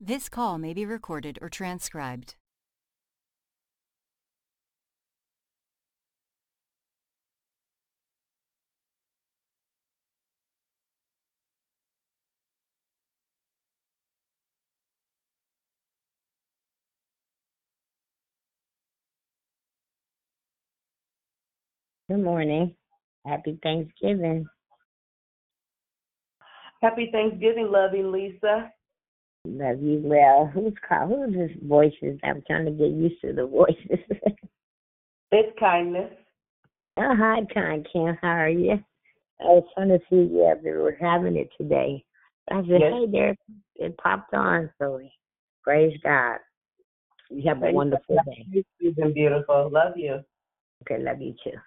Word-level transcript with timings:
This 0.00 0.28
call 0.28 0.58
may 0.58 0.72
be 0.72 0.86
recorded 0.86 1.38
or 1.42 1.48
transcribed. 1.48 2.36
Good 22.08 22.22
morning. 22.22 22.76
Happy 23.26 23.58
Thanksgiving. 23.62 24.46
Happy 26.80 27.10
Thanksgiving, 27.10 27.68
loving 27.72 28.12
Lisa. 28.12 28.70
Love 29.46 29.80
you 29.80 30.00
well. 30.02 30.50
Who's 30.52 30.74
call? 30.86 31.06
Who's 31.06 31.34
this 31.34 31.56
voices? 31.62 32.18
I'm 32.24 32.42
trying 32.46 32.64
to 32.64 32.72
get 32.72 32.90
used 32.90 33.20
to 33.22 33.32
the 33.32 33.46
voices. 33.46 33.98
It's 35.32 35.58
kindness. 35.58 36.12
oh, 36.98 37.14
hi, 37.18 37.40
Con 37.52 37.84
Kim. 37.92 38.16
How 38.22 38.28
are 38.28 38.48
you? 38.48 38.78
I 39.40 39.44
was 39.44 39.64
trying 39.74 39.88
to 39.88 39.98
see 40.08 40.30
yeah, 40.32 40.54
they 40.62 40.70
were 40.70 40.96
having 41.00 41.36
it 41.36 41.50
today. 41.58 42.04
I 42.48 42.60
said, 42.62 42.80
Yes. 42.80 42.92
hey, 42.92 43.06
there, 43.10 43.36
it 43.74 43.98
popped 43.98 44.32
on. 44.34 44.70
So 44.78 45.00
praise 45.64 45.98
God. 46.02 46.38
You 47.28 47.42
have 47.48 47.58
a 47.58 47.60
Praise 47.60 47.74
wonderful 47.74 48.16
day. 48.24 48.46
You've 48.78 48.96
been 48.96 49.12
beautiful. 49.12 49.68
Love 49.70 49.94
you. 49.96 50.20
Okay, 50.82 51.02
love 51.02 51.20
you 51.20 51.34
too. 51.42 51.58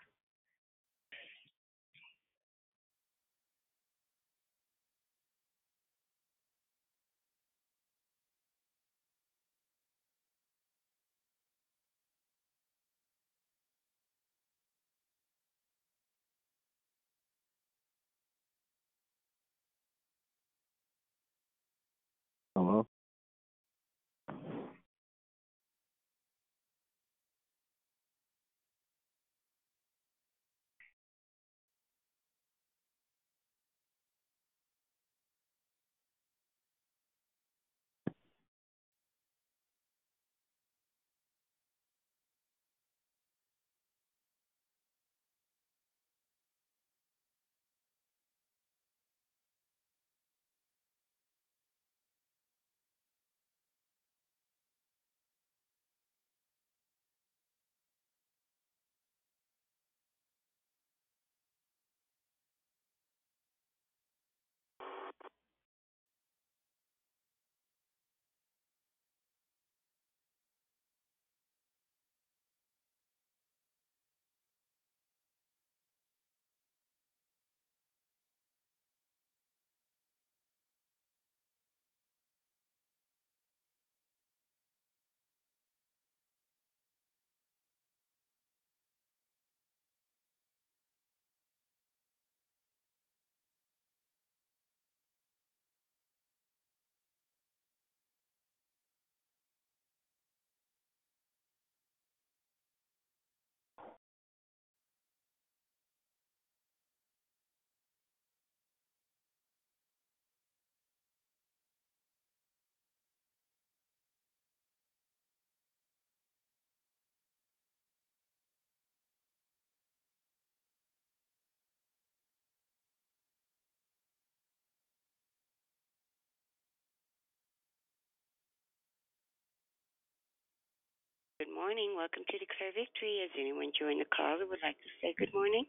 Morning. 131.59 131.91
Welcome 131.91 132.23
to 132.31 132.37
Declare 132.39 132.71
Victory. 132.71 133.19
Has 133.19 133.35
anyone 133.35 133.75
joined 133.75 133.99
the 133.99 134.07
call 134.07 134.39
that 134.39 134.47
would 134.47 134.63
like 134.63 134.79
to 134.79 134.89
say 135.03 135.13
good 135.19 135.33
morning? 135.33 135.65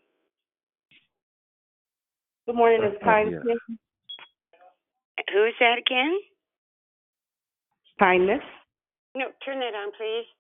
Good 2.46 2.54
morning, 2.54 2.78
it's 2.84 3.02
kindness. 3.02 3.42
Who 5.34 5.44
is 5.50 5.54
that 5.58 5.82
again? 5.82 6.14
Kindness. 7.98 8.46
No, 9.16 9.34
turn 9.44 9.58
that 9.58 9.74
on, 9.74 9.90
please. 9.98 10.30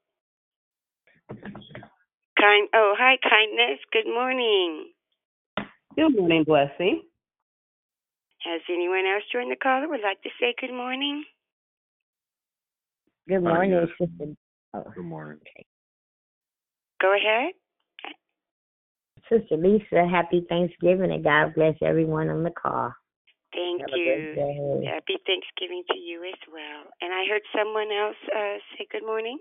Kind. 2.38 2.68
Oh, 2.72 2.94
hi, 2.96 3.18
kindness. 3.18 3.82
Good 3.92 4.06
morning. 4.06 4.92
Good 5.96 6.14
morning, 6.14 6.44
blessing. 6.46 7.02
Has 8.46 8.60
anyone 8.72 9.04
else 9.04 9.24
joined 9.32 9.50
the 9.50 9.56
call 9.56 9.80
that 9.80 9.90
would 9.90 10.00
like 10.00 10.22
to 10.22 10.30
say 10.38 10.54
good 10.60 10.72
morning? 10.72 11.24
Good 13.26 13.42
morning, 13.42 13.72
yes. 13.72 13.88
Sister. 13.98 14.36
Oh, 14.72 14.84
Good 14.94 15.04
morning. 15.04 15.38
Go 17.00 17.14
ahead. 17.16 17.52
Sister 19.28 19.56
Lisa, 19.56 20.06
happy 20.08 20.44
Thanksgiving 20.48 21.12
and 21.12 21.24
God 21.24 21.54
bless 21.54 21.74
everyone 21.82 22.28
on 22.28 22.42
the 22.42 22.50
call. 22.50 22.92
Thank 23.52 23.80
Have 23.80 23.90
you. 23.96 24.34
Happy 24.86 25.16
Thanksgiving 25.26 25.82
to 25.90 25.98
you 25.98 26.24
as 26.24 26.38
well. 26.52 26.90
And 27.00 27.12
I 27.12 27.24
heard 27.28 27.42
someone 27.56 27.88
else 27.92 28.16
uh, 28.34 28.58
say 28.76 28.86
good 28.90 29.04
morning. 29.04 29.38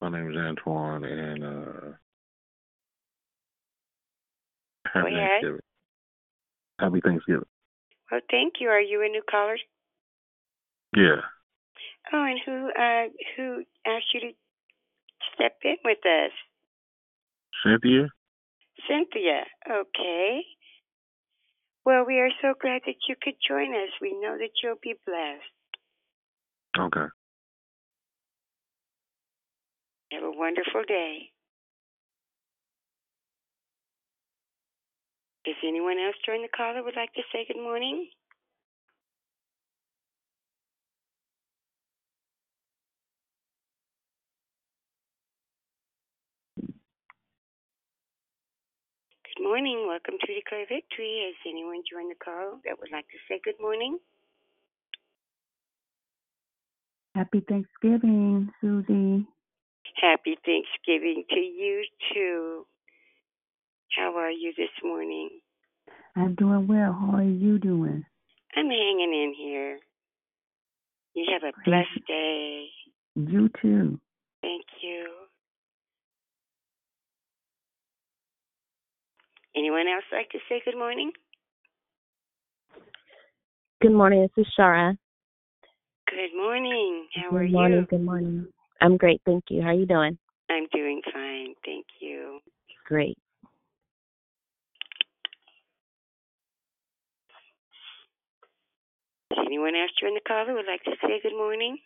My 0.00 0.10
name 0.10 0.30
is 0.30 0.36
Antoine, 0.36 1.04
and 1.04 1.44
uh, 1.44 1.92
happy 4.92 5.14
Thanksgiving. 5.14 5.60
Happy 6.80 7.00
Thanksgiving. 7.04 7.51
Well, 8.12 8.20
thank 8.30 8.60
you. 8.60 8.68
Are 8.68 8.80
you 8.80 9.02
a 9.02 9.08
new 9.08 9.22
caller? 9.28 9.56
Yeah. 10.94 11.22
Oh, 12.12 12.22
and 12.22 12.38
who 12.44 12.68
uh 12.78 13.08
who 13.36 13.64
asked 13.86 14.12
you 14.12 14.20
to 14.20 14.30
step 15.34 15.56
in 15.64 15.76
with 15.82 16.04
us? 16.04 16.32
Cynthia? 17.64 18.08
Cynthia. 18.86 19.44
Okay. 19.66 20.42
Well, 21.86 22.04
we 22.06 22.20
are 22.20 22.28
so 22.42 22.52
glad 22.60 22.82
that 22.84 23.00
you 23.08 23.16
could 23.20 23.34
join 23.48 23.72
us. 23.74 23.90
We 24.00 24.12
know 24.20 24.36
that 24.36 24.50
you'll 24.62 24.76
be 24.82 24.94
blessed. 25.06 25.42
Okay. 26.78 27.08
Have 30.12 30.22
a 30.22 30.30
wonderful 30.30 30.82
day. 30.86 31.30
Does 35.44 35.56
anyone 35.66 35.98
else 35.98 36.14
join 36.24 36.42
the 36.42 36.48
call 36.48 36.74
that 36.74 36.84
would 36.84 36.94
like 36.94 37.12
to 37.14 37.22
say 37.32 37.44
good 37.48 37.60
morning? 37.60 38.06
Good 49.24 49.42
morning. 49.42 49.86
Welcome 49.88 50.14
to 50.24 50.34
Declare 50.34 50.66
Victory. 50.68 51.26
Has 51.26 51.34
anyone 51.50 51.82
joined 51.90 52.12
the 52.12 52.24
call 52.24 52.60
that 52.64 52.78
would 52.78 52.92
like 52.92 53.06
to 53.08 53.18
say 53.28 53.40
good 53.42 53.58
morning? 53.60 53.98
Happy 57.16 57.40
Thanksgiving, 57.40 58.48
Susie. 58.60 59.26
Happy 60.00 60.38
Thanksgiving 60.46 61.24
to 61.30 61.40
you 61.40 61.84
too. 62.14 62.66
How 63.96 64.16
are 64.16 64.30
you 64.30 64.52
this 64.56 64.70
morning? 64.82 65.28
I'm 66.16 66.34
doing 66.34 66.66
well. 66.66 66.92
How 66.92 67.16
are 67.16 67.22
you 67.22 67.58
doing? 67.58 68.04
I'm 68.56 68.66
hanging 68.66 69.12
in 69.12 69.34
here. 69.36 69.78
You 71.14 71.26
have 71.32 71.42
a 71.42 71.52
Praise 71.52 71.64
blessed 71.66 72.06
day. 72.06 72.66
You 73.16 73.50
too. 73.60 74.00
Thank 74.40 74.64
you. 74.82 75.06
Anyone 79.54 79.86
else 79.88 80.04
like 80.10 80.30
to 80.30 80.38
say 80.48 80.62
good 80.64 80.78
morning? 80.78 81.12
Good 83.82 83.92
morning. 83.92 84.22
This 84.36 84.46
is 84.46 84.52
Shara. 84.58 84.96
Good 86.08 86.34
morning. 86.36 87.06
How 87.14 87.30
good 87.30 87.36
are 87.36 87.48
morning. 87.48 87.78
you? 87.80 87.86
Good 87.90 88.04
morning. 88.04 88.46
I'm 88.80 88.96
great. 88.96 89.20
Thank 89.26 89.44
you. 89.50 89.60
How 89.60 89.68
are 89.68 89.74
you 89.74 89.86
doing? 89.86 90.16
I'm 90.50 90.66
doing 90.72 91.02
fine. 91.12 91.54
Thank 91.64 91.86
you. 92.00 92.38
Great. 92.86 93.18
Is 99.21 99.21
anyone 99.46 99.74
else 99.74 99.90
join 100.00 100.14
the 100.14 100.20
call 100.26 100.46
who 100.46 100.54
would 100.54 100.66
like 100.66 100.82
to 100.84 100.92
say 101.02 101.20
good 101.22 101.36
morning? 101.36 101.78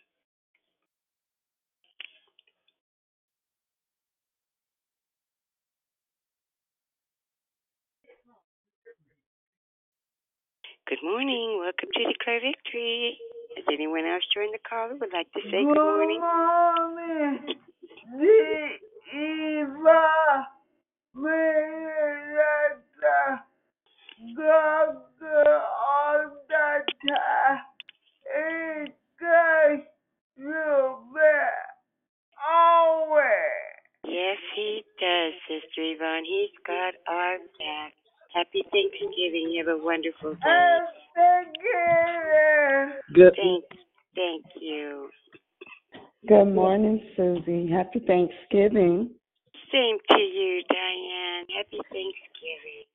Good 10.87 11.03
morning. 11.03 11.59
Welcome 11.59 11.89
to 11.95 12.03
Declare 12.13 12.39
Victory. 12.41 13.17
Has 13.57 13.65
anyone 13.71 14.05
else 14.05 14.23
joined 14.33 14.53
the 14.53 14.59
call 14.67 14.89
who 14.89 14.97
would 14.99 15.11
like 15.11 15.31
to 15.33 15.41
say 15.51 15.63
good 15.63 15.75
morning? 15.75 16.21
morning. 16.21 17.55
This 24.19 24.29
is 24.29 24.35
my 24.37 24.43
Miranda. 24.43 24.93
Doctor 25.15 25.61
on 25.89 26.31
the 26.49 27.09
time. 27.09 27.59
It 28.35 28.95
goes 29.19 29.85
you 30.37 30.75
always. 32.49 33.23
Yes, 34.05 34.37
he 34.55 34.83
does, 34.99 35.33
Sister 35.47 35.81
Yvonne. 35.81 36.25
He's 36.25 36.49
got 36.65 36.93
our 37.07 37.37
back. 37.59 37.93
Happy 38.33 38.63
Thanksgiving. 38.71 39.51
You 39.51 39.65
have 39.67 39.79
a 39.79 39.83
wonderful 39.83 40.33
day. 40.33 40.49
I'm. 40.49 40.81
Good 43.13 43.33
Thank, 43.35 43.63
thank 44.15 44.45
you. 44.61 45.09
good 46.27 46.53
morning, 46.53 47.01
Susie. 47.15 47.69
Happy 47.71 47.99
Thanksgiving. 48.05 49.11
Same 49.71 49.97
to 50.09 50.17
you, 50.19 50.61
Diane. 50.69 51.45
Happy 51.57 51.79
Thanksgiving. 51.91 52.86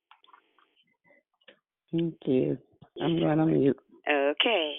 Thank 1.93 2.15
you. 2.25 2.57
I'm 2.99 3.19
going 3.19 3.39
on 3.39 3.53
mute. 3.53 3.77
Okay. 4.09 4.77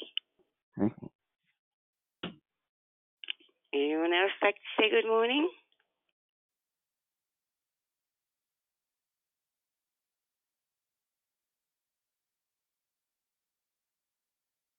Anyone 3.73 4.13
else 4.13 4.35
like 4.43 4.57
to 4.57 4.61
say 4.77 4.91
good 4.91 5.07
morning? 5.09 5.49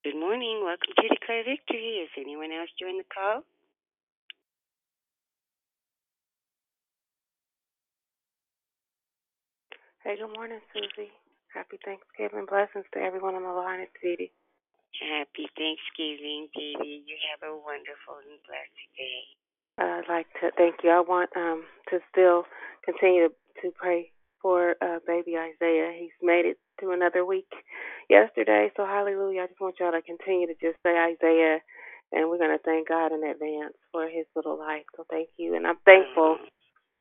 Good 0.03 0.19
morning. 0.19 0.59
Welcome 0.61 0.93
to 0.97 1.07
Declare 1.07 1.45
Victory. 1.45 1.99
Has 2.01 2.09
anyone 2.21 2.51
else 2.51 2.69
joined 2.77 2.99
the 2.99 3.05
call? 3.07 3.43
Hey, 10.03 10.17
good 10.19 10.35
morning, 10.35 10.59
Susie. 10.73 11.11
Happy 11.55 11.79
Thanksgiving. 11.85 12.45
Blessings 12.51 12.85
to 12.93 12.99
everyone 12.99 13.35
on 13.35 13.43
the 13.43 13.55
line. 13.55 13.81
It's 13.81 13.95
Dee 14.03 14.17
Dee. 14.19 14.33
Happy 14.99 15.47
Thanksgiving, 15.55 16.49
Dee 16.55 16.75
Dee. 16.83 17.03
You 17.07 17.15
have 17.31 17.47
a 17.47 17.55
wonderful 17.55 18.19
and 18.27 18.39
blessed 18.43 18.89
day. 18.99 19.21
I'd 19.79 20.09
like 20.11 20.27
to 20.43 20.51
thank 20.57 20.83
you. 20.83 20.91
I 20.91 21.01
want 21.01 21.31
um 21.35 21.63
to 21.91 21.99
still 22.11 22.43
continue 22.85 23.29
to, 23.29 23.33
to 23.63 23.71
pray 23.75 24.11
for 24.41 24.75
uh 24.83 24.99
baby 25.07 25.37
Isaiah. 25.39 25.95
He's 25.97 26.15
made 26.21 26.45
it 26.45 26.59
to 26.81 26.91
another 26.91 27.25
week 27.25 27.49
yesterday, 28.09 28.71
so 28.75 28.85
hallelujah. 28.85 29.43
I 29.43 29.47
just 29.47 29.61
want 29.61 29.75
y'all 29.79 29.91
to 29.95 30.01
continue 30.03 30.47
to 30.47 30.55
just 30.59 30.77
say 30.83 30.91
Isaiah 30.95 31.59
and 32.11 32.29
we're 32.29 32.39
gonna 32.39 32.59
thank 32.63 32.89
God 32.89 33.13
in 33.13 33.23
advance 33.23 33.75
for 33.91 34.07
his 34.07 34.27
little 34.35 34.59
life. 34.59 34.85
So 34.97 35.05
thank 35.09 35.29
you. 35.37 35.55
And 35.55 35.67
I'm 35.67 35.79
thankful 35.85 36.37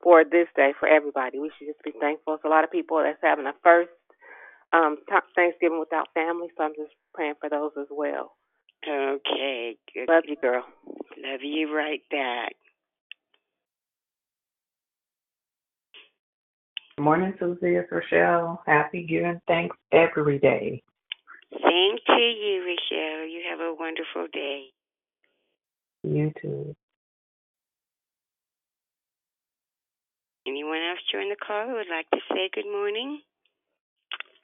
for 0.03 0.23
this 0.23 0.47
day 0.55 0.73
for 0.79 0.87
everybody. 0.87 1.39
We 1.39 1.51
should 1.57 1.67
just 1.67 1.83
be 1.83 1.93
thankful. 1.99 2.35
It's 2.35 2.45
a 2.45 2.49
lot 2.49 2.63
of 2.63 2.71
people 2.71 3.03
that's 3.03 3.19
having 3.21 3.47
a 3.47 3.53
first 3.63 3.91
um 4.75 4.97
Thanksgiving 5.35 5.79
without 5.79 6.07
family, 6.13 6.47
so 6.57 6.63
I'm 6.65 6.75
just 6.75 6.93
praying 7.13 7.35
for 7.39 7.49
those 7.49 7.71
as 7.79 7.87
well. 7.89 8.33
Okay. 8.87 9.77
Good. 9.93 10.09
Love 10.09 10.23
you, 10.27 10.35
girl. 10.35 10.63
Love 11.17 11.41
you 11.41 11.73
right 11.75 12.01
back. 12.11 12.53
Good 16.97 17.03
morning, 17.03 17.33
Susie. 17.39 17.75
It's 17.75 17.91
Rochelle. 17.91 18.61
Happy 18.65 19.03
giving 19.03 19.41
thanks 19.47 19.75
every 19.91 20.39
day. 20.39 20.81
Same 21.51 21.95
to 22.07 22.21
you, 22.21 22.63
Rochelle. 22.65 23.27
You 23.27 23.41
have 23.49 23.59
a 23.59 23.73
wonderful 23.77 24.27
day. 24.31 24.65
You 26.03 26.31
too. 26.41 26.75
Anyone 30.47 30.77
else 30.77 30.99
join 31.11 31.29
the 31.29 31.35
call 31.35 31.67
who 31.67 31.73
would 31.73 31.89
like 31.89 32.09
to 32.11 32.19
say 32.29 32.49
good 32.53 32.69
morning? 32.71 33.21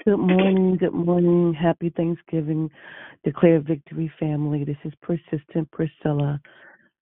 Good 0.03 0.17
morning, 0.17 0.77
good 0.77 0.93
morning. 0.93 1.53
Happy 1.53 1.91
Thanksgiving. 1.95 2.71
Declare 3.23 3.59
victory, 3.59 4.11
family. 4.19 4.63
This 4.63 4.77
is 4.83 4.93
Persistent 5.03 5.69
Priscilla. 5.71 6.41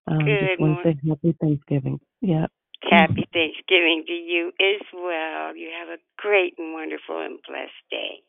Um, 0.06 0.18
Good 0.18 0.48
just 0.48 0.60
want 0.60 0.82
to 0.82 0.92
say 0.92 0.98
happy 1.08 1.34
Thanksgiving. 1.40 1.98
Yeah. 2.20 2.46
Happy 2.82 3.26
Thanksgiving 3.32 4.04
to 4.06 4.12
you 4.12 4.48
as 4.60 4.82
well. 4.92 5.56
You 5.56 5.70
have 5.78 5.88
a 5.88 5.96
great 6.18 6.54
and 6.58 6.74
wonderful 6.74 7.24
and 7.24 7.38
blessed 7.48 7.72
day. 7.90 8.22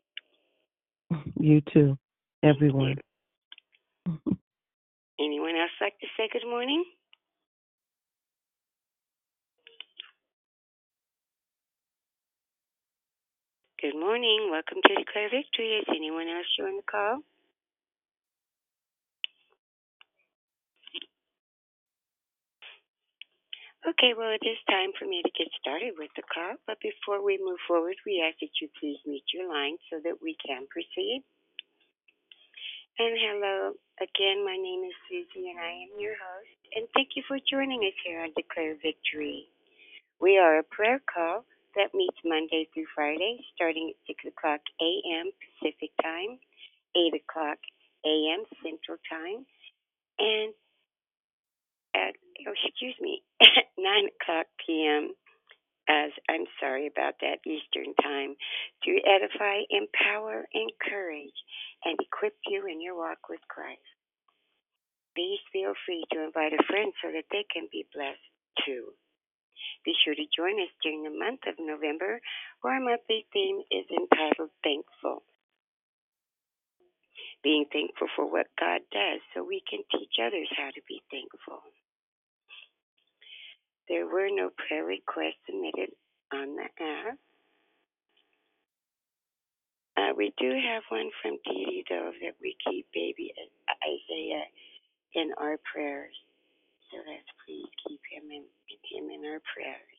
You 1.37 1.61
too, 1.73 1.97
everyone. 2.41 2.95
Anyone 5.19 5.55
else 5.55 5.71
like 5.81 5.99
to 5.99 6.07
say 6.15 6.29
good 6.31 6.47
morning? 6.49 6.85
Good 13.81 13.97
morning. 13.97 14.53
Welcome 14.53 14.77
to 14.77 14.93
Declare 14.93 15.33
Victory. 15.33 15.81
Is 15.81 15.89
anyone 15.89 16.29
else 16.29 16.45
join 16.53 16.77
the 16.77 16.85
call? 16.85 17.25
Okay, 23.89 24.13
well, 24.13 24.29
it 24.29 24.45
is 24.45 24.61
time 24.69 24.93
for 25.01 25.09
me 25.09 25.25
to 25.25 25.33
get 25.33 25.49
started 25.57 25.97
with 25.97 26.13
the 26.13 26.21
call, 26.29 26.61
but 26.69 26.77
before 26.77 27.25
we 27.25 27.41
move 27.41 27.57
forward, 27.65 27.97
we 28.05 28.21
ask 28.21 28.37
that 28.37 28.53
you 28.61 28.69
please 28.77 29.01
mute 29.01 29.25
your 29.33 29.49
line 29.49 29.81
so 29.89 29.97
that 30.05 30.21
we 30.21 30.37
can 30.37 30.69
proceed. 30.69 31.25
And 33.01 33.17
hello 33.17 33.73
again, 33.97 34.45
my 34.45 34.61
name 34.61 34.85
is 34.85 34.93
Susie 35.09 35.49
and 35.49 35.57
I 35.57 35.89
am 35.89 35.97
your 35.97 36.13
host, 36.21 36.61
and 36.77 36.85
thank 36.93 37.17
you 37.17 37.25
for 37.25 37.41
joining 37.49 37.81
us 37.89 37.97
here 38.05 38.21
on 38.21 38.29
Declare 38.37 38.77
Victory. 38.77 39.49
We 40.21 40.37
are 40.37 40.61
a 40.61 40.69
prayer 40.69 41.01
call 41.01 41.49
that 41.75 41.93
meets 41.93 42.17
Monday 42.25 42.67
through 42.73 42.87
Friday, 42.95 43.39
starting 43.55 43.93
at 43.93 44.07
6 44.07 44.33
o'clock 44.35 44.61
a.m. 44.81 45.31
Pacific 45.39 45.91
Time, 46.01 46.39
8 46.95 47.21
o'clock 47.21 47.59
a.m. 48.05 48.43
Central 48.63 48.97
Time, 49.09 49.45
and 50.19 50.53
at, 51.95 52.15
oh, 52.47 52.53
excuse 52.65 52.95
me, 53.01 53.23
at 53.41 53.67
9 53.77 54.09
o'clock 54.21 54.47
p.m. 54.65 55.13
As 55.89 56.11
I'm 56.29 56.45
sorry 56.59 56.87
about 56.87 57.15
that 57.21 57.43
Eastern 57.45 57.93
Time, 58.01 58.35
to 58.85 58.91
edify, 59.03 59.65
empower, 59.69 60.47
encourage, 60.53 61.35
and 61.83 61.97
equip 61.99 62.35
you 62.47 62.65
in 62.67 62.81
your 62.81 62.95
walk 62.95 63.27
with 63.29 63.41
Christ. 63.49 63.81
Please 65.15 65.39
feel 65.51 65.73
free 65.85 66.05
to 66.13 66.23
invite 66.23 66.53
a 66.53 66.63
friend 66.69 66.93
so 67.03 67.11
that 67.11 67.25
they 67.31 67.45
can 67.51 67.67
be 67.71 67.85
blessed 67.93 68.31
too. 68.65 68.93
Be 69.85 69.93
sure 70.03 70.15
to 70.15 70.25
join 70.35 70.61
us 70.61 70.71
during 70.83 71.03
the 71.03 71.17
month 71.17 71.41
of 71.47 71.55
November, 71.59 72.21
where 72.61 72.73
our 72.75 72.79
monthly 72.79 73.25
theme 73.33 73.61
is 73.71 73.85
entitled 73.89 74.49
Thankful. 74.63 75.23
Being 77.43 77.65
thankful 77.73 78.07
for 78.15 78.29
what 78.29 78.45
God 78.59 78.81
does 78.91 79.19
so 79.33 79.43
we 79.43 79.63
can 79.67 79.81
teach 79.91 80.13
others 80.21 80.47
how 80.55 80.69
to 80.69 80.81
be 80.87 81.01
thankful. 81.09 81.61
There 83.89 84.05
were 84.05 84.29
no 84.29 84.51
prayer 84.55 84.85
requests 84.85 85.41
submitted 85.45 85.89
on 86.31 86.55
the 86.55 86.63
app. 86.63 87.17
Uh, 89.97 90.13
we 90.15 90.33
do 90.39 90.49
have 90.49 90.83
one 90.89 91.09
from 91.21 91.37
Dee 91.45 91.83
though, 91.89 92.11
that 92.21 92.35
we 92.41 92.55
keep 92.65 92.85
baby 92.93 93.33
Isaiah 93.83 94.45
in 95.13 95.31
our 95.37 95.57
prayers. 95.73 96.15
So 96.91 96.99
let's 97.07 97.31
please 97.47 97.71
keep 97.87 98.03
him 98.11 98.27
in, 98.27 98.43
him 98.91 99.07
in 99.07 99.23
our 99.23 99.39
prayers. 99.47 99.97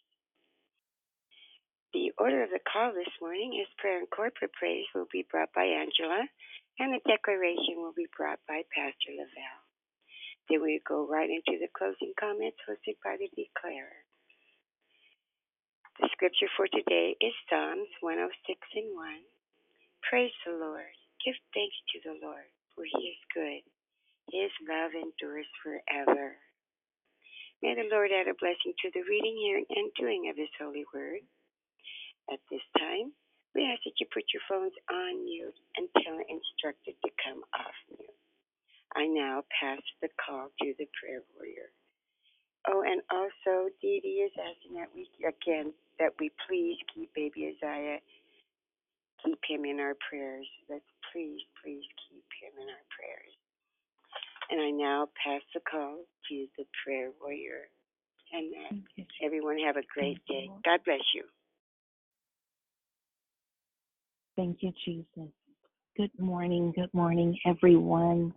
The 1.97 2.13
order 2.21 2.45
of 2.45 2.53
the 2.53 2.61
call 2.69 2.93
this 2.93 3.13
morning 3.21 3.57
is 3.61 3.69
prayer 3.81 4.01
and 4.01 4.09
corporate 4.09 4.53
praise 4.57 4.85
will 4.95 5.09
be 5.13 5.25
brought 5.29 5.53
by 5.57 5.65
Angela, 5.65 6.25
and 6.81 6.93
the 6.93 7.05
declaration 7.05 7.81
will 7.81 7.97
be 7.97 8.09
brought 8.17 8.41
by 8.49 8.65
Pastor 8.73 9.13
Lavelle. 9.13 9.65
Then 10.49 10.61
we 10.61 10.81
go 10.85 11.09
right 11.09 11.29
into 11.29 11.61
the 11.61 11.73
closing 11.73 12.13
comments 12.21 12.61
hosted 12.69 12.97
by 13.05 13.17
the 13.17 13.29
declarer. 13.33 14.05
The 16.01 16.09
scripture 16.13 16.49
for 16.57 16.69
today 16.69 17.17
is 17.21 17.37
Psalms 17.49 17.89
106 18.01 18.33
and 18.77 18.97
1. 18.97 19.33
Praise 20.09 20.33
the 20.45 20.57
Lord. 20.57 20.93
Give 21.25 21.37
thanks 21.53 21.77
to 21.93 21.99
the 22.05 22.17
Lord, 22.21 22.49
for 22.75 22.85
he 22.85 23.17
is 23.17 23.23
good. 23.33 23.63
His 24.33 24.53
love 24.65 24.93
endures 24.97 25.49
forever. 25.61 26.37
May 27.63 27.75
the 27.75 27.89
Lord 27.91 28.11
add 28.13 28.29
a 28.29 28.35
blessing 28.37 28.75
to 28.83 28.91
the 28.93 29.07
reading, 29.09 29.39
hearing, 29.39 29.67
and 29.71 29.91
doing 29.99 30.29
of 30.31 30.37
his 30.37 30.53
holy 30.61 30.85
word. 30.95 31.23
At 32.33 32.41
this 32.51 32.65
time, 32.79 33.13
we 33.55 33.67
ask 33.67 33.83
that 33.85 33.99
you 34.01 34.07
put 34.13 34.25
your 34.35 34.45
phones 34.49 34.75
on 34.91 35.25
mute 35.25 35.59
until 35.77 36.19
instructed 36.29 36.97
to 37.05 37.11
come 37.23 37.43
off 37.55 37.79
mute. 37.91 38.19
I 38.97 39.07
now 39.07 39.45
pass 39.61 39.83
the 40.03 40.09
call 40.21 40.51
to 40.63 40.75
the 40.79 40.89
prayer 40.99 41.23
warrior. 41.37 41.71
Oh, 42.69 42.83
and 42.87 43.03
also 43.11 43.71
Dee 43.83 44.01
Dee 44.03 44.27
is 44.29 44.33
asking 44.39 44.77
that 44.79 44.91
we 44.95 45.09
again 45.27 45.73
that 45.99 46.15
we 46.21 46.31
please 46.47 46.79
keep 46.95 47.13
baby 47.15 47.55
Isaiah, 47.57 47.99
keep 49.25 49.41
him 49.49 49.65
in 49.65 49.81
our 49.81 49.95
prayers. 50.09 50.47
Let's 50.71 50.87
please, 51.13 51.43
please 51.63 51.85
keep 52.09 52.27
him 52.43 52.55
in 52.63 52.69
our 52.69 52.87
prayers. 52.95 53.35
And 54.51 54.61
I 54.61 54.71
now 54.71 55.09
pass 55.25 55.41
the 55.55 55.61
call 55.71 55.99
to 56.29 56.47
the 56.59 56.65
prayer 56.85 57.11
warrior. 57.21 57.69
And 58.33 58.83
everyone 59.25 59.59
have 59.59 59.77
a 59.77 59.83
great 59.95 60.19
day. 60.27 60.49
God 60.65 60.81
bless 60.85 61.01
you. 61.15 61.25
Thank 64.37 64.59
you, 64.63 64.73
Jesus. 64.85 65.31
Good 65.97 66.11
morning. 66.19 66.73
Good 66.75 66.93
morning, 66.95 67.39
everyone. 67.47 68.33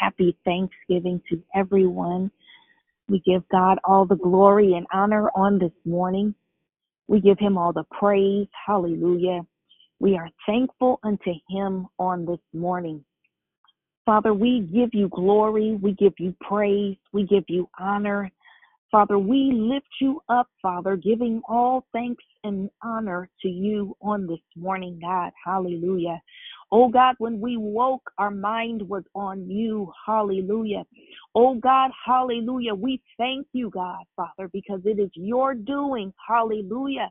Happy 0.00 0.36
Thanksgiving 0.44 1.22
to 1.30 1.42
everyone. 1.54 2.30
We 3.08 3.20
give 3.24 3.48
God 3.48 3.78
all 3.84 4.04
the 4.04 4.16
glory 4.16 4.74
and 4.74 4.86
honor 4.92 5.30
on 5.36 5.58
this 5.58 5.72
morning. 5.84 6.34
We 7.06 7.20
give 7.20 7.38
him 7.38 7.56
all 7.56 7.72
the 7.72 7.84
praise. 7.98 8.48
Hallelujah. 8.66 9.42
We 10.00 10.16
are 10.16 10.28
thankful 10.46 11.00
unto 11.02 11.32
him 11.48 11.86
on 11.98 12.26
this 12.26 12.40
morning. 12.52 13.04
Father, 14.08 14.32
we 14.32 14.60
give 14.60 14.88
you 14.94 15.10
glory. 15.10 15.78
We 15.82 15.92
give 15.92 16.14
you 16.18 16.34
praise. 16.40 16.96
We 17.12 17.24
give 17.24 17.44
you 17.46 17.68
honor. 17.78 18.32
Father, 18.90 19.18
we 19.18 19.52
lift 19.52 19.84
you 20.00 20.22
up, 20.30 20.48
Father, 20.62 20.96
giving 20.96 21.42
all 21.46 21.84
thanks 21.92 22.24
and 22.42 22.70
honor 22.82 23.28
to 23.42 23.48
you 23.48 23.94
on 24.00 24.26
this 24.26 24.40
morning, 24.56 24.98
God. 24.98 25.32
Hallelujah. 25.44 26.22
Oh 26.72 26.88
God, 26.88 27.16
when 27.18 27.38
we 27.38 27.58
woke, 27.58 28.10
our 28.16 28.30
mind 28.30 28.80
was 28.80 29.02
on 29.14 29.46
you. 29.46 29.92
Hallelujah. 30.06 30.84
Oh 31.34 31.56
God, 31.56 31.90
hallelujah. 32.06 32.74
We 32.74 33.02
thank 33.18 33.46
you, 33.52 33.68
God, 33.68 34.04
Father, 34.16 34.48
because 34.54 34.80
it 34.86 34.98
is 34.98 35.10
your 35.16 35.52
doing. 35.52 36.14
Hallelujah. 36.26 37.10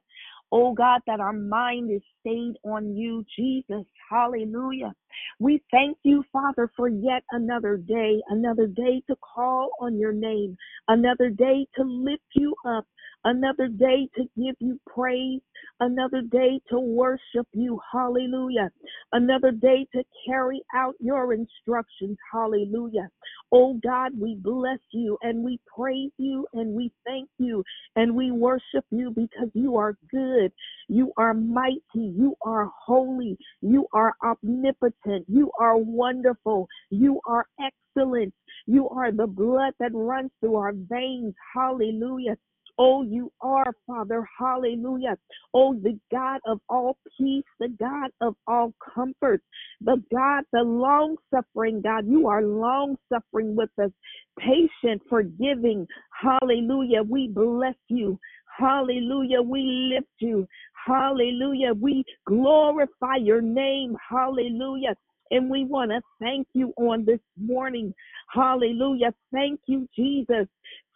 Oh 0.51 0.73
God, 0.73 1.01
that 1.07 1.19
our 1.19 1.33
mind 1.33 1.91
is 1.91 2.01
stayed 2.21 2.55
on 2.63 2.95
you, 2.95 3.25
Jesus. 3.35 3.85
Hallelujah. 4.09 4.93
We 5.39 5.61
thank 5.71 5.97
you, 6.03 6.23
Father, 6.31 6.71
for 6.75 6.87
yet 6.87 7.23
another 7.31 7.77
day, 7.77 8.21
another 8.29 8.67
day 8.67 9.01
to 9.07 9.15
call 9.17 9.71
on 9.81 9.97
your 9.97 10.13
name, 10.13 10.55
another 10.87 11.29
day 11.29 11.67
to 11.75 11.83
lift 11.83 12.23
you 12.33 12.55
up, 12.65 12.85
another 13.27 13.69
day 13.69 14.09
to 14.17 14.23
give 14.37 14.55
you 14.59 14.79
praise, 14.87 15.41
another 15.81 16.23
day 16.23 16.61
to 16.71 16.79
worship 16.79 17.47
you. 17.53 17.79
Hallelujah. 17.93 18.71
Another 19.13 19.51
day 19.51 19.87
to 19.95 20.03
carry 20.27 20.61
out 20.75 20.95
your 21.01 21.33
instructions. 21.33 22.17
Hallelujah. 22.33 23.09
Oh 23.53 23.79
God, 23.83 24.13
we 24.19 24.37
bless 24.41 24.79
you 24.93 25.19
and 25.23 25.43
we 25.43 25.59
praise 25.77 26.11
you 26.17 26.47
and 26.53 26.75
we 26.75 26.91
thank 27.05 27.29
you 27.39 27.63
and 27.97 28.15
we 28.15 28.31
worship 28.31 28.85
you 28.91 29.11
because 29.15 29.49
you 29.55 29.77
are 29.77 29.97
good. 30.11 30.51
You 30.89 31.13
are 31.17 31.35
mighty. 31.35 31.81
You 31.95 32.35
are 32.45 32.71
holy. 32.85 33.37
You 33.61 33.87
are 33.93 34.15
omnipotent. 34.25 35.25
You 35.29 35.51
are 35.59 35.77
wonderful. 35.77 36.67
You 36.91 37.21
are 37.27 37.47
excellent. 37.61 38.33
You 38.67 38.89
are 38.89 39.13
the 39.13 39.27
blood 39.27 39.73
that 39.79 39.91
runs 39.93 40.31
through 40.41 40.57
our 40.57 40.73
veins. 40.73 41.35
Hallelujah. 41.55 42.37
Oh, 42.77 43.01
you 43.03 43.31
are, 43.41 43.73
Father. 43.85 44.27
Hallelujah. 44.37 45.17
Oh, 45.53 45.73
the 45.73 45.99
God 46.11 46.39
of 46.45 46.59
all 46.69 46.97
peace, 47.17 47.43
the 47.59 47.69
God 47.79 48.11
of 48.21 48.35
all 48.47 48.73
comfort, 48.93 49.41
the 49.81 50.01
God, 50.13 50.43
the 50.53 50.61
long 50.61 51.17
suffering 51.33 51.81
God. 51.81 52.05
You 52.07 52.27
are 52.27 52.43
long 52.43 52.97
suffering 53.11 53.55
with 53.55 53.69
us, 53.81 53.91
patient, 54.39 55.01
forgiving. 55.09 55.87
Hallelujah. 56.21 57.03
We 57.03 57.27
bless 57.29 57.75
you. 57.87 58.19
Hallelujah. 58.57 59.41
We 59.41 59.93
lift 59.93 60.07
you. 60.19 60.47
Hallelujah. 60.85 61.73
We 61.73 62.03
glorify 62.25 63.17
your 63.19 63.41
name. 63.41 63.95
Hallelujah. 64.09 64.95
And 65.31 65.49
we 65.49 65.65
want 65.65 65.91
to 65.91 66.01
thank 66.21 66.47
you 66.53 66.73
on 66.77 67.05
this 67.05 67.19
morning. 67.39 67.93
Hallelujah. 68.29 69.13
Thank 69.33 69.59
you, 69.67 69.87
Jesus. 69.95 70.47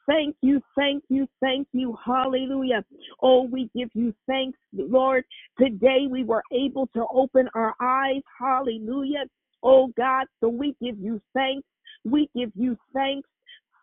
Thank 0.08 0.36
you, 0.42 0.62
thank 0.76 1.04
you, 1.10 1.28
thank 1.42 1.68
you. 1.74 1.96
Hallelujah. 2.04 2.84
Oh, 3.22 3.44
we 3.44 3.70
give 3.76 3.90
you 3.94 4.14
thanks, 4.28 4.58
Lord. 4.74 5.24
Today 5.60 6.08
we 6.10 6.24
were 6.24 6.44
able 6.52 6.88
to 6.88 7.06
open 7.14 7.48
our 7.54 7.76
eyes. 7.80 8.22
Hallelujah. 8.40 9.26
Oh, 9.64 9.92
God, 9.96 10.26
so 10.40 10.50
we 10.50 10.76
give 10.82 10.98
you 11.00 11.22
thanks. 11.34 11.68
We 12.04 12.30
give 12.36 12.52
you 12.56 12.78
thanks. 12.94 13.30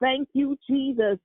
Thank 0.00 0.28
you, 0.32 0.56
Jesus. 0.68 1.18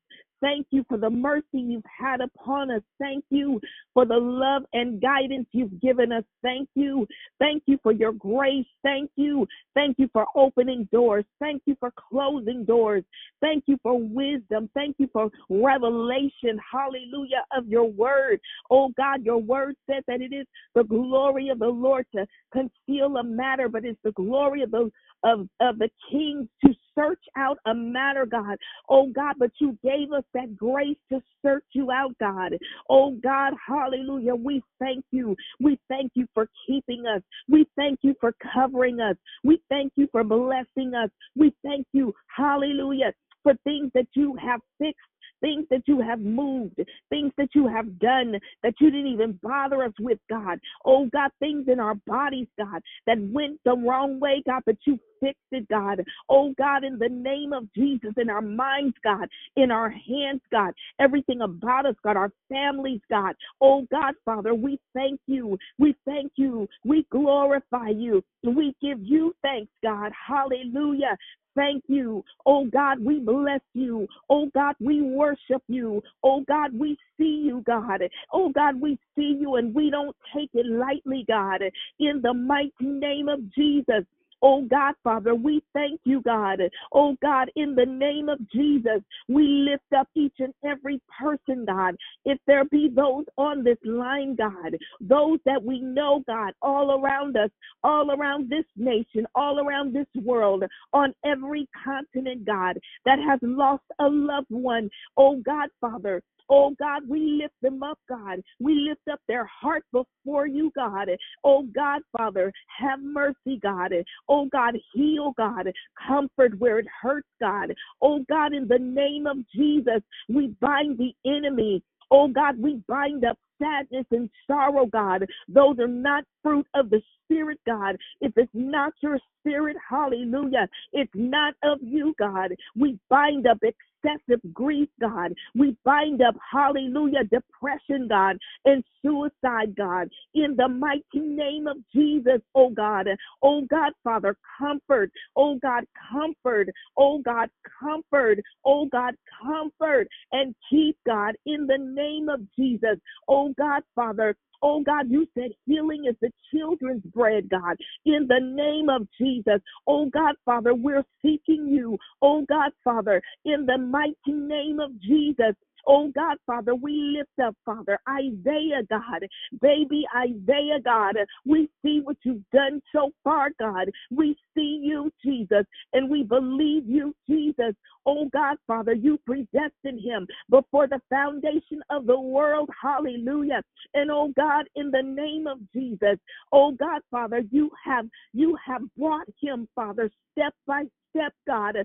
Thank 0.43 0.67
you 0.71 0.83
for 0.89 0.97
the 0.97 1.09
mercy 1.09 1.45
you've 1.53 1.85
had 1.85 2.19
upon 2.19 2.69
us. 2.69 2.81
Thank 2.99 3.23
you 3.29 3.61
for 3.93 4.05
the 4.05 4.17
love 4.17 4.63
and 4.73 5.01
guidance 5.01 5.47
you've 5.53 5.79
given 5.79 6.11
us. 6.11 6.25
Thank 6.41 6.67
you. 6.75 7.07
Thank 7.39 7.63
you 7.65 7.79
for 7.81 7.93
your 7.93 8.11
grace. 8.11 8.65
Thank 8.83 9.09
you. 9.15 9.47
Thank 9.73 9.99
you 9.99 10.09
for 10.11 10.25
opening 10.35 10.89
doors. 10.91 11.23
Thank 11.39 11.61
you 11.65 11.77
for 11.79 11.93
closing 11.95 12.65
doors. 12.65 13.05
Thank 13.39 13.63
you 13.67 13.77
for 13.81 13.97
wisdom. 13.97 14.69
Thank 14.73 14.97
you 14.99 15.07
for 15.13 15.29
revelation. 15.49 16.59
Hallelujah 16.69 17.45
of 17.55 17.69
your 17.69 17.89
word. 17.89 18.41
Oh 18.69 18.89
God, 18.97 19.23
your 19.23 19.37
word 19.37 19.75
says 19.89 20.03
that 20.07 20.19
it 20.19 20.33
is 20.33 20.45
the 20.75 20.83
glory 20.83 21.47
of 21.49 21.59
the 21.59 21.67
Lord 21.69 22.05
to 22.15 22.27
conceal 22.51 23.15
a 23.15 23.23
matter, 23.23 23.69
but 23.69 23.85
it's 23.85 23.99
the 24.03 24.11
glory 24.11 24.61
of 24.63 24.71
the 24.71 24.91
of, 25.23 25.47
of 25.61 25.79
the 25.79 25.89
king 26.11 26.49
to 26.65 26.73
search 26.97 27.23
out 27.37 27.57
a 27.65 27.73
matter, 27.73 28.25
God. 28.25 28.57
Oh 28.89 29.07
God, 29.07 29.35
but 29.37 29.51
you 29.59 29.77
gave 29.83 30.11
us 30.11 30.23
that 30.33 30.55
grace 30.55 30.97
to 31.11 31.21
search 31.41 31.65
you 31.73 31.91
out, 31.91 32.15
God. 32.19 32.53
Oh 32.89 33.11
God, 33.23 33.53
hallelujah. 33.65 34.35
We 34.35 34.61
thank 34.79 35.05
you. 35.11 35.35
We 35.59 35.79
thank 35.89 36.11
you 36.15 36.27
for 36.33 36.47
keeping 36.67 37.03
us. 37.05 37.21
We 37.49 37.65
thank 37.75 37.99
you 38.01 38.15
for 38.19 38.33
covering 38.53 38.99
us. 38.99 39.15
We 39.43 39.59
thank 39.69 39.93
you 39.95 40.07
for 40.11 40.23
blessing 40.23 40.93
us. 40.95 41.09
We 41.35 41.53
thank 41.63 41.85
you, 41.93 42.13
hallelujah, 42.35 43.13
for 43.43 43.53
things 43.63 43.91
that 43.93 44.07
you 44.15 44.35
have 44.41 44.61
fixed 44.79 44.99
things 45.43 45.65
that 45.69 45.83
you 45.85 45.99
have 45.99 46.21
moved, 46.21 46.79
things 47.09 47.31
that 47.37 47.49
you 47.53 47.67
have 47.67 47.99
done 47.99 48.39
that 48.63 48.73
you 48.79 48.89
didn't 48.89 49.07
even 49.07 49.37
bother 49.43 49.83
us 49.83 49.91
with, 49.99 50.17
God. 50.29 50.57
Oh, 50.85 51.07
God, 51.11 51.31
things 51.39 51.67
in 51.67 51.79
our 51.79 51.95
bodies, 52.07 52.47
God, 52.57 52.81
that 53.05 53.17
went 53.19 53.59
the 53.65 53.75
wrong 53.75 54.19
way, 54.19 54.41
God, 54.45 54.61
but 54.65 54.77
you 54.87 54.97
fixed 55.19 55.39
it, 55.51 55.67
God. 55.67 56.03
Oh, 56.29 56.53
God, 56.57 56.83
in 56.83 56.97
the 56.97 57.09
name 57.09 57.53
of 57.53 57.71
Jesus, 57.73 58.13
in 58.17 58.29
our 58.29 58.41
minds, 58.41 58.95
God, 59.03 59.27
in 59.57 59.69
our 59.69 59.89
hands, 59.89 60.41
God, 60.51 60.73
everything 60.99 61.41
about 61.41 61.85
us, 61.85 61.95
God, 62.03 62.17
our 62.17 62.31
families, 62.49 63.01
God. 63.09 63.35
Oh, 63.61 63.85
God, 63.91 64.13
Father, 64.23 64.53
we 64.53 64.79
thank 64.93 65.19
you. 65.27 65.57
We 65.77 65.95
thank 66.05 66.31
you. 66.35 66.67
We 66.85 67.05
glorify 67.11 67.89
you. 67.89 68.23
We 68.43 68.73
give 68.81 68.99
you 69.01 69.35
thanks, 69.41 69.71
God. 69.83 70.11
Hallelujah. 70.27 71.17
Thank 71.55 71.83
you. 71.87 72.23
Oh 72.45 72.65
God, 72.65 72.99
we 72.99 73.19
bless 73.19 73.61
you. 73.73 74.07
Oh 74.29 74.49
God, 74.53 74.75
we 74.79 75.01
worship 75.01 75.61
you. 75.67 76.01
Oh 76.23 76.43
God, 76.47 76.71
we 76.77 76.97
see 77.17 77.43
you, 77.45 77.63
God. 77.65 78.01
Oh 78.31 78.49
God, 78.49 78.79
we 78.81 78.97
see 79.15 79.37
you 79.39 79.55
and 79.55 79.73
we 79.73 79.89
don't 79.89 80.15
take 80.35 80.49
it 80.53 80.65
lightly, 80.65 81.25
God. 81.27 81.61
In 81.99 82.21
the 82.21 82.33
mighty 82.33 82.71
name 82.81 83.29
of 83.29 83.39
Jesus. 83.53 84.05
Oh 84.43 84.63
God, 84.63 84.95
Father, 85.03 85.35
we 85.35 85.63
thank 85.73 86.01
you, 86.03 86.21
God. 86.21 86.59
Oh 86.91 87.15
God, 87.21 87.49
in 87.55 87.75
the 87.75 87.85
name 87.85 88.29
of 88.29 88.39
Jesus, 88.51 89.01
we 89.29 89.43
lift 89.69 89.93
up 89.97 90.09
each 90.15 90.35
and 90.39 90.53
every 90.65 91.01
person, 91.19 91.65
God. 91.65 91.95
If 92.25 92.37
there 92.45 92.65
be 92.65 92.89
those 92.93 93.25
on 93.37 93.63
this 93.63 93.77
line, 93.85 94.35
God, 94.35 94.77
those 95.01 95.39
that 95.45 95.63
we 95.63 95.79
know, 95.79 96.23
God, 96.27 96.53
all 96.61 96.99
around 97.01 97.37
us, 97.37 97.49
all 97.85 98.11
around 98.11 98.49
this 98.49 98.65
nation, 98.75 99.25
all 99.33 99.59
around 99.65 99.93
this 99.95 100.07
world, 100.23 100.65
on 100.91 101.13
every 101.25 101.67
continent, 101.83 102.45
God, 102.45 102.77
that 103.05 103.19
has 103.19 103.39
lost 103.41 103.83
a 103.99 104.07
loved 104.09 104.51
one. 104.51 104.89
Oh 105.17 105.37
God, 105.37 105.69
Father, 105.79 106.21
Oh 106.49 106.75
God, 106.79 107.03
we 107.07 107.39
lift 107.41 107.55
them 107.61 107.83
up, 107.83 107.99
God. 108.09 108.41
We 108.59 108.75
lift 108.75 109.07
up 109.11 109.19
their 109.27 109.45
heart 109.45 109.83
before 109.91 110.47
you, 110.47 110.71
God. 110.75 111.09
Oh 111.43 111.63
God, 111.75 112.01
Father, 112.15 112.51
have 112.79 112.99
mercy, 113.01 113.59
God. 113.61 113.93
Oh 114.27 114.47
God, 114.51 114.75
heal, 114.93 115.33
God. 115.37 115.71
Comfort 116.07 116.59
where 116.59 116.79
it 116.79 116.87
hurts, 117.01 117.27
God. 117.39 117.73
Oh 118.01 118.23
God, 118.29 118.53
in 118.53 118.67
the 118.67 118.79
name 118.79 119.27
of 119.27 119.37
Jesus, 119.55 120.01
we 120.29 120.47
bind 120.61 120.97
the 120.97 121.13
enemy. 121.25 121.81
Oh 122.11 122.27
God, 122.27 122.59
we 122.59 122.81
bind 122.87 123.25
up 123.25 123.37
sadness 123.61 124.05
and 124.11 124.29
sorrow, 124.47 124.85
God. 124.85 125.25
Those 125.47 125.79
are 125.79 125.87
not 125.87 126.23
fruit 126.41 126.67
of 126.73 126.89
the 126.89 127.01
Spirit, 127.23 127.59
God. 127.65 127.95
If 128.21 128.33
it's 128.35 128.51
not 128.53 128.93
your 129.01 129.17
spirit, 129.39 129.77
hallelujah, 129.89 130.67
it's 130.91 131.11
not 131.15 131.53
of 131.63 131.79
you, 131.81 132.13
God. 132.19 132.53
We 132.75 132.99
bind 133.09 133.47
up 133.47 133.57
excessive 134.03 134.41
grief, 134.53 134.89
God. 134.99 135.33
We 135.55 135.75
bind 135.83 136.21
up, 136.21 136.35
hallelujah, 136.51 137.23
depression, 137.23 138.07
God, 138.09 138.37
and 138.65 138.83
suicide, 139.01 139.75
God. 139.75 140.09
In 140.33 140.55
the 140.57 140.67
mighty 140.67 141.03
name 141.19 141.67
of 141.67 141.77
Jesus, 141.93 142.41
oh 142.55 142.69
God. 142.69 143.07
Oh 143.41 143.61
God, 143.69 143.93
Father, 144.03 144.35
comfort. 144.59 145.11
Oh 145.35 145.57
God, 145.61 145.83
comfort. 146.11 146.69
Oh 146.97 147.19
God, 147.19 147.49
comfort. 147.79 148.39
Oh 148.65 148.87
God, 148.91 149.15
comfort 149.41 150.07
and 150.31 150.55
keep, 150.69 150.97
God, 151.05 151.35
in 151.45 151.67
the 151.67 151.77
name 151.77 152.29
of 152.29 152.41
Jesus. 152.57 152.97
Oh 153.27 153.53
God, 153.57 153.83
Father, 153.95 154.35
Oh 154.63 154.81
God, 154.83 155.11
you 155.11 155.27
said 155.35 155.51
healing 155.67 156.05
is 156.09 156.15
the 156.21 156.31
children's 156.53 157.03
bread, 157.13 157.49
God. 157.49 157.77
In 158.05 158.27
the 158.27 158.39
name 158.41 158.89
of 158.89 159.07
Jesus. 159.21 159.61
Oh 159.87 160.07
God, 160.07 160.35
Father, 160.45 160.73
we're 160.75 161.03
seeking 161.21 161.67
you. 161.67 161.97
Oh 162.23 162.45
God, 162.49 162.71
Father, 162.83 163.21
in 163.45 163.67
the 163.67 163.77
mighty 163.77 164.15
name 164.27 164.79
of 164.79 164.99
Jesus. 165.01 165.55
Oh 165.87 166.11
God, 166.13 166.37
Father, 166.45 166.75
we 166.75 167.15
lift 167.17 167.39
up, 167.45 167.55
Father, 167.65 167.99
Isaiah, 168.09 168.83
God, 168.89 169.27
baby 169.61 170.05
Isaiah, 170.15 170.79
God. 170.83 171.15
We 171.45 171.69
see 171.83 172.01
what 172.03 172.17
you've 172.23 172.49
done 172.51 172.81
so 172.93 173.11
far, 173.23 173.49
God. 173.59 173.89
We 174.11 174.35
see 174.55 174.81
you, 174.83 175.11
Jesus, 175.23 175.65
and 175.93 176.09
we 176.09 176.23
believe 176.23 176.87
you, 176.87 177.15
Jesus. 177.29 177.73
Oh 178.05 178.29
God, 178.33 178.57
Father, 178.67 178.93
you 178.93 179.19
predestined 179.25 180.01
him 180.03 180.27
before 180.49 180.87
the 180.87 181.01
foundation 181.09 181.81
of 181.89 182.05
the 182.05 182.19
world. 182.19 182.69
Hallelujah. 182.81 183.61
And 183.93 184.11
oh 184.11 184.31
God, 184.35 184.65
in 184.75 184.91
the 184.91 185.03
name 185.03 185.47
of 185.47 185.59
Jesus, 185.73 186.17
oh 186.51 186.71
God, 186.71 187.01
Father, 187.11 187.41
you 187.51 187.71
have 187.83 188.07
you 188.33 188.57
have 188.65 188.81
brought 188.97 189.27
him, 189.41 189.67
Father, 189.75 190.09
step 190.33 190.53
by 190.67 190.83
step, 191.15 191.33
God. 191.47 191.75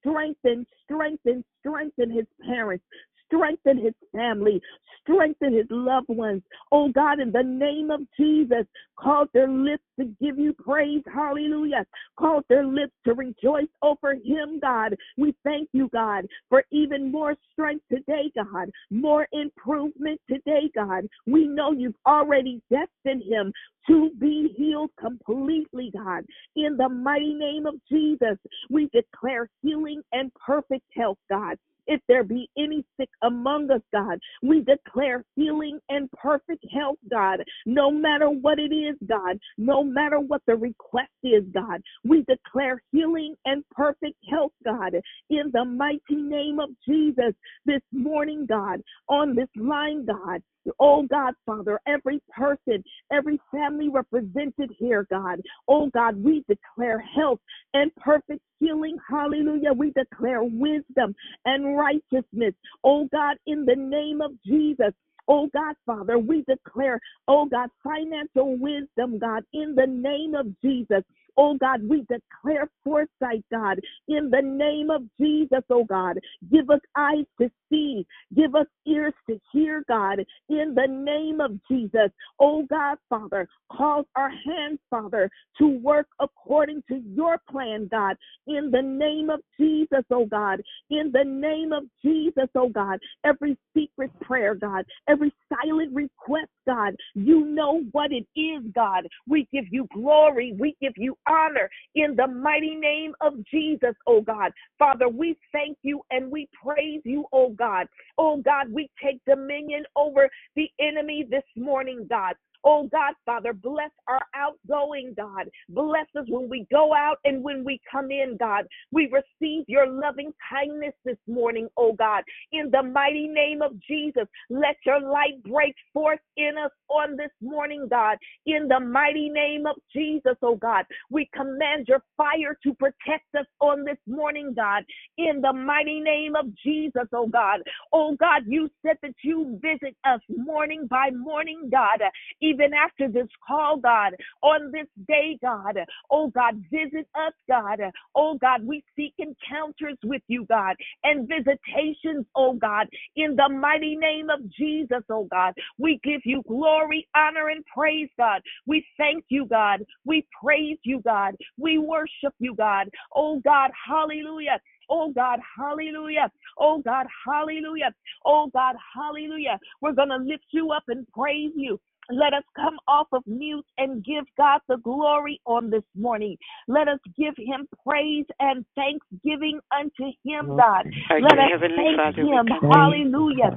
Strengthen, 0.00 0.64
strengthen, 0.84 1.44
strengthen 1.60 2.10
his 2.10 2.26
parents, 2.46 2.84
strengthen 3.26 3.78
his 3.78 3.94
family, 4.12 4.60
strengthen 5.02 5.54
his 5.54 5.66
loved 5.70 6.08
ones. 6.08 6.42
Oh 6.72 6.88
God, 6.90 7.20
in 7.20 7.30
the 7.32 7.42
name 7.42 7.90
of 7.90 8.00
Jesus, 8.18 8.66
cause 8.98 9.28
their 9.32 9.48
lips 9.48 9.84
to 9.98 10.06
give 10.20 10.38
you 10.38 10.52
praise. 10.52 11.02
Hallelujah. 11.12 11.84
Cause 12.18 12.42
their 12.48 12.64
lips 12.64 12.92
to 13.04 13.14
rejoice 13.14 13.68
over 13.82 14.14
him, 14.14 14.58
God. 14.60 14.96
We 15.16 15.34
thank 15.44 15.68
you, 15.72 15.88
God, 15.92 16.26
for 16.48 16.64
even 16.70 17.12
more 17.12 17.36
strength 17.52 17.84
today, 17.90 18.30
God, 18.34 18.70
more 18.90 19.28
improvement 19.32 20.20
today, 20.28 20.70
God. 20.74 21.06
We 21.26 21.46
know 21.46 21.72
you've 21.72 21.94
already 22.06 22.62
destined 22.70 23.22
him 23.22 23.52
to 23.88 24.10
be 24.18 24.52
healed 24.56 24.90
completely, 24.98 25.90
God. 25.96 26.24
In 26.56 26.76
the 26.76 26.88
mighty 26.88 27.34
name 27.34 27.66
of 27.66 27.74
Jesus, 27.90 28.38
we 28.70 28.88
declare 28.92 29.48
healing 29.62 30.02
and 30.12 30.32
perfect 30.34 30.84
health, 30.94 31.18
God. 31.30 31.56
If 31.86 32.00
there 32.08 32.24
be 32.24 32.48
any 32.58 32.84
sick 32.98 33.08
among 33.22 33.70
us, 33.70 33.82
God, 33.92 34.18
we 34.42 34.62
declare 34.62 35.24
healing 35.36 35.78
and 35.88 36.10
perfect 36.12 36.64
health, 36.72 36.98
God. 37.10 37.42
No 37.64 37.90
matter 37.90 38.28
what 38.28 38.58
it 38.58 38.74
is, 38.74 38.96
God, 39.06 39.38
no 39.58 39.82
matter 39.82 40.20
what 40.20 40.42
the 40.46 40.56
request 40.56 41.10
is, 41.22 41.44
God, 41.54 41.82
we 42.04 42.24
declare 42.28 42.82
healing 42.92 43.34
and 43.44 43.64
perfect 43.70 44.16
health, 44.30 44.52
God, 44.64 44.94
in 45.30 45.50
the 45.52 45.64
mighty 45.64 46.16
name 46.16 46.58
of 46.60 46.70
Jesus 46.88 47.34
this 47.64 47.82
morning, 47.92 48.46
God, 48.46 48.82
on 49.08 49.34
this 49.34 49.48
line, 49.56 50.06
God. 50.06 50.42
Oh 50.80 51.04
God, 51.04 51.34
Father, 51.44 51.80
every 51.86 52.20
person, 52.36 52.82
every 53.12 53.40
family 53.52 53.88
represented 53.88 54.74
here, 54.78 55.06
God. 55.08 55.40
Oh 55.68 55.88
God, 55.94 56.22
we 56.22 56.44
declare 56.48 56.98
health 56.98 57.40
and 57.74 57.94
perfect 57.96 58.40
healing. 58.60 58.98
Hallelujah. 59.08 59.72
We 59.72 59.92
declare 59.92 60.42
wisdom 60.42 61.14
and 61.44 61.76
righteousness. 61.76 62.54
Oh 62.84 63.08
God, 63.12 63.36
in 63.46 63.64
the 63.64 63.76
name 63.76 64.20
of 64.20 64.32
Jesus. 64.44 64.92
Oh 65.28 65.48
God, 65.52 65.74
Father, 65.84 66.18
we 66.18 66.44
declare, 66.48 67.00
oh 67.28 67.46
God, 67.46 67.68
financial 67.82 68.56
wisdom, 68.58 69.18
God, 69.18 69.44
in 69.52 69.74
the 69.74 69.86
name 69.86 70.34
of 70.34 70.46
Jesus. 70.62 71.02
Oh 71.36 71.56
God, 71.56 71.82
we 71.88 72.04
declare 72.08 72.68
foresight, 72.84 73.44
God, 73.50 73.80
in 74.08 74.30
the 74.30 74.42
name 74.42 74.90
of 74.90 75.02
Jesus, 75.20 75.62
oh 75.70 75.84
God. 75.84 76.18
Give 76.50 76.70
us 76.70 76.80
eyes 76.96 77.24
to 77.40 77.50
see, 77.70 78.06
give 78.34 78.54
us 78.54 78.66
ears 78.86 79.14
to 79.28 79.38
hear, 79.52 79.84
God, 79.88 80.20
in 80.48 80.74
the 80.74 80.86
name 80.88 81.40
of 81.40 81.58
Jesus. 81.70 82.10
Oh 82.40 82.64
God, 82.68 82.98
Father, 83.08 83.48
cause 83.70 84.04
our 84.16 84.30
hands, 84.30 84.78
Father, 84.90 85.30
to 85.58 85.66
work 85.78 86.06
according 86.20 86.82
to 86.88 87.02
your 87.14 87.38
plan, 87.50 87.88
God, 87.90 88.16
in 88.46 88.70
the 88.70 88.82
name 88.82 89.30
of 89.30 89.40
Jesus, 89.58 90.04
oh 90.10 90.26
God. 90.26 90.60
In 90.90 91.10
the 91.12 91.24
name 91.24 91.72
of 91.72 91.84
Jesus, 92.04 92.48
oh 92.54 92.68
God. 92.68 92.98
Every 93.24 93.56
secret 93.76 94.10
prayer, 94.20 94.54
God, 94.54 94.84
every 95.08 95.32
silent 95.48 95.94
request, 95.94 96.50
God, 96.66 96.94
you 97.14 97.44
know 97.46 97.82
what 97.92 98.10
it 98.12 98.26
is, 98.38 98.62
God. 98.74 99.06
We 99.28 99.48
give 99.52 99.64
you 99.70 99.86
glory, 99.92 100.54
we 100.58 100.76
give 100.80 100.92
you 100.96 101.16
honor 101.28 101.68
in 101.94 102.16
the 102.16 102.26
mighty 102.26 102.74
name 102.74 103.14
of 103.20 103.34
Jesus, 103.46 103.94
oh 104.06 104.20
God. 104.20 104.52
Father, 104.78 105.08
we 105.08 105.36
thank 105.52 105.78
you 105.82 106.02
and 106.10 106.30
we 106.30 106.48
praise 106.62 107.00
you, 107.04 107.26
oh 107.32 107.50
God. 107.50 107.86
Oh 108.18 108.38
God, 108.42 108.70
we 108.70 108.90
take 109.02 109.20
dominion 109.26 109.84
over 109.96 110.28
the 110.54 110.68
enemy 110.80 111.26
this 111.30 111.44
morning, 111.56 112.06
God. 112.08 112.34
Oh 112.64 112.88
God, 112.90 113.14
Father, 113.24 113.52
bless 113.52 113.90
our 114.08 114.22
outgoing, 114.34 115.14
God. 115.16 115.48
Bless 115.68 116.06
us 116.16 116.26
when 116.28 116.48
we 116.48 116.66
go 116.70 116.94
out 116.94 117.18
and 117.24 117.42
when 117.42 117.64
we 117.64 117.80
come 117.90 118.10
in, 118.10 118.36
God. 118.38 118.66
We 118.90 119.10
receive 119.12 119.64
your 119.68 119.86
loving 119.86 120.32
kindness 120.50 120.94
this 121.04 121.18
morning, 121.26 121.68
oh 121.76 121.92
God. 121.92 122.24
In 122.52 122.70
the 122.70 122.82
mighty 122.82 123.28
name 123.28 123.62
of 123.62 123.72
Jesus, 123.82 124.26
let 124.50 124.76
your 124.84 125.00
light 125.00 125.42
break 125.44 125.74
forth 125.92 126.20
in 126.36 126.52
us 126.62 126.70
on 126.88 127.16
this 127.16 127.30
morning, 127.40 127.86
God. 127.90 128.18
In 128.46 128.68
the 128.68 128.80
mighty 128.80 129.28
name 129.28 129.66
of 129.66 129.76
Jesus, 129.94 130.36
oh 130.42 130.56
God, 130.56 130.84
we 131.10 131.28
command 131.34 131.86
your 131.88 132.02
fire 132.16 132.56
to 132.62 132.74
protect 132.74 133.34
us 133.38 133.46
on 133.60 133.84
this 133.84 133.98
morning, 134.06 134.54
God. 134.54 134.84
In 135.18 135.40
the 135.40 135.52
mighty 135.52 136.00
name 136.00 136.36
of 136.36 136.46
Jesus, 136.64 137.08
oh 137.12 137.28
God. 137.28 137.60
Oh 137.92 138.16
God, 138.18 138.42
you 138.46 138.70
said 138.84 138.96
that 139.02 139.14
you 139.22 139.58
visit 139.62 139.96
us 140.04 140.20
morning 140.28 140.86
by 140.88 141.10
morning, 141.10 141.68
God. 141.70 142.00
Even 142.46 142.72
after 142.74 143.08
this 143.08 143.28
call, 143.46 143.78
God, 143.78 144.14
on 144.42 144.70
this 144.72 144.86
day, 145.08 145.38
God. 145.42 145.78
Oh 146.10 146.28
God, 146.28 146.62
visit 146.70 147.06
us, 147.14 147.32
God. 147.48 147.80
Oh 148.14 148.36
God, 148.40 148.64
we 148.64 148.84
seek 148.96 149.14
encounters 149.18 149.98
with 150.04 150.22
you, 150.28 150.46
God, 150.46 150.76
and 151.04 151.28
visitations, 151.28 152.26
oh 152.36 152.54
God, 152.54 152.86
in 153.16 153.36
the 153.36 153.48
mighty 153.48 153.96
name 153.96 154.30
of 154.30 154.40
Jesus, 154.52 155.02
oh 155.10 155.28
God. 155.30 155.54
We 155.78 156.00
give 156.04 156.20
you 156.24 156.42
glory, 156.46 157.08
honor, 157.16 157.48
and 157.48 157.64
praise, 157.66 158.08
God. 158.18 158.42
We 158.66 158.86
thank 158.96 159.24
you, 159.28 159.46
God. 159.46 159.84
We 160.04 160.26
praise 160.42 160.78
you, 160.84 161.00
God. 161.04 161.34
We 161.58 161.78
worship 161.78 162.34
you, 162.38 162.54
God. 162.54 162.88
Oh 163.14 163.40
God, 163.44 163.70
hallelujah. 163.88 164.60
Oh 164.90 165.12
God, 165.12 165.40
hallelujah. 165.58 166.30
Oh 166.58 166.82
God, 166.84 167.06
hallelujah. 167.26 167.92
Oh 168.24 168.50
God, 168.52 168.76
hallelujah. 168.94 169.58
We're 169.80 169.92
going 169.92 170.10
to 170.10 170.16
lift 170.16 170.46
you 170.50 170.70
up 170.72 170.84
and 170.88 171.06
praise 171.12 171.52
you. 171.56 171.80
Let 172.10 172.34
us 172.34 172.44
come 172.54 172.76
off 172.86 173.08
of 173.12 173.22
mute 173.26 173.66
and 173.78 174.04
give 174.04 174.24
God 174.36 174.60
the 174.68 174.76
glory 174.76 175.40
on 175.44 175.70
this 175.70 175.82
morning. 175.96 176.36
Let 176.68 176.88
us 176.88 177.00
give 177.18 177.34
him 177.36 177.66
praise 177.86 178.26
and 178.38 178.64
thanksgiving 178.74 179.60
unto 179.76 180.12
him, 180.24 180.54
God. 180.56 180.86
Our 181.10 181.20
Let 181.20 181.38
us 181.38 181.50
thank 181.60 181.96
Father, 181.96 182.22
him. 182.22 182.46
Hallelujah. 182.70 183.50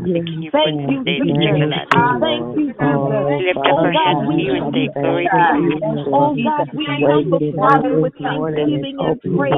Thank 0.52 0.82
you, 0.90 1.04
Jesus. 1.06 1.20
you've 1.20 1.38
given 1.38 1.74
us. 1.74 1.88
Thank 1.94 2.58
you, 2.58 2.74
Jesus. 2.74 2.76
Oh, 2.82 3.38
we 3.38 3.50
up 3.50 3.58
Oh 3.70 3.86
God, 3.94 4.28
we 4.28 4.36
to 4.36 4.42
you 4.42 4.54
and 4.56 4.74
give 4.74 4.94
say, 4.94 5.02
you 5.02 5.02
Glory 5.02 5.28
to 5.30 5.38
praise. 5.38 5.62
you. 5.62 6.00
Oh 6.14 6.36
God, 6.44 6.68
we 6.74 6.86
come 6.98 7.30
before 7.30 8.02
with 8.02 8.14
thanksgiving 8.18 8.98
and 9.00 9.22
praise. 9.38 9.56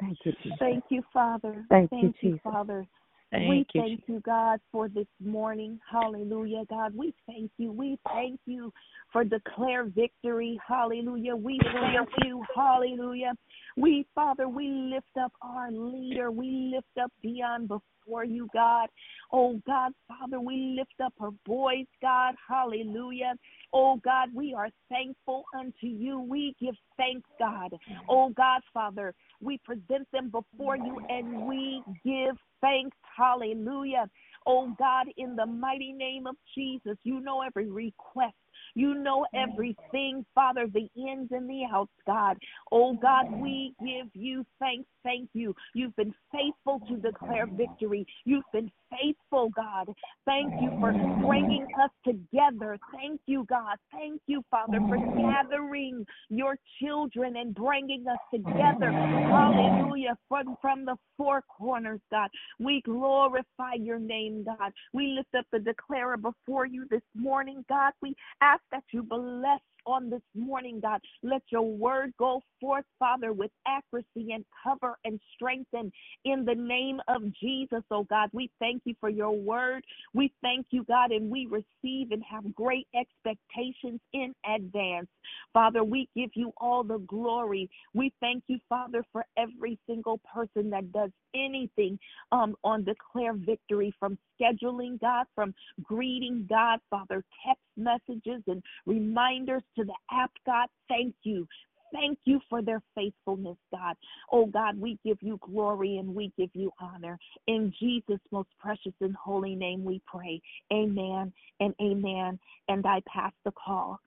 Thank 0.00 0.18
you, 0.24 0.32
Jesus. 0.42 0.58
Thank 0.58 0.84
you, 0.90 1.02
Father. 1.12 1.64
Thank 1.70 1.90
Thank 1.90 2.02
you, 2.02 2.30
you, 2.30 2.30
Jesus. 2.32 2.40
Father. 2.44 2.86
Thank 3.30 3.48
we 3.48 3.66
you, 3.74 3.82
thank 3.82 4.02
you, 4.06 4.20
God, 4.20 4.58
for 4.72 4.88
this 4.88 5.06
morning. 5.22 5.78
Hallelujah, 5.90 6.64
God. 6.70 6.96
We 6.96 7.12
thank 7.26 7.50
you. 7.58 7.70
We 7.72 7.98
thank 8.10 8.40
you 8.46 8.72
for 9.12 9.22
declare 9.22 9.84
victory. 9.84 10.58
Hallelujah. 10.66 11.36
We 11.36 11.60
thank 11.62 12.08
you. 12.24 12.42
Hallelujah. 12.56 13.34
We, 13.76 14.06
Father, 14.14 14.48
we 14.48 14.68
lift 14.68 15.16
up 15.20 15.32
our 15.42 15.70
leader. 15.70 16.30
We 16.30 16.72
lift 16.74 16.98
up 17.02 17.12
Dion 17.22 17.66
before 17.66 18.24
you, 18.24 18.48
God. 18.54 18.88
Oh, 19.30 19.60
God, 19.66 19.92
Father, 20.06 20.40
we 20.40 20.74
lift 20.78 21.00
up 21.04 21.12
her 21.20 21.30
boys, 21.44 21.86
God. 22.00 22.34
Hallelujah. 22.48 23.34
Oh, 23.72 24.00
God, 24.02 24.30
we 24.34 24.54
are 24.54 24.68
thankful 24.88 25.44
unto 25.54 25.86
you. 25.86 26.20
We 26.20 26.54
give 26.60 26.74
thanks, 26.96 27.28
God. 27.38 27.74
Oh, 28.08 28.30
God, 28.30 28.62
Father, 28.72 29.14
we 29.40 29.58
present 29.58 30.08
them 30.12 30.30
before 30.30 30.76
you 30.76 30.98
and 31.10 31.46
we 31.46 31.82
give 32.04 32.36
thanks. 32.60 32.96
Hallelujah. 33.16 34.08
Oh, 34.46 34.74
God, 34.78 35.08
in 35.18 35.36
the 35.36 35.46
mighty 35.46 35.92
name 35.92 36.26
of 36.26 36.36
Jesus, 36.54 36.96
you 37.02 37.20
know 37.20 37.42
every 37.42 37.68
request. 37.68 38.34
You 38.74 38.94
know 38.94 39.26
everything, 39.34 40.24
Father, 40.34 40.66
the 40.72 40.88
ins 40.96 41.30
and 41.30 41.48
the 41.48 41.64
outs, 41.72 41.92
God. 42.06 42.36
Oh, 42.72 42.94
God, 42.94 43.30
we 43.40 43.74
give 43.80 44.08
you 44.14 44.44
thanks. 44.60 44.88
Thank 45.04 45.30
you. 45.32 45.54
You've 45.74 45.96
been 45.96 46.14
faithful 46.32 46.80
to 46.88 46.96
declare 46.96 47.46
victory. 47.46 48.06
You've 48.24 48.44
been 48.52 48.70
faithful, 48.90 49.50
God. 49.50 49.88
Thank 50.26 50.52
you 50.60 50.70
for 50.80 50.92
bringing 51.24 51.66
us 51.82 51.90
together. 52.04 52.78
Thank 52.92 53.20
you, 53.26 53.46
God. 53.48 53.76
Thank 53.92 54.20
you, 54.26 54.44
Father, 54.50 54.78
for 54.88 54.98
gathering 55.16 56.04
your 56.28 56.56
children 56.80 57.36
and 57.36 57.54
bringing 57.54 58.06
us 58.06 58.18
together. 58.32 58.92
Hallelujah. 58.92 60.16
From, 60.28 60.56
from 60.60 60.84
the 60.84 60.96
four 61.16 61.42
corners, 61.48 62.00
God. 62.10 62.28
We 62.58 62.82
glorify 62.82 63.74
your 63.78 63.98
name, 63.98 64.44
God. 64.44 64.72
We 64.92 65.08
lift 65.16 65.34
up 65.36 65.46
the 65.52 65.58
declarer 65.58 66.16
before 66.16 66.66
you 66.66 66.86
this 66.90 67.02
morning, 67.14 67.64
God. 67.68 67.92
We 68.02 68.14
ask 68.40 68.57
that 68.72 68.84
you 68.92 69.02
bless 69.02 69.60
on 69.86 70.10
this 70.10 70.22
morning, 70.34 70.80
God. 70.80 71.00
Let 71.22 71.42
your 71.50 71.62
word 71.62 72.12
go 72.18 72.42
forth, 72.60 72.84
Father, 72.98 73.32
with 73.32 73.50
accuracy 73.66 74.32
and 74.32 74.44
cover 74.62 74.96
and 75.04 75.20
strengthen 75.34 75.92
in 76.24 76.44
the 76.44 76.54
name 76.54 77.00
of 77.08 77.22
Jesus, 77.40 77.82
oh 77.90 78.04
God. 78.04 78.30
We 78.32 78.50
thank 78.58 78.82
you 78.84 78.94
for 79.00 79.08
your 79.08 79.32
word. 79.32 79.84
We 80.14 80.32
thank 80.42 80.66
you, 80.70 80.84
God, 80.84 81.10
and 81.10 81.30
we 81.30 81.46
receive 81.46 82.10
and 82.10 82.22
have 82.28 82.54
great 82.54 82.86
expectations 82.94 84.00
in 84.12 84.34
advance. 84.44 85.08
Father, 85.52 85.84
we 85.84 86.08
give 86.16 86.30
you 86.34 86.52
all 86.58 86.84
the 86.84 86.98
glory. 86.98 87.68
We 87.94 88.12
thank 88.20 88.44
you, 88.46 88.58
Father, 88.68 89.04
for 89.12 89.24
every 89.36 89.78
single 89.88 90.20
person 90.32 90.70
that 90.70 90.92
does 90.92 91.10
anything 91.34 91.98
um, 92.32 92.56
on 92.64 92.84
Declare 92.84 93.34
Victory 93.34 93.94
from 93.98 94.18
scheduling, 94.40 95.00
God, 95.00 95.26
from 95.34 95.54
greeting, 95.82 96.46
God, 96.48 96.80
Father, 96.90 97.24
text 97.46 97.62
messages 97.76 98.42
and 98.46 98.62
reminders 98.86 99.62
to 99.78 99.84
the 99.84 99.94
app, 100.10 100.30
God. 100.44 100.68
Thank 100.88 101.14
you. 101.22 101.46
Thank 101.92 102.18
you 102.24 102.40
for 102.50 102.60
their 102.60 102.82
faithfulness, 102.94 103.56
God. 103.72 103.96
Oh, 104.30 104.44
God, 104.44 104.78
we 104.78 104.98
give 105.04 105.18
you 105.22 105.38
glory 105.40 105.96
and 105.96 106.14
we 106.14 106.32
give 106.36 106.50
you 106.52 106.70
honor. 106.80 107.18
In 107.46 107.72
Jesus' 107.80 108.20
most 108.30 108.50
precious 108.58 108.92
and 109.00 109.16
holy 109.16 109.54
name 109.54 109.84
we 109.84 110.02
pray. 110.06 110.40
Amen 110.72 111.32
and 111.60 111.74
amen. 111.80 112.38
And 112.68 112.86
I 112.86 113.02
pass 113.08 113.32
the 113.44 113.52
call. 113.52 114.00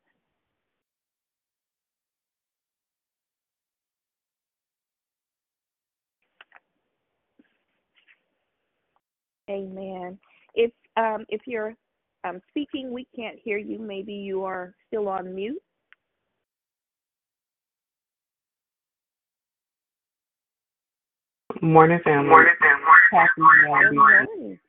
Amen. 9.49 10.19
If 10.53 10.71
um, 10.97 11.25
if 11.29 11.41
you're 11.45 11.75
um, 12.23 12.41
speaking, 12.49 12.91
we 12.91 13.07
can't 13.15 13.37
hear 13.43 13.57
you. 13.57 13.79
Maybe 13.79 14.13
you 14.13 14.43
are 14.43 14.73
still 14.87 15.07
on 15.09 15.33
mute. 15.33 15.61
Morning, 21.61 21.99
family. 22.03 22.29
Morning, 22.29 22.53
family. 22.59 22.85
Happy 23.11 23.29
Good 23.35 23.45
Friday. 23.69 23.95
morning. 23.95 24.59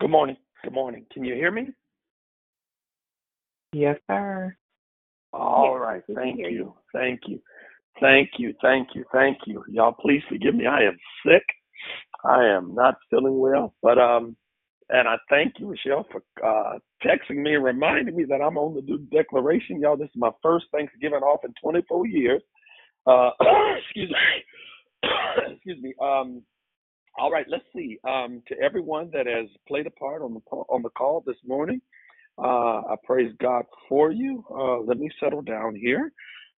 Good 0.00 0.10
morning. 0.10 0.36
Good 0.64 0.72
morning. 0.72 1.06
Can 1.12 1.24
you 1.24 1.34
hear 1.34 1.50
me? 1.50 1.68
Yes, 3.72 3.98
sir. 4.08 4.56
All 5.32 5.74
Yes, 5.74 5.80
right. 5.80 6.02
Thank 6.14 6.38
you. 6.38 6.48
you. 6.48 6.74
Thank 6.92 7.20
you. 7.26 7.40
Thank 8.02 8.32
you. 8.38 8.54
Thank 8.62 8.90
you. 8.96 9.06
Thank 9.14 9.38
you. 9.46 9.64
Y'all 9.70 9.94
please 9.94 10.22
forgive 10.30 10.56
me. 10.56 10.66
I 10.66 10.82
am 10.84 10.98
sick. 11.26 11.44
I 12.24 12.44
am 12.46 12.74
not 12.74 12.96
feeling 13.10 13.38
well. 13.38 13.74
But 13.82 13.98
um 13.98 14.36
and 14.90 15.08
I 15.08 15.16
thank 15.30 15.54
you, 15.58 15.68
Michelle, 15.70 16.06
for 16.12 16.22
uh 16.46 16.78
texting 17.04 17.38
me 17.42 17.56
and 17.56 17.64
reminding 17.64 18.16
me 18.16 18.24
that 18.28 18.42
I'm 18.42 18.58
on 18.58 18.74
the 18.76 18.82
new 18.82 18.98
declaration. 19.12 19.80
Y'all, 19.80 19.96
this 19.98 20.08
is 20.10 20.16
my 20.16 20.30
first 20.42 20.66
Thanksgiving 20.72 21.20
off 21.20 21.44
in 21.44 21.54
twenty 21.62 21.82
four 21.88 22.06
years. 22.06 22.42
Uh 23.06 23.30
excuse 23.84 24.10
me. 24.10 24.58
excuse 25.54 25.82
me. 25.82 25.94
Um 26.02 26.42
all 27.18 27.30
right, 27.30 27.46
let's 27.48 27.64
see. 27.76 27.98
Um, 28.08 28.42
to 28.48 28.56
everyone 28.62 29.10
that 29.12 29.26
has 29.26 29.48
played 29.68 29.86
a 29.86 29.90
part 29.90 30.22
on 30.22 30.34
the 30.34 30.40
on 30.56 30.82
the 30.82 30.90
call 30.90 31.22
this 31.26 31.36
morning, 31.46 31.80
uh, 32.38 32.82
I 32.88 32.96
praise 33.04 33.32
God 33.40 33.64
for 33.88 34.10
you. 34.12 34.44
Uh, 34.50 34.80
let 34.80 34.98
me 34.98 35.10
settle 35.20 35.42
down 35.42 35.74
here. 35.76 36.12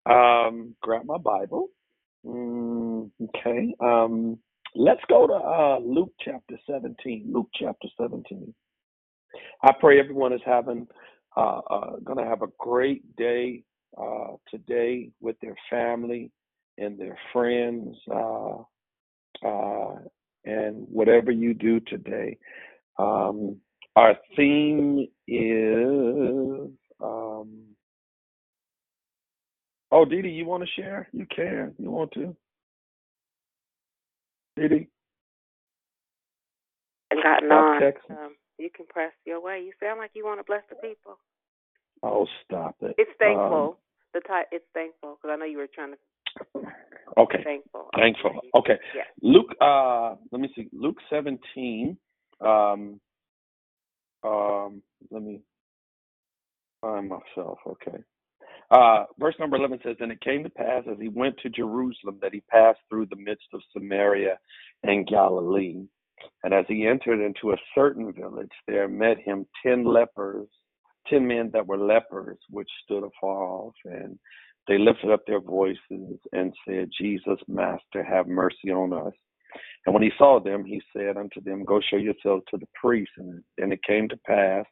Um, 0.06 0.74
grab 0.82 1.04
my 1.06 1.18
Bible. 1.18 1.68
Mm, 2.26 3.10
okay. 3.22 3.74
Um, 3.80 4.38
let's 4.74 5.00
go 5.08 5.26
to 5.26 5.34
uh, 5.34 5.78
Luke 5.80 6.12
chapter 6.20 6.56
17. 6.66 7.30
Luke 7.32 7.48
chapter 7.54 7.88
17. 8.00 8.54
I 9.62 9.72
pray 9.80 9.98
everyone 9.98 10.32
is 10.32 10.40
having 10.44 10.86
uh, 11.36 11.60
uh, 11.70 11.96
going 12.04 12.18
to 12.18 12.24
have 12.24 12.42
a 12.42 12.52
great 12.58 13.16
day 13.16 13.64
uh, 14.00 14.32
today 14.50 15.10
with 15.20 15.36
their 15.40 15.56
family 15.70 16.30
and 16.78 16.98
their 16.98 17.18
friends. 17.32 17.96
Uh, 18.10 18.62
uh, 19.44 19.96
and 20.44 20.86
whatever 20.90 21.30
you 21.30 21.54
do 21.54 21.80
today. 21.80 22.36
Um, 22.98 23.60
our 23.96 24.16
theme 24.36 25.06
is. 25.26 26.70
Um, 27.00 27.64
oh, 29.94 30.04
Dee, 30.04 30.28
you 30.28 30.44
want 30.44 30.62
to 30.64 30.68
share? 30.80 31.08
You 31.12 31.26
can. 31.34 31.72
You 31.78 31.90
want 31.90 32.12
to? 32.12 32.36
Dee? 34.56 34.88
And 37.10 37.22
gotten 37.22 37.48
Stop 37.48 38.08
on. 38.10 38.16
Um, 38.24 38.34
you 38.58 38.70
can 38.74 38.86
press 38.86 39.12
your 39.24 39.40
way. 39.40 39.62
You 39.64 39.72
sound 39.80 40.00
like 40.00 40.10
you 40.14 40.24
want 40.24 40.40
to 40.40 40.44
bless 40.44 40.62
the 40.68 40.76
people. 40.76 41.18
Oh, 42.02 42.26
stop 42.44 42.76
it. 42.82 42.94
It's 42.98 43.10
Um, 43.10 43.16
thankful. 43.18 43.78
the 44.12 44.20
type. 44.20 44.48
It's 44.52 44.66
thankful 44.74 45.16
because 45.16 45.30
I 45.32 45.36
know 45.36 45.44
you 45.44 45.58
were 45.58 45.68
trying 45.68 45.92
to. 45.92 45.98
okay. 47.16 47.42
Thankful. 47.44 47.88
Thankful. 47.94 48.40
Okay. 48.54 48.78
Yes. 48.94 49.06
Luke, 49.22 49.54
uh, 49.60 50.16
let 50.30 50.40
me 50.40 50.52
see. 50.54 50.68
Luke 50.72 50.98
17. 51.08 51.96
Um, 52.40 53.00
um, 54.24 54.82
let 55.10 55.22
me 55.22 55.40
find 56.80 57.08
myself. 57.08 57.58
Okay. 57.66 57.98
Uh, 58.70 59.04
verse 59.18 59.34
number 59.38 59.56
11 59.56 59.80
says, 59.84 59.96
And 60.00 60.12
it 60.12 60.20
came 60.20 60.42
to 60.44 60.50
pass 60.50 60.84
as 60.90 60.98
he 61.00 61.08
went 61.08 61.36
to 61.42 61.50
Jerusalem 61.50 62.18
that 62.22 62.34
he 62.34 62.42
passed 62.50 62.80
through 62.88 63.06
the 63.06 63.16
midst 63.16 63.46
of 63.52 63.60
Samaria 63.72 64.38
and 64.82 65.06
Galilee. 65.06 65.82
And 66.42 66.54
as 66.54 66.64
he 66.68 66.86
entered 66.86 67.24
into 67.24 67.52
a 67.52 67.58
certain 67.74 68.12
village, 68.12 68.50
there 68.66 68.88
met 68.88 69.18
him 69.18 69.46
ten 69.64 69.84
lepers, 69.84 70.48
ten 71.08 71.26
men 71.26 71.50
that 71.52 71.66
were 71.66 71.78
lepers, 71.78 72.38
which 72.50 72.68
stood 72.84 73.04
afar 73.04 73.44
off. 73.44 73.74
And 73.84 74.18
they 74.68 74.78
lifted 74.78 75.10
up 75.10 75.20
their 75.26 75.40
voices 75.40 76.18
and 76.32 76.52
said, 76.66 76.90
Jesus, 76.98 77.38
Master, 77.48 78.02
have 78.02 78.26
mercy 78.26 78.70
on 78.70 78.92
us. 78.92 79.12
And 79.86 79.94
when 79.94 80.02
he 80.02 80.10
saw 80.16 80.40
them, 80.40 80.64
he 80.64 80.80
said 80.96 81.16
unto 81.16 81.40
them, 81.42 81.64
Go 81.64 81.80
show 81.80 81.96
yourselves 81.96 82.44
to 82.50 82.58
the 82.58 82.66
priests. 82.80 83.14
And, 83.18 83.42
and 83.58 83.72
it 83.72 83.80
came 83.86 84.08
to 84.08 84.16
pass 84.26 84.64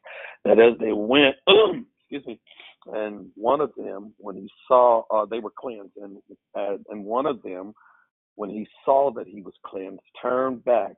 that 0.45 0.59
as 0.59 0.77
they 0.79 0.93
went, 0.93 1.35
excuse 1.99 2.25
me, 2.25 2.39
and 2.87 3.27
one 3.35 3.61
of 3.61 3.71
them, 3.77 4.13
when 4.17 4.35
he 4.35 4.49
saw, 4.67 5.03
uh, 5.11 5.25
they 5.29 5.39
were 5.39 5.53
cleansed, 5.57 5.95
and 5.97 6.17
uh, 6.57 6.77
and 6.89 7.05
one 7.05 7.25
of 7.25 7.41
them, 7.43 7.73
when 8.35 8.49
he 8.49 8.67
saw 8.85 9.11
that 9.13 9.27
he 9.27 9.41
was 9.41 9.53
cleansed, 9.65 10.01
turned 10.21 10.63
back 10.65 10.93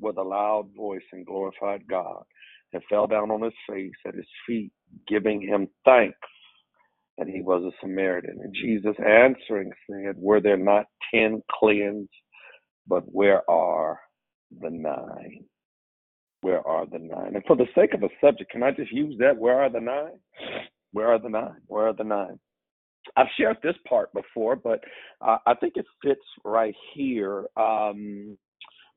with 0.00 0.16
a 0.18 0.22
loud 0.22 0.70
voice 0.76 1.02
and 1.12 1.26
glorified 1.26 1.82
God, 1.88 2.22
and 2.72 2.82
fell 2.90 3.06
down 3.06 3.30
on 3.30 3.42
his 3.42 3.54
face 3.70 3.92
at 4.06 4.14
his 4.14 4.26
feet, 4.46 4.72
giving 5.08 5.40
him 5.42 5.68
thanks. 5.84 6.18
And 7.18 7.28
he 7.28 7.42
was 7.42 7.62
a 7.64 7.72
Samaritan. 7.80 8.38
And 8.42 8.54
Jesus 8.54 8.96
answering 8.98 9.72
said, 9.90 10.16
Were 10.18 10.40
there 10.40 10.56
not 10.56 10.86
ten 11.12 11.42
cleansed? 11.60 12.10
But 12.86 13.04
where 13.06 13.48
are 13.50 14.00
the 14.60 14.70
nine? 14.70 15.44
Where 16.42 16.66
are 16.66 16.86
the 16.86 16.98
nine? 17.00 17.34
And 17.34 17.44
for 17.46 17.56
the 17.56 17.66
sake 17.74 17.94
of 17.94 18.00
the 18.00 18.10
subject, 18.22 18.50
can 18.52 18.62
I 18.62 18.72
just 18.72 18.92
use 18.92 19.16
that? 19.20 19.38
Where 19.38 19.60
are 19.60 19.70
the 19.70 19.80
nine? 19.80 20.20
Where 20.92 21.08
are 21.08 21.18
the 21.18 21.28
nine? 21.28 21.60
Where 21.66 21.88
are 21.88 21.92
the 21.92 22.04
nine? 22.04 22.38
I've 23.16 23.26
shared 23.38 23.58
this 23.62 23.76
part 23.88 24.12
before, 24.12 24.56
but 24.56 24.80
uh, 25.20 25.38
I 25.46 25.54
think 25.54 25.74
it 25.76 25.86
fits 26.02 26.20
right 26.44 26.74
here. 26.94 27.46
Um, 27.56 28.36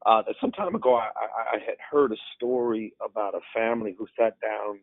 uh, 0.05 0.23
some 0.39 0.51
time 0.51 0.75
ago, 0.75 0.95
I, 0.95 1.09
I, 1.55 1.59
had 1.65 1.77
heard 1.89 2.11
a 2.11 2.15
story 2.35 2.93
about 3.03 3.35
a 3.35 3.39
family 3.55 3.95
who 3.97 4.07
sat 4.19 4.35
down 4.41 4.79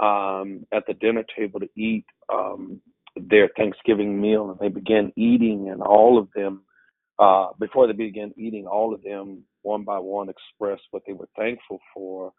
um, 0.00 0.66
at 0.72 0.86
the 0.86 0.94
dinner 0.94 1.24
table 1.36 1.60
to 1.60 1.68
eat 1.76 2.06
um, 2.32 2.80
their 3.14 3.50
Thanksgiving 3.56 4.20
meal, 4.20 4.50
and 4.50 4.58
they 4.58 4.68
began 4.68 5.12
eating, 5.16 5.68
and 5.70 5.82
all 5.82 6.18
of 6.18 6.28
them, 6.34 6.62
uh, 7.18 7.48
before 7.60 7.86
they 7.86 7.92
began 7.92 8.32
eating, 8.38 8.66
all 8.66 8.94
of 8.94 9.02
them 9.02 9.42
one 9.62 9.84
by 9.84 9.98
one 9.98 10.28
expressed 10.30 10.84
what 10.92 11.02
they 11.06 11.12
were 11.12 11.28
thankful 11.36 11.78
for 11.92 12.32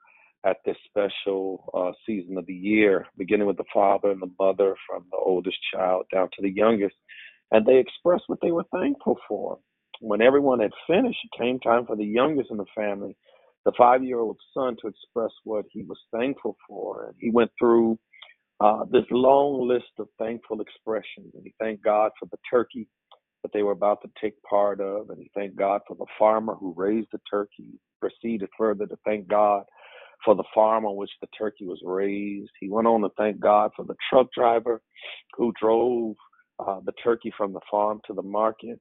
at 0.46 0.58
this 0.66 0.78
special 0.86 1.70
uh, 1.74 1.92
season 2.06 2.38
of 2.38 2.46
the 2.46 2.54
year, 2.54 3.06
beginning 3.18 3.48
with 3.48 3.58
the 3.58 3.64
father 3.74 4.12
and 4.12 4.22
the 4.22 4.32
mother, 4.40 4.76
from 4.88 5.06
the 5.12 5.18
oldest 5.18 5.58
child 5.74 6.06
down 6.14 6.30
to 6.34 6.42
the 6.42 6.52
youngest, 6.52 6.96
and 7.52 7.66
they 7.66 7.78
expressed 7.78 8.24
what 8.28 8.40
they 8.42 8.52
were 8.52 8.66
thankful 8.72 9.18
for. 9.28 9.60
When 10.02 10.22
everyone 10.22 10.60
had 10.62 10.72
finished, 10.88 11.20
it 11.24 11.38
came 11.38 11.60
time 11.60 11.86
for 11.86 11.96
the 11.98 12.06
youngest 12.06 12.52
in 12.52 12.58
the 12.58 12.66
family, 12.74 13.18
the 13.66 13.74
five 13.78 14.04
year 14.04 14.20
old 14.20 14.38
son, 14.54 14.78
to 14.82 14.88
express 14.88 15.32
what 15.44 15.66
he 15.72 15.84
was 15.84 15.98
thankful 16.16 16.56
for. 16.68 17.08
And 17.08 17.16
he 17.20 17.32
went 17.32 17.52
through 17.60 18.00
uh, 18.62 18.86
this 18.92 19.06
long 19.12 19.68
list 19.68 19.92
of 20.00 20.08
thankful 20.18 20.62
expressions. 20.62 21.34
And 21.34 21.44
he 21.44 21.54
thanked 21.60 21.84
God 21.84 22.12
for 22.18 22.28
the 22.28 22.38
turkey 22.50 22.88
that 23.44 23.52
they 23.54 23.64
were 23.64 23.74
about 23.74 24.02
to 24.04 24.10
take 24.22 24.42
part 24.44 24.80
of. 24.80 25.10
And 25.10 25.20
he 25.20 25.30
thanked 25.36 25.58
God 25.58 25.82
for 25.86 25.96
the 25.98 26.06
farmer 26.18 26.56
who 26.56 26.74
raised 26.78 27.10
the 27.12 27.20
turkey. 27.30 27.80
Proceeded 28.00 28.48
further 28.58 28.86
to 28.86 28.98
thank 29.06 29.28
God 29.28 29.64
for 30.24 30.36
the 30.36 30.44
farm 30.54 30.86
on 30.86 30.96
which 30.96 31.12
the 31.22 31.28
turkey 31.38 31.66
was 31.66 31.82
raised. 31.84 32.52
He 32.60 32.70
went 32.70 32.88
on 32.88 33.02
to 33.02 33.10
thank 33.18 33.40
God 33.40 33.72
for 33.76 33.86
the 33.86 33.96
truck 34.10 34.28
driver 34.34 34.82
who 35.36 35.54
drove 35.60 36.16
uh, 36.60 36.80
the 36.86 36.94
turkey 37.04 37.34
from 37.38 37.54
the 37.54 37.62
farm 37.70 38.02
to 38.08 38.14
the 38.14 38.22
market. 38.22 38.80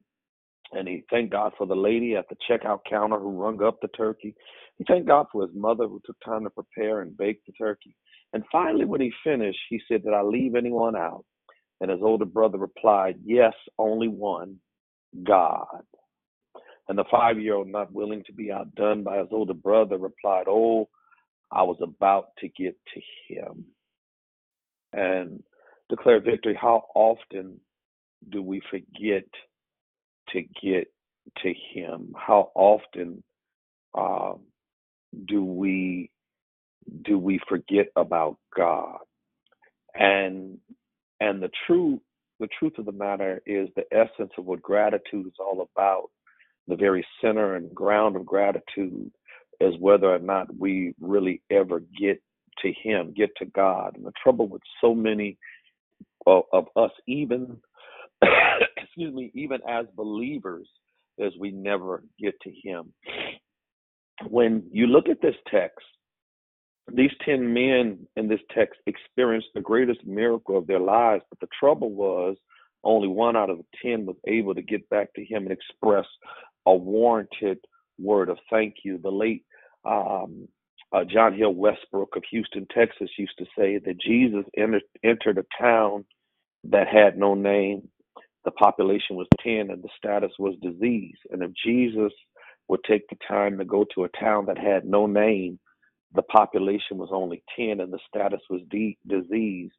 And 0.73 0.87
he 0.87 1.05
thanked 1.11 1.33
God 1.33 1.53
for 1.57 1.67
the 1.67 1.77
lady 1.77 2.15
at 2.15 2.27
the 2.29 2.37
checkout 2.49 2.81
counter 2.89 3.19
who 3.19 3.31
rung 3.31 3.63
up 3.63 3.81
the 3.81 3.89
turkey. 3.89 4.35
He 4.77 4.85
thanked 4.85 5.09
God 5.09 5.27
for 5.33 5.47
his 5.47 5.55
mother 5.55 5.87
who 5.87 6.01
took 6.05 6.17
time 6.25 6.45
to 6.45 6.51
prepare 6.51 7.01
and 7.01 7.17
bake 7.17 7.41
the 7.47 7.53
turkey. 7.53 7.95
And 8.33 8.45
finally, 8.53 8.85
when 8.85 9.01
he 9.01 9.11
finished, 9.25 9.59
he 9.71 9.81
said, 9.89 10.03
Did 10.05 10.13
I 10.13 10.23
leave 10.23 10.55
anyone 10.55 10.95
out? 10.95 11.25
And 11.81 11.91
his 11.91 12.01
older 12.03 12.27
brother 12.27 12.59
replied, 12.59 13.17
Yes, 13.25 13.55
only 13.79 14.09
one 14.09 14.57
God. 15.25 15.83
And 16.89 16.99
the 16.99 17.05
five 17.11 17.39
year 17.39 17.55
old, 17.55 17.69
not 17.69 17.93
willing 17.93 18.23
to 18.27 18.33
be 18.33 18.53
outdone 18.53 19.03
by 19.03 19.19
his 19.19 19.29
older 19.31 19.55
brother, 19.55 19.97
replied, 19.97 20.45
Oh, 20.49 20.89
I 21.53 21.65
was 21.65 21.79
about 21.83 22.29
to 22.41 22.49
get 22.49 22.77
to 22.95 23.01
him. 23.35 23.67
And 24.93 25.43
declare 25.91 26.21
victory. 26.21 26.59
How 26.61 26.85
often 26.95 27.61
do 28.31 28.43
we 28.43 28.63
forget 28.71 29.25
to 30.31 30.43
get 30.63 30.89
to 31.43 31.55
him? 31.75 32.15
How 32.17 32.51
often 32.55 33.23
um, 33.97 34.41
do 35.27 35.45
we 35.45 36.11
do 37.05 37.19
we 37.19 37.41
forget 37.49 37.89
about 37.97 38.39
God? 38.57 38.99
And 39.95 40.59
and 41.21 41.43
the 41.43 41.51
true 41.67 42.01
the 42.41 42.49
truth 42.59 42.75
of 42.79 42.87
the 42.87 42.93
matter 42.93 43.43
is 43.47 43.69
the 43.77 43.85
essence 43.93 44.33
of 44.39 44.47
what 44.47 44.63
gratitude 44.63 45.27
is 45.27 45.35
all 45.41 45.69
about. 45.77 46.11
The 46.69 46.77
very 46.77 47.07
center 47.23 47.57
and 47.57 47.75
ground 47.75 48.17
of 48.17 48.27
gratitude 48.27 49.13
is 49.61 49.75
whether 49.79 50.13
or 50.13 50.19
not 50.19 50.55
we 50.57 50.95
really 51.01 51.43
ever 51.51 51.83
get 52.01 52.23
to 52.63 52.73
Him, 52.83 53.13
get 53.17 53.31
to 53.39 53.47
God. 53.47 53.97
And 53.97 54.05
the 54.05 54.13
trouble 54.23 54.49
with 54.49 54.63
so 54.81 54.95
many 54.95 55.39
of, 56.27 56.45
of 56.53 56.67
us, 56.77 56.91
even 57.07 57.59
excuse 58.77 59.15
me, 59.15 59.31
even 59.35 59.61
as 59.69 59.87
believers, 59.97 60.69
is 61.19 61.33
we 61.39 61.51
never 61.51 62.03
get 62.19 62.35
to 62.43 62.51
Him. 62.51 62.93
When 64.29 64.65
you 64.73 64.87
look 64.87 65.09
at 65.09 65.23
this 65.23 65.37
text, 65.51 65.87
these 66.93 67.11
10 67.25 67.53
men 67.53 68.07
in 68.17 68.29
this 68.29 68.41
text 68.55 68.81
experienced 68.87 69.49
the 69.55 69.61
greatest 69.61 70.05
miracle 70.07 70.57
of 70.57 70.67
their 70.67 70.81
lives, 70.81 71.23
but 71.29 71.39
the 71.41 71.49
trouble 71.59 71.91
was 71.91 72.37
only 72.85 73.09
one 73.09 73.37
out 73.37 73.51
of 73.51 73.59
the 73.59 73.65
10 73.83 74.07
was 74.07 74.17
able 74.27 74.55
to 74.55 74.63
get 74.63 74.89
back 74.89 75.13
to 75.15 75.25
him 75.25 75.43
and 75.43 75.53
express 75.53 76.07
a 76.67 76.75
warranted 76.75 77.59
word 77.99 78.29
of 78.31 78.39
thank 78.51 78.77
you. 78.85 78.99
The 78.99 79.11
late 79.11 79.45
um, 79.85 80.49
uh, 80.93 81.05
John 81.05 81.35
Hill 81.37 81.55
Westbrook 81.55 82.17
of 82.17 82.25
Houston, 82.31 82.67
Texas, 82.75 83.11
used 83.19 83.39
to 83.39 83.47
say 83.59 83.79
that 83.79 84.01
Jesus 84.01 84.45
entered, 84.57 84.83
entered 85.05 85.39
a 85.39 85.63
town 85.63 86.05
that 86.65 86.89
had 86.89 87.19
no 87.19 87.35
name. 87.35 87.89
The 88.45 88.51
population 88.53 89.17
was 89.17 89.29
10 89.43 89.71
and 89.71 89.83
the 89.83 89.89
status 89.99 90.33
was 90.39 90.55
disease. 90.63 91.17
And 91.31 91.43
if 91.43 91.51
Jesus 91.65 92.13
would 92.69 92.81
take 92.89 93.09
the 93.09 93.17
time 93.29 93.59
to 93.59 93.65
go 93.65 93.85
to 93.95 94.05
a 94.05 94.09
town 94.21 94.47
that 94.47 94.59
had 94.59 94.85
no 94.85 95.07
name, 95.07 95.59
the 96.15 96.23
population 96.23 96.99
was 96.99 97.11
only 97.13 97.43
10 97.57 97.81
and 97.81 97.93
the 97.93 97.99
status 98.09 98.41
was 98.51 98.63
de- 98.71 98.99
disease, 99.07 99.71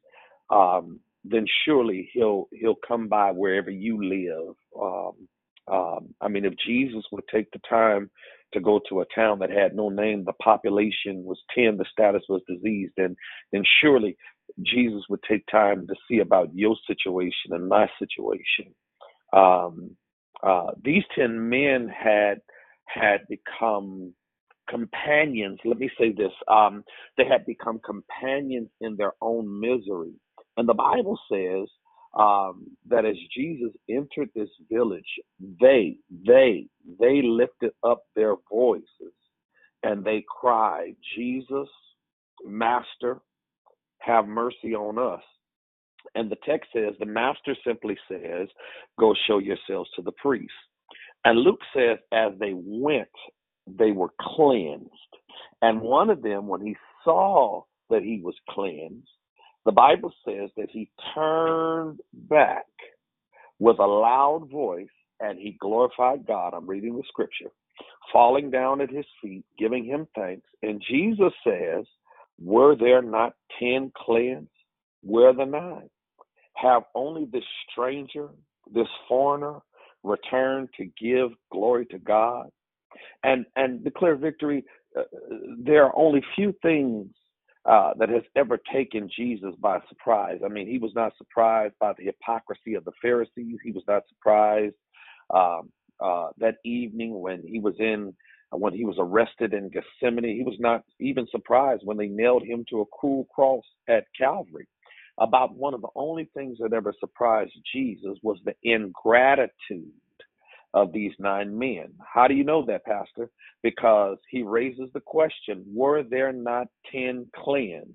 um, 0.50 1.00
then 1.24 1.44
surely 1.64 2.10
he'll 2.14 2.48
he'll 2.52 2.78
come 2.86 3.08
by 3.08 3.30
wherever 3.32 3.70
you 3.70 4.02
live. 4.02 4.54
Um, 4.80 5.28
um, 5.68 6.14
I 6.20 6.28
mean, 6.28 6.44
if 6.44 6.54
Jesus 6.66 7.04
would 7.12 7.24
take 7.32 7.50
the 7.52 7.60
time 7.68 8.10
to 8.52 8.60
go 8.60 8.80
to 8.88 9.00
a 9.00 9.06
town 9.14 9.38
that 9.40 9.50
had 9.50 9.74
no 9.74 9.88
name, 9.88 10.24
the 10.24 10.32
population 10.34 11.24
was 11.24 11.38
10, 11.54 11.76
the 11.76 11.84
status 11.92 12.22
was 12.28 12.42
diseased, 12.48 12.92
then 12.96 13.16
then 13.52 13.62
surely 13.80 14.16
Jesus 14.62 15.02
would 15.08 15.22
take 15.28 15.44
time 15.50 15.86
to 15.86 15.94
see 16.08 16.18
about 16.18 16.54
your 16.54 16.76
situation 16.86 17.52
and 17.52 17.68
my 17.68 17.88
situation. 17.98 18.74
Um, 19.32 19.96
uh, 20.42 20.72
these 20.84 21.04
10 21.16 21.48
men 21.48 21.88
had 21.88 22.40
had 22.86 23.20
become 23.28 24.12
companions. 24.68 25.58
Let 25.64 25.78
me 25.78 25.90
say 25.98 26.12
this: 26.12 26.32
um, 26.48 26.84
they 27.16 27.24
had 27.26 27.46
become 27.46 27.80
companions 27.84 28.68
in 28.80 28.96
their 28.96 29.12
own 29.20 29.60
misery, 29.60 30.14
and 30.56 30.68
the 30.68 30.74
Bible 30.74 31.18
says 31.30 31.68
um, 32.18 32.66
that 32.88 33.04
as 33.04 33.16
Jesus 33.36 33.72
entered 33.88 34.30
this 34.34 34.48
village, 34.70 35.04
they, 35.60 35.96
they, 36.26 36.66
they 36.98 37.22
lifted 37.22 37.72
up 37.84 38.02
their 38.16 38.34
voices 38.50 38.84
and 39.82 40.04
they 40.04 40.24
cried, 40.28 40.96
"Jesus, 41.16 41.68
Master, 42.44 43.20
have 44.00 44.26
mercy 44.26 44.74
on 44.74 44.98
us." 44.98 45.22
And 46.14 46.30
the 46.30 46.36
text 46.46 46.70
says, 46.74 46.94
the 46.98 47.06
master 47.06 47.54
simply 47.66 47.96
says, 48.10 48.48
Go 48.98 49.14
show 49.26 49.38
yourselves 49.38 49.90
to 49.96 50.02
the 50.02 50.12
priest. 50.12 50.52
And 51.24 51.38
Luke 51.38 51.60
says, 51.74 51.98
as 52.12 52.32
they 52.38 52.52
went, 52.54 53.08
they 53.66 53.92
were 53.92 54.12
cleansed. 54.20 54.90
And 55.62 55.80
one 55.80 56.10
of 56.10 56.22
them, 56.22 56.48
when 56.48 56.64
he 56.64 56.76
saw 57.04 57.62
that 57.90 58.02
he 58.02 58.20
was 58.22 58.34
cleansed, 58.48 59.08
the 59.66 59.72
Bible 59.72 60.12
says 60.26 60.50
that 60.56 60.70
he 60.70 60.90
turned 61.14 62.00
back 62.14 62.66
with 63.58 63.78
a 63.78 63.86
loud 63.86 64.48
voice 64.50 64.88
and 65.20 65.38
he 65.38 65.56
glorified 65.60 66.26
God. 66.26 66.54
I'm 66.54 66.68
reading 66.68 66.96
the 66.96 67.02
scripture, 67.08 67.50
falling 68.12 68.50
down 68.50 68.80
at 68.80 68.90
his 68.90 69.06
feet, 69.22 69.44
giving 69.58 69.84
him 69.84 70.08
thanks. 70.16 70.46
And 70.62 70.82
Jesus 70.88 71.32
says, 71.44 71.84
Were 72.40 72.76
there 72.76 73.02
not 73.02 73.34
ten 73.60 73.92
cleansed? 73.96 74.48
Where 75.02 75.34
the 75.34 75.46
nine? 75.46 75.90
Have 76.54 76.84
only 76.94 77.26
this 77.26 77.44
stranger, 77.70 78.28
this 78.74 78.88
foreigner, 79.08 79.60
returned 80.04 80.70
to 80.78 80.86
give 81.00 81.30
glory 81.52 81.86
to 81.86 81.98
God? 81.98 82.48
and 83.24 83.46
and 83.56 83.84
declare 83.84 84.16
victory. 84.16 84.64
Uh, 84.98 85.02
there 85.58 85.84
are 85.84 85.96
only 85.96 86.22
few 86.36 86.54
things 86.62 87.06
uh, 87.66 87.92
that 87.98 88.08
has 88.08 88.22
ever 88.36 88.58
taken 88.72 89.08
Jesus 89.14 89.54
by 89.60 89.78
surprise. 89.88 90.40
I 90.44 90.48
mean, 90.48 90.66
he 90.66 90.78
was 90.78 90.92
not 90.94 91.12
surprised 91.18 91.74
by 91.80 91.92
the 91.98 92.04
hypocrisy 92.04 92.74
of 92.74 92.84
the 92.84 92.92
Pharisees. 93.02 93.58
He 93.62 93.72
was 93.72 93.84
not 93.86 94.02
surprised 94.08 94.74
um, 95.34 95.70
uh, 96.00 96.28
that 96.38 96.56
evening 96.64 97.20
when 97.20 97.42
he 97.46 97.60
was 97.60 97.74
in 97.78 98.14
when 98.52 98.74
he 98.74 98.84
was 98.84 98.96
arrested 98.98 99.54
in 99.54 99.70
Gethsemane. 99.70 100.36
He 100.36 100.42
was 100.42 100.56
not 100.58 100.82
even 100.98 101.26
surprised 101.30 101.82
when 101.84 101.96
they 101.96 102.08
nailed 102.08 102.42
him 102.44 102.64
to 102.70 102.80
a 102.80 102.86
cruel 102.86 103.26
cross 103.32 103.64
at 103.88 104.04
Calvary. 104.18 104.66
About 105.18 105.54
one 105.54 105.74
of 105.74 105.82
the 105.82 105.88
only 105.94 106.28
things 106.34 106.58
that 106.60 106.72
ever 106.72 106.94
surprised 106.98 107.52
Jesus 107.72 108.18
was 108.22 108.38
the 108.44 108.54
ingratitude 108.64 109.92
of 110.74 110.92
these 110.92 111.12
nine 111.18 111.58
men. 111.58 111.92
How 112.14 112.28
do 112.28 112.34
you 112.34 112.44
know 112.44 112.64
that, 112.66 112.84
Pastor? 112.84 113.30
Because 113.62 114.18
he 114.30 114.42
raises 114.42 114.90
the 114.94 115.00
question 115.00 115.64
Were 115.72 116.02
there 116.02 116.32
not 116.32 116.68
ten 116.92 117.26
cleansed? 117.34 117.90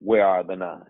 Where 0.00 0.26
are 0.26 0.44
the 0.44 0.56
nine? 0.56 0.84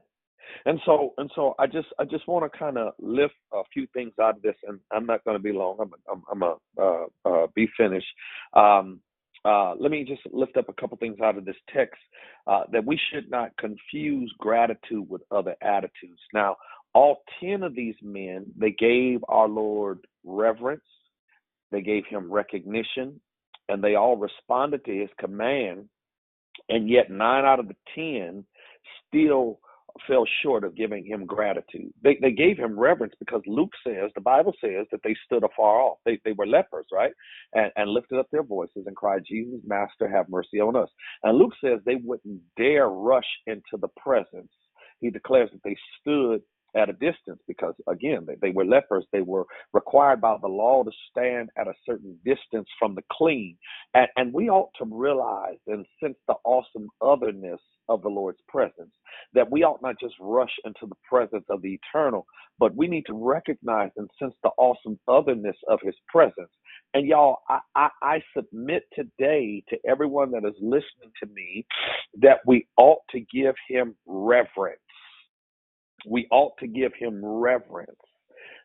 And 0.65 0.81
so, 0.87 1.15
and 1.19 1.31
so, 1.35 1.55
I 1.59 1.67
just, 1.67 1.89
I 1.99 2.05
just 2.05 2.27
want 2.29 2.51
to 2.51 2.59
kind 2.59 2.79
of 2.79 2.93
lift 3.01 3.35
a 3.53 3.63
few 3.73 3.87
things 3.93 4.13
out 4.21 4.37
of 4.37 4.43
this, 4.43 4.55
and 4.67 4.79
I'm 4.93 5.07
not 5.07 5.25
going 5.25 5.37
to 5.37 5.43
be 5.43 5.53
long. 5.53 5.77
I'm, 5.81 5.93
I'm, 6.11 6.23
I'm 6.31 6.43
a 6.43 6.57
uh, 6.81 7.07
uh, 7.25 7.47
be 7.55 7.69
finished. 7.77 8.07
Um, 8.55 9.01
uh, 9.45 9.75
let 9.79 9.91
me 9.93 10.05
just 10.05 10.23
lift 10.33 10.57
up 10.57 10.69
a 10.69 10.73
couple 10.73 10.97
things 10.99 11.21
out 11.23 11.39
of 11.39 11.45
this 11.45 11.57
text 11.75 12.01
uh, 12.49 12.65
that 12.73 12.85
we 12.85 12.99
should 13.13 13.31
not 13.31 13.57
confuse 13.59 14.33
gratitude 14.39 15.09
with 15.09 15.23
other 15.31 15.55
attitudes. 15.63 16.21
Now, 16.35 16.57
all 16.95 17.23
10 17.41 17.63
of 17.63 17.75
these 17.75 17.95
men, 18.03 18.47
they 18.57 18.73
gave 18.73 19.21
our 19.29 19.49
Lord 19.49 20.01
reverence, 20.27 20.85
they 21.71 21.83
gave 21.83 22.05
him 22.07 22.31
recognition, 22.31 23.21
and 23.69 23.83
they 23.83 23.95
all 23.95 24.17
responded 24.17 24.85
to 24.85 24.93
his 24.93 25.11
command. 25.19 25.89
And 26.69 26.89
yet, 26.89 27.11
nine 27.11 27.45
out 27.45 27.61
of 27.61 27.69
the 27.69 27.77
10 27.95 28.45
still 29.09 29.61
fell 30.07 30.25
short 30.43 30.65
of 30.65 30.77
giving 30.77 31.05
him 31.05 31.25
gratitude. 31.25 31.93
They, 32.03 32.19
they 32.21 32.33
gave 32.33 32.59
him 32.59 32.79
reverence 32.79 33.15
because 33.19 33.43
Luke 33.47 33.73
says, 33.87 34.11
the 34.15 34.21
Bible 34.21 34.53
says 34.61 34.87
that 34.93 35.01
they 35.03 35.17
stood 35.25 35.45
afar 35.45 35.81
off. 35.81 35.99
They, 36.05 36.19
they 36.25 36.33
were 36.33 36.47
lepers, 36.47 36.87
right? 36.93 37.13
And, 37.55 37.71
and 37.77 37.91
lifted 37.91 38.19
up 38.19 38.27
their 38.31 38.43
voices 38.43 38.85
and 38.87 38.97
cried, 38.97 39.23
Jesus, 39.27 39.61
Master, 39.67 40.09
have 40.09 40.29
mercy 40.29 40.61
on 40.61 40.77
us. 40.77 40.89
And 41.23 41.39
Luke 41.39 41.55
says 41.63 41.81
they 41.85 41.97
wouldn't 42.03 42.41
dare 42.57 42.89
rush 42.89 43.29
into 43.47 43.79
the 43.81 43.89
presence. 43.97 44.53
He 45.01 45.11
declares 45.11 45.51
that 45.53 45.63
they 45.65 45.77
stood 46.01 46.43
at 46.77 46.91
a 46.91 46.95
distance 46.95 47.41
because 47.49 47.75
again 47.89 48.27
they, 48.27 48.37
they, 48.43 48.51
were 48.53 48.65
lepers 48.67 49.07
they 49.13 49.23
were 49.23 49.47
required 49.73 50.21
by 50.21 50.37
the 50.43 50.49
law 50.49 50.85
to 50.85 50.93
stand 51.11 51.51
at 51.59 51.69
a 51.69 51.75
certain 51.87 52.19
distance 52.25 52.69
from 52.79 52.95
the 52.95 53.03
clean 53.13 53.57
and, 53.95 54.09
and 54.17 54.33
we 54.33 54.51
ought 54.51 54.71
to 54.79 54.85
realize 54.91 55.59
and 55.67 55.85
sense 56.03 56.17
the 56.29 56.35
awesome 56.45 56.89
otherness 57.01 57.61
of 57.89 58.03
the 58.03 58.09
Lord's 58.09 58.39
presence. 58.49 58.93
That 59.35 59.51
we 59.51 59.65
ought 59.65 59.83
not 59.83 59.97
just 60.01 60.15
rush 60.21 60.53
into 60.65 60.87
the 60.87 60.95
presence 61.09 61.45
of 61.51 61.63
the 61.63 61.79
eternal, 61.95 62.27
but 62.59 62.77
we 62.77 62.87
need 62.87 63.05
to 63.07 63.15
recognize 63.15 63.91
and 63.97 64.09
sense 64.21 64.35
the 64.45 64.51
awesome 64.59 64.99
otherness 65.09 65.57
of 65.69 65.81
his 65.83 65.95
presence. 66.09 66.51
And 66.95 67.07
y'all, 67.07 67.39
I, 67.49 67.61
I, 67.75 67.89
I 68.03 68.23
submit 68.37 68.85
today 68.95 69.65
to 69.71 69.79
everyone 69.89 70.31
that 70.33 70.45
is 70.47 70.55
listening 70.61 71.13
to 71.23 71.29
me 71.35 71.67
that 72.21 72.39
we 72.47 72.67
ought 72.77 73.03
to 73.11 73.21
give 73.21 73.55
him 73.69 73.97
reverence. 74.07 74.81
We 76.07 76.27
ought 76.31 76.57
to 76.59 76.67
give 76.67 76.93
him 76.99 77.25
reverence. 77.25 77.99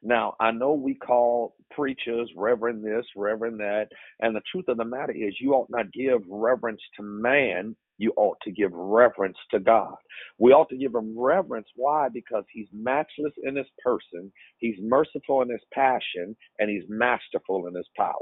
Now, 0.03 0.35
I 0.39 0.51
know 0.51 0.73
we 0.73 0.95
call 0.95 1.55
preachers 1.71 2.31
reverend 2.35 2.83
this, 2.85 3.05
reverend 3.15 3.59
that, 3.59 3.87
and 4.21 4.35
the 4.35 4.41
truth 4.51 4.65
of 4.69 4.77
the 4.77 4.85
matter 4.85 5.13
is 5.13 5.35
you 5.41 5.53
ought 5.53 5.69
not 5.69 5.91
give 5.91 6.21
reverence 6.29 6.81
to 6.97 7.03
man, 7.03 7.75
you 7.97 8.13
ought 8.15 8.37
to 8.43 8.51
give 8.51 8.71
reverence 8.73 9.37
to 9.51 9.59
God. 9.59 9.95
We 10.39 10.53
ought 10.53 10.69
to 10.69 10.77
give 10.77 10.95
him 10.95 11.13
reverence. 11.19 11.67
Why? 11.75 12.07
Because 12.13 12.45
he's 12.51 12.69
matchless 12.73 13.33
in 13.43 13.55
his 13.57 13.67
person, 13.83 14.31
he's 14.57 14.77
merciful 14.81 15.41
in 15.41 15.49
his 15.49 15.61
passion, 15.73 16.35
and 16.59 16.69
he's 16.69 16.85
masterful 16.89 17.67
in 17.67 17.75
his 17.75 17.89
power. 17.97 18.15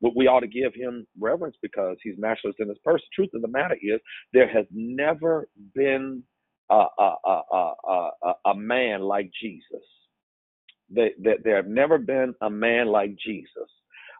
But 0.00 0.16
we 0.16 0.28
ought 0.28 0.40
to 0.40 0.48
give 0.48 0.74
him 0.74 1.06
reverence 1.18 1.56
because 1.60 1.96
he's 2.02 2.14
matchless 2.18 2.54
in 2.60 2.68
his 2.68 2.78
person. 2.84 3.06
Truth 3.14 3.30
of 3.34 3.42
the 3.42 3.48
matter 3.48 3.76
is, 3.82 4.00
there 4.32 4.48
has 4.48 4.66
never 4.72 5.48
been 5.74 6.22
a, 6.70 6.86
a, 6.98 7.72
a, 7.88 8.34
a, 8.46 8.54
man 8.54 9.02
like 9.02 9.30
Jesus. 9.40 9.84
That 10.94 11.10
there, 11.18 11.36
there 11.42 11.56
have 11.56 11.66
never 11.66 11.98
been 11.98 12.34
a 12.40 12.50
man 12.50 12.88
like 12.88 13.16
Jesus. 13.24 13.68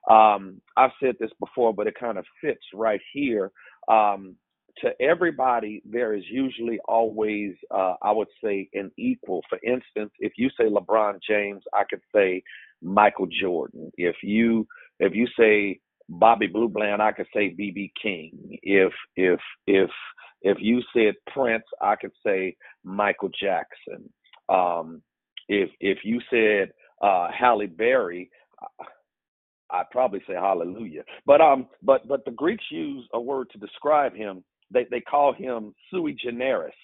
Um, 0.08 0.60
I've 0.76 0.92
said 1.02 1.16
this 1.18 1.30
before, 1.40 1.74
but 1.74 1.86
it 1.86 1.94
kind 1.98 2.18
of 2.18 2.24
fits 2.40 2.64
right 2.74 3.00
here. 3.12 3.50
Um, 3.88 4.36
to 4.78 4.90
everybody, 5.00 5.82
there 5.84 6.14
is 6.14 6.22
usually 6.30 6.78
always, 6.88 7.54
uh, 7.70 7.94
I 8.02 8.12
would 8.12 8.28
say, 8.42 8.68
an 8.72 8.90
equal. 8.96 9.42
For 9.48 9.58
instance, 9.64 10.12
if 10.20 10.32
you 10.36 10.48
say 10.58 10.64
LeBron 10.64 11.18
James, 11.28 11.62
I 11.74 11.82
could 11.88 12.00
say 12.14 12.42
Michael 12.82 13.28
Jordan. 13.40 13.90
If 13.96 14.16
you 14.22 14.66
if 14.98 15.14
you 15.14 15.26
say 15.38 15.80
Bobby 16.08 16.46
Blue 16.46 16.68
Bland, 16.68 17.02
I 17.02 17.12
could 17.12 17.26
say 17.34 17.54
BB 17.54 17.92
King. 18.00 18.58
If 18.62 18.92
if 19.16 19.40
if 19.66 19.90
if 20.42 20.58
you 20.60 20.82
said 20.94 21.14
Prince, 21.32 21.64
I 21.80 21.96
could 21.96 22.12
say 22.26 22.56
Michael 22.84 23.30
Jackson. 23.40 24.10
Um, 24.48 25.02
if 25.48 25.70
if 25.80 25.98
you 26.04 26.20
said 26.30 26.72
uh, 27.02 27.28
Halle 27.32 27.66
Berry, 27.66 28.30
I'd 29.70 29.90
probably 29.90 30.20
say 30.26 30.34
Hallelujah. 30.34 31.02
But 31.26 31.40
um, 31.40 31.68
but 31.82 32.06
but 32.08 32.24
the 32.24 32.30
Greeks 32.32 32.64
use 32.70 33.06
a 33.14 33.20
word 33.20 33.48
to 33.52 33.58
describe 33.58 34.14
him. 34.14 34.44
They 34.72 34.86
they 34.90 35.00
call 35.00 35.32
him 35.32 35.74
sui 35.90 36.14
generis, 36.22 36.74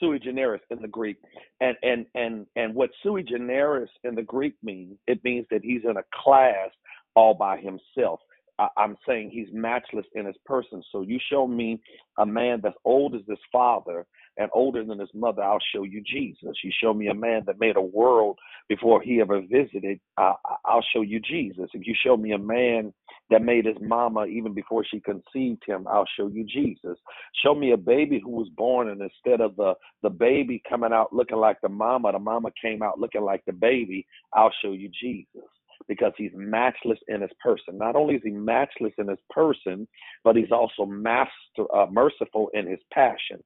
sui 0.00 0.18
generis 0.18 0.62
in 0.70 0.82
the 0.82 0.88
Greek, 0.88 1.16
and 1.60 1.76
and 1.82 2.06
and 2.14 2.46
and 2.56 2.74
what 2.74 2.90
sui 3.02 3.22
generis 3.22 3.90
in 4.04 4.14
the 4.14 4.22
Greek 4.22 4.54
means, 4.62 4.98
it 5.06 5.22
means 5.24 5.46
that 5.50 5.64
he's 5.64 5.82
in 5.84 5.96
a 5.96 6.04
class 6.24 6.70
all 7.14 7.34
by 7.34 7.58
himself. 7.58 8.20
I, 8.58 8.68
I'm 8.76 8.96
saying 9.06 9.30
he's 9.30 9.48
matchless 9.52 10.06
in 10.14 10.26
his 10.26 10.36
person. 10.44 10.82
So 10.92 11.02
you 11.02 11.18
show 11.30 11.46
me 11.46 11.80
a 12.18 12.26
man 12.26 12.60
that's 12.62 12.76
old 12.84 13.14
as 13.14 13.22
this 13.26 13.38
father 13.52 14.06
and 14.38 14.50
older 14.52 14.84
than 14.84 14.98
his 14.98 15.08
mother, 15.14 15.42
I'll 15.42 15.58
show 15.74 15.84
you 15.84 16.02
Jesus. 16.02 16.56
You 16.62 16.70
show 16.82 16.92
me 16.92 17.08
a 17.08 17.14
man 17.14 17.42
that 17.46 17.58
made 17.58 17.76
a 17.76 17.80
world 17.80 18.38
before 18.68 19.00
he 19.00 19.20
ever 19.20 19.40
visited, 19.40 19.98
uh, 20.18 20.34
I'll 20.64 20.84
show 20.92 21.00
you 21.00 21.20
Jesus. 21.20 21.70
If 21.72 21.86
you 21.86 21.94
show 22.04 22.16
me 22.16 22.32
a 22.32 22.38
man 22.38 22.92
that 23.30 23.42
made 23.42 23.64
his 23.64 23.76
mama 23.80 24.26
even 24.26 24.52
before 24.52 24.84
she 24.84 25.00
conceived 25.00 25.62
him, 25.66 25.86
I'll 25.88 26.08
show 26.18 26.28
you 26.28 26.44
Jesus. 26.44 26.98
Show 27.42 27.54
me 27.54 27.72
a 27.72 27.76
baby 27.76 28.20
who 28.22 28.30
was 28.30 28.48
born 28.56 28.90
and 28.90 29.00
instead 29.00 29.40
of 29.40 29.56
the 29.56 29.74
the 30.02 30.10
baby 30.10 30.62
coming 30.68 30.92
out 30.92 31.12
looking 31.12 31.38
like 31.38 31.60
the 31.62 31.68
mama, 31.68 32.12
the 32.12 32.18
mama 32.18 32.50
came 32.60 32.82
out 32.82 33.00
looking 33.00 33.22
like 33.22 33.42
the 33.46 33.52
baby, 33.52 34.06
I'll 34.34 34.52
show 34.62 34.72
you 34.72 34.90
Jesus 35.00 35.48
because 35.88 36.12
he's 36.16 36.32
matchless 36.34 36.98
in 37.08 37.22
his 37.22 37.30
person. 37.40 37.78
Not 37.78 37.96
only 37.96 38.16
is 38.16 38.22
he 38.24 38.30
matchless 38.30 38.92
in 38.98 39.08
his 39.08 39.18
person, 39.30 39.86
but 40.24 40.36
he's 40.36 40.52
also 40.52 40.84
master, 40.84 41.30
uh, 41.74 41.86
merciful 41.90 42.50
in 42.54 42.66
his 42.66 42.80
passion. 42.92 43.42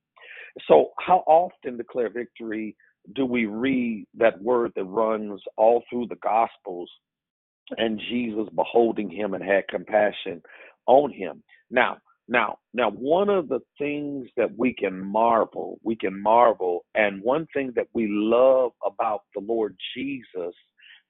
So, 0.67 0.91
how 0.99 1.23
often 1.27 1.77
declare 1.77 2.11
victory 2.11 2.77
do 3.15 3.25
we 3.25 3.47
read 3.47 4.07
that 4.15 4.41
word 4.43 4.73
that 4.77 4.85
runs 4.85 5.41
all 5.57 5.83
through 5.89 6.07
the 6.09 6.17
Gospels 6.17 6.91
and 7.77 8.01
Jesus 8.11 8.49
beholding 8.55 9.11
him 9.11 9.35
and 9.35 9.45
had 9.45 9.69
compassion 9.69 10.43
on 10.87 11.13
him? 11.13 11.43
Now, 11.71 11.99
now, 12.31 12.59
now, 12.73 12.91
one 12.91 13.29
of 13.29 13.49
the 13.49 13.59
things 13.77 14.29
that 14.37 14.57
we 14.57 14.73
can 14.73 15.05
marvel, 15.05 15.81
we 15.83 15.97
can 15.97 16.23
marvel, 16.23 16.85
and 16.95 17.21
one 17.23 17.47
thing 17.53 17.73
that 17.75 17.89
we 17.93 18.07
love 18.09 18.71
about 18.87 19.23
the 19.35 19.41
Lord 19.41 19.77
Jesus 19.97 20.55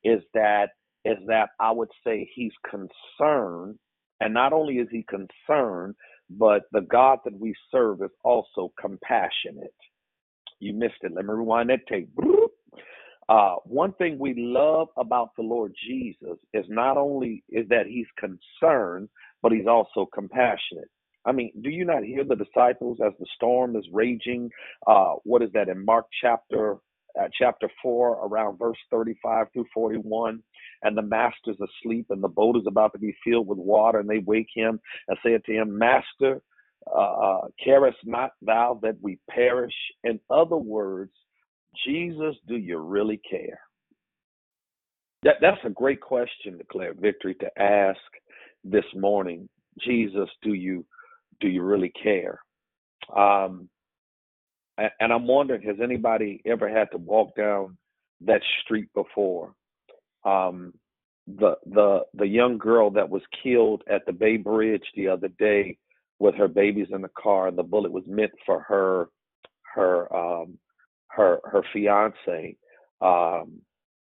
is 0.03 0.23
that 0.33 0.71
is 1.05 1.19
that 1.27 1.51
I 1.59 1.71
would 1.71 1.91
say 2.05 2.31
he's 2.35 2.53
concerned, 2.69 3.79
and 4.21 4.35
not 4.35 4.53
only 4.53 4.75
is 4.79 4.89
he 4.91 5.05
concerned, 5.09 5.95
but 6.29 6.63
the 6.73 6.83
God 6.83 7.19
that 7.25 7.39
we 7.39 7.55
serve 7.71 8.03
is 8.03 8.11
also 8.25 8.73
compassionate. 8.81 9.75
You 10.59 10.75
missed 10.75 11.03
it. 11.03 11.13
Let 11.15 11.25
me 11.25 11.33
rewind 11.33 11.71
that 11.71 11.87
tape. 11.89 12.11
Uh, 13.29 13.55
one 13.65 13.93
thing 13.95 14.19
we 14.19 14.35
love 14.37 14.89
about 14.97 15.31
the 15.37 15.43
Lord 15.43 15.73
Jesus 15.87 16.37
is 16.53 16.67
not 16.69 16.97
only 16.97 17.45
is 17.49 17.67
that 17.69 17.87
he's 17.87 18.07
concerned, 18.19 19.09
but 19.41 19.53
he's 19.53 19.69
also 19.69 20.07
compassionate. 20.13 20.91
I 21.25 21.33
mean, 21.33 21.53
do 21.63 21.71
you 21.71 21.85
not 21.85 22.03
hear 22.03 22.25
the 22.25 22.35
disciples 22.35 22.99
as 23.05 23.13
the 23.21 23.27
storm 23.37 23.77
is 23.77 23.87
raging? 23.93 24.51
Uh, 24.87 25.15
what 25.25 25.43
is 25.43 25.51
that 25.53 25.69
in 25.69 25.85
Mark 25.85 26.07
chapter 26.21 26.79
uh, 27.21 27.29
chapter 27.39 27.69
four, 27.83 28.25
around 28.27 28.59
verse 28.59 28.79
thirty-five 28.91 29.49
through 29.53 29.67
forty-one? 29.75 30.43
And 30.83 30.97
the 30.97 31.03
master's 31.03 31.59
asleep, 31.61 32.07
and 32.11 32.23
the 32.23 32.29
boat 32.29 32.57
is 32.57 32.67
about 32.67 32.93
to 32.93 32.99
be 32.99 33.15
filled 33.25 33.47
with 33.47 33.59
water, 33.59 33.99
and 33.99 34.09
they 34.09 34.19
wake 34.19 34.49
him 34.55 34.81
and 35.09 35.19
say 35.25 35.37
to 35.37 35.53
him, 35.53 35.77
Master, 35.77 36.41
uh, 36.95 37.41
carest 37.63 37.99
not 38.05 38.33
thou 38.43 38.79
that 38.83 38.97
we 39.03 39.19
perish? 39.29 39.75
In 40.05 40.19
other 40.31 40.57
words, 40.57 41.13
Jesus, 41.85 42.35
do 42.49 42.57
you 42.57 42.79
really 42.79 43.21
care? 43.31 43.61
That, 45.23 45.37
that's 45.41 45.61
a 45.65 45.71
great 45.71 46.01
question, 46.01 46.57
declare 46.57 46.95
victory, 46.95 47.35
to 47.37 47.63
ask 47.63 48.01
this 48.65 48.85
morning. 48.95 49.49
Jesus, 49.81 50.29
do 50.43 50.55
you 50.55 50.85
do 51.41 51.49
you 51.49 51.63
really 51.63 51.93
care? 52.03 52.41
Um, 53.17 53.69
and 54.79 55.13
I'm 55.13 55.27
wondering, 55.27 55.63
has 55.63 55.77
anybody 55.83 56.41
ever 56.47 56.69
had 56.69 56.91
to 56.93 56.99
walk 56.99 57.35
down 57.37 57.77
that 58.23 58.41
street 58.63 58.89
before? 58.95 59.55
Um, 60.25 60.75
the 61.27 61.57
the 61.67 62.01
the 62.15 62.27
young 62.27 62.59
girl 62.59 62.91
that 62.91 63.09
was 63.09 63.23
killed 63.43 63.83
at 63.89 64.05
the 64.07 64.13
Bay 64.13 64.37
Bridge 64.37 64.85
the 64.95 65.09
other 65.09 65.29
day 65.39 65.77
with 66.19 66.35
her 66.35 66.49
babies 66.49 66.89
in 66.91 67.03
the 67.03 67.11
car, 67.17 67.49
and 67.49 67.57
the 67.57 67.63
bullet 67.63 67.93
was 67.93 68.05
meant 68.07 68.33
for 68.45 68.61
her 68.61 69.09
her 69.75 70.15
um, 70.15 70.59
her 71.09 71.41
her 71.45 71.63
fiance. 71.73 72.57
Um, 73.01 73.61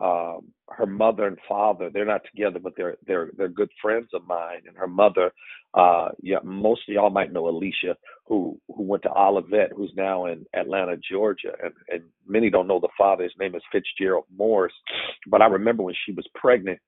um, 0.01 0.53
her 0.71 0.87
mother 0.87 1.27
and 1.27 1.39
father 1.49 1.91
they're 1.93 2.05
not 2.05 2.23
together 2.31 2.59
but 2.59 2.73
they're 2.77 2.97
they're 3.07 3.31
they're 3.37 3.49
good 3.49 3.71
friends 3.81 4.09
of 4.15 4.27
mine. 4.27 4.63
And 4.67 4.77
her 4.77 4.89
mother 4.89 5.33
uh 5.75 6.09
yeah 6.23 6.39
most 6.45 6.83
of 6.89 6.95
y'all 6.95 7.11
might 7.11 7.33
know 7.33 7.49
alicia 7.49 7.97
who 8.27 8.59
who 8.69 8.83
went 8.85 9.03
to 9.05 9.11
olivet 9.13 9.73
who's 9.77 9.93
now 9.97 10.27
in 10.27 10.45
atlanta 10.55 10.97
georgia. 11.11 11.53
And 11.63 11.73
and 11.89 12.03
many 12.27 12.51
don't 12.51 12.69
know 12.69 12.81
the 12.81 12.89
father. 12.99 13.25
His 13.25 13.33
name 13.39 13.55
is 13.55 13.63
fitzgerald 13.73 14.25
morris. 14.37 14.75
But 15.29 15.43
i 15.43 15.47
remember 15.47 15.83
when 15.85 15.95
she 16.07 16.13
was 16.13 16.27
pregnant 16.35 16.81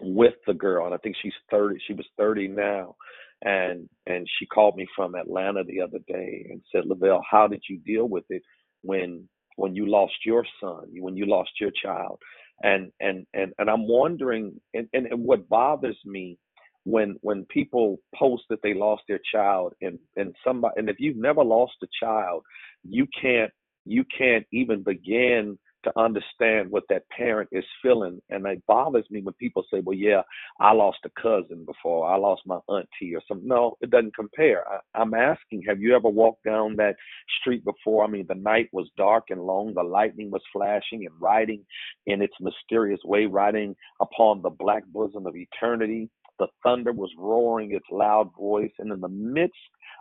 with 0.00 0.34
the 0.46 0.54
girl 0.54 0.86
and 0.86 0.94
i 0.94 0.98
think 0.98 1.16
she's 1.22 1.32
30 1.50 1.78
she 1.86 1.94
was 1.94 2.06
30 2.18 2.48
now. 2.48 2.96
And 3.42 3.88
and 4.06 4.26
she 4.38 4.46
called 4.46 4.76
me 4.76 4.86
from 4.96 5.14
atlanta 5.14 5.64
the 5.64 5.80
other 5.82 6.00
day 6.08 6.46
and 6.50 6.62
said 6.72 6.86
lavelle 6.86 7.24
how 7.30 7.46
did 7.48 7.62
you 7.68 7.78
deal 7.78 8.08
with 8.08 8.24
it 8.30 8.42
when 8.82 9.28
when 9.56 9.74
you 9.76 9.86
lost 9.90 10.14
your 10.24 10.44
son, 10.60 10.86
when 11.00 11.16
you 11.16 11.26
lost 11.26 11.50
your 11.60 11.72
child. 11.82 12.20
And 12.62 12.90
and 13.00 13.26
and, 13.34 13.52
and 13.58 13.70
I'm 13.70 13.86
wondering 13.86 14.60
and, 14.74 14.88
and, 14.92 15.06
and 15.06 15.24
what 15.24 15.48
bothers 15.48 15.98
me 16.04 16.38
when 16.84 17.16
when 17.20 17.44
people 17.46 17.98
post 18.14 18.44
that 18.50 18.60
they 18.62 18.74
lost 18.74 19.02
their 19.08 19.20
child 19.32 19.74
and 19.80 19.98
and 20.16 20.34
somebody 20.44 20.74
and 20.76 20.88
if 20.88 20.96
you've 20.98 21.16
never 21.16 21.44
lost 21.44 21.74
a 21.82 21.86
child, 22.02 22.42
you 22.82 23.06
can't 23.20 23.52
you 23.84 24.04
can't 24.16 24.46
even 24.52 24.82
begin 24.82 25.58
to 25.84 25.92
understand 25.98 26.70
what 26.70 26.84
that 26.88 27.08
parent 27.10 27.48
is 27.52 27.64
feeling. 27.82 28.20
And 28.30 28.46
it 28.46 28.62
bothers 28.66 29.06
me 29.10 29.22
when 29.22 29.34
people 29.34 29.64
say, 29.72 29.80
well, 29.80 29.96
yeah, 29.96 30.22
I 30.60 30.72
lost 30.72 30.98
a 31.04 31.10
cousin 31.20 31.64
before, 31.64 32.10
I 32.10 32.16
lost 32.16 32.42
my 32.46 32.58
auntie 32.68 33.14
or 33.14 33.22
something. 33.28 33.46
No, 33.46 33.76
it 33.80 33.90
doesn't 33.90 34.16
compare. 34.16 34.64
I, 34.68 34.78
I'm 34.94 35.14
asking, 35.14 35.62
have 35.68 35.80
you 35.80 35.94
ever 35.94 36.08
walked 36.08 36.44
down 36.44 36.76
that 36.76 36.96
street 37.40 37.64
before? 37.64 38.04
I 38.04 38.08
mean, 38.08 38.26
the 38.28 38.34
night 38.34 38.68
was 38.72 38.90
dark 38.96 39.24
and 39.30 39.40
long, 39.40 39.74
the 39.74 39.82
lightning 39.82 40.30
was 40.30 40.42
flashing 40.52 41.06
and 41.06 41.14
riding 41.20 41.64
in 42.06 42.22
its 42.22 42.34
mysterious 42.40 43.00
way, 43.04 43.26
riding 43.26 43.76
upon 44.00 44.42
the 44.42 44.50
black 44.50 44.84
bosom 44.86 45.26
of 45.26 45.36
eternity. 45.36 46.10
The 46.38 46.48
thunder 46.62 46.92
was 46.92 47.10
roaring 47.18 47.72
its 47.72 47.86
loud 47.90 48.30
voice, 48.38 48.70
and 48.78 48.92
in 48.92 49.00
the 49.00 49.08
midst 49.08 49.56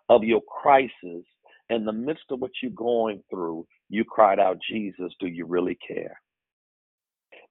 of 0.10 0.24
your 0.24 0.42
crisis, 0.42 1.26
In 1.70 1.86
the 1.86 1.92
midst 1.92 2.26
of 2.32 2.40
what 2.40 2.52
you're 2.62 2.72
going 2.72 3.24
through, 3.30 3.66
you 3.90 4.06
cried 4.06 4.40
out, 4.40 4.58
Jesus, 4.70 5.14
do 5.20 5.28
you 5.28 5.46
really 5.46 5.78
care? 5.86 6.20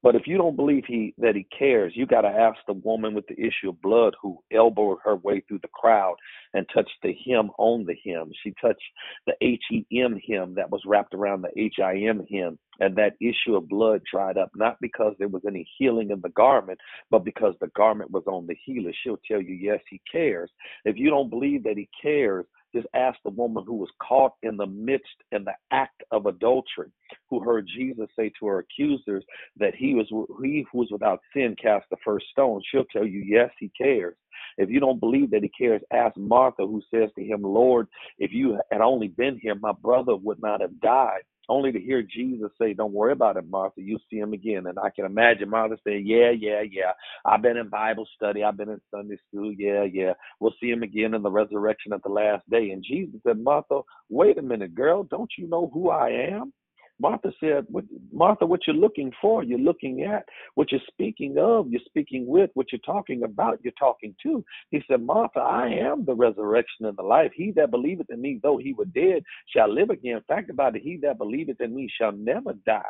But 0.03 0.15
if 0.15 0.27
you 0.27 0.37
don't 0.37 0.57
believe 0.57 0.85
he 0.87 1.15
that 1.19 1.35
he 1.35 1.47
cares, 1.59 1.93
you 1.97 2.07
got 2.07 2.21
to 2.21 2.29
ask 2.29 2.59
the 2.67 2.75
woman 2.75 3.13
with 3.15 3.27
the 3.27 3.41
issue 3.41 3.71
of 3.71 3.81
blood 3.83 4.15
who 4.21 4.39
elbowed 4.53 4.99
her 5.03 5.17
way 5.17 5.41
through 5.41 5.61
the 5.63 5.69
crowd 5.69 6.15
and 6.55 6.67
touched 6.73 6.97
the 7.03 7.17
hem 7.27 7.51
on 7.59 7.85
the 7.85 7.97
hem. 8.05 8.31
She 8.43 8.55
touched 8.61 8.83
the 9.27 9.35
H 9.41 9.63
E 9.73 9.85
M 9.93 10.21
hem 10.29 10.55
that 10.55 10.71
was 10.71 10.83
wrapped 10.87 11.15
around 11.15 11.43
the 11.43 11.51
H 11.61 11.77
I 11.83 11.97
M 11.97 12.25
hem, 12.31 12.59
and 12.79 12.95
that 12.97 13.17
issue 13.21 13.57
of 13.57 13.69
blood 13.69 14.03
dried 14.11 14.39
up 14.39 14.51
not 14.55 14.77
because 14.81 15.15
there 15.19 15.29
was 15.29 15.43
any 15.47 15.69
healing 15.77 16.11
in 16.11 16.21
the 16.21 16.29
garment, 16.31 16.79
but 17.11 17.25
because 17.25 17.55
the 17.61 17.71
garment 17.75 18.11
was 18.11 18.25
on 18.27 18.47
the 18.47 18.57
healer. 18.65 18.93
She'll 19.03 19.19
tell 19.29 19.41
you, 19.41 19.55
yes, 19.55 19.81
he 19.91 20.01
cares. 20.11 20.51
If 20.85 20.97
you 20.97 21.11
don't 21.11 21.31
believe 21.31 21.65
that 21.65 21.79
he 21.79 21.89
cares, 22.01 22.47
just 22.75 22.87
ask 22.95 23.19
the 23.25 23.31
woman 23.31 23.65
who 23.67 23.75
was 23.75 23.91
caught 24.03 24.33
in 24.43 24.57
the 24.57 24.67
midst 24.67 25.07
in 25.33 25.45
the 25.45 25.55
act 25.71 26.03
of 26.11 26.27
adultery, 26.27 26.91
who 27.31 27.41
heard 27.41 27.69
Jesus 27.77 28.09
say 28.19 28.31
to 28.39 28.47
her 28.47 28.59
accusers 28.59 29.25
that 29.57 29.75
he 29.75 29.95
was 29.95 30.07
he 30.43 30.65
who 30.71 30.79
was 30.79 30.89
without 30.91 31.21
sin 31.35 31.57
cast 31.61 31.87
the 31.91 31.97
first 32.05 32.27
stone. 32.31 32.61
She'll 32.71 32.85
tell 32.93 33.07
you, 33.07 33.23
yes, 33.27 33.51
he 33.59 33.71
cares. 33.81 34.17
If 34.59 34.71
you 34.71 34.81
don't 34.81 35.01
believe 35.01 35.31
that 35.31 35.43
he 35.43 35.51
cares, 35.59 35.83
ask 35.93 36.17
Martha, 36.17 36.67
who 36.67 36.83
says 36.93 37.11
to 37.17 37.25
him, 37.25 37.43
Lord, 37.43 37.89
if 38.19 38.33
you 38.33 38.59
had 38.71 38.81
only 38.81 39.09
been 39.09 39.39
here, 39.41 39.55
my 39.55 39.73
brother 39.73 40.17
would 40.17 40.41
not 40.43 40.61
have 40.61 40.79
died 40.81 41.23
only 41.49 41.73
to 41.73 41.81
hear 41.81 42.03
Jesus 42.03 42.51
say, 42.61 42.75
Don't 42.75 42.93
worry 42.93 43.13
about 43.13 43.37
it, 43.37 43.49
Martha. 43.49 43.81
You'll 43.83 44.01
see 44.11 44.19
him 44.19 44.33
again. 44.33 44.67
And 44.67 44.79
I 44.79 44.91
can 44.91 45.07
imagine 45.07 45.51
Martha 45.51 45.77
saying, 45.87 46.07
Yeah, 46.07 46.31
yeah, 46.31 46.63
yeah. 46.71 46.93
I've 47.25 47.43
been 47.43 47.57
in 47.57 47.69
Bible 47.69 48.07
study. 48.17 48.45
I've 48.45 48.57
been 48.57 48.71
in 48.71 48.81
Sunday 48.91 49.17
school. 49.29 49.53
Yeah, 49.53 49.85
yeah. 49.85 50.15
We'll 50.41 50.55
see 50.61 50.71
him 50.71 50.83
again 50.83 51.15
in 51.15 51.23
the 51.23 51.31
resurrection 51.31 51.93
at 51.93 52.03
the 52.03 52.11
last 52.11 52.49
day. 52.51 52.71
And 52.71 52.85
Jesus 52.85 53.21
said, 53.27 53.39
Martha, 53.39 53.81
wait 54.11 54.39
a 54.39 54.43
minute, 54.43 54.75
girl. 54.75 55.05
Don't 55.05 55.31
you 55.39 55.49
know 55.49 55.71
who 55.73 55.91
I 55.91 56.11
am? 56.33 56.53
Martha 57.01 57.33
said, 57.41 57.67
Martha, 58.13 58.47
what 58.47 58.61
you're 58.67 58.77
looking 58.77 59.13
for, 59.21 59.43
you're 59.43 59.59
looking 59.59 60.03
at. 60.03 60.25
What 60.55 60.73
you're 60.73 60.81
speaking 60.89 61.37
of, 61.39 61.69
you're 61.71 61.81
speaking 61.87 62.27
with. 62.27 62.51
What 62.55 62.73
you're 62.73 62.81
talking 62.81 63.23
about, 63.25 63.61
you're 63.63 63.73
talking 63.79 64.15
to. 64.23 64.45
He 64.71 64.83
said, 64.89 65.03
Martha, 65.03 65.41
I 65.41 65.69
am 65.69 66.05
the 66.05 66.15
resurrection 66.15 66.87
and 66.87 66.97
the 66.97 67.03
life. 67.03 67.33
He 67.35 67.53
that 67.57 67.71
believeth 67.71 68.11
in 68.11 68.21
me, 68.21 68.41
though 68.43 68.59
he 68.59 68.73
were 68.73 68.87
dead, 68.87 69.23
shall 69.55 69.73
live 69.73 69.91
again. 69.91 70.21
Fact 70.27 70.51
about 70.51 70.77
it, 70.77 70.83
he 70.83 70.99
that 71.03 71.19
believeth 71.19 71.61
in 71.61 71.75
me 71.75 71.89
shall 72.01 72.13
never 72.13 72.55
die. 72.65 72.83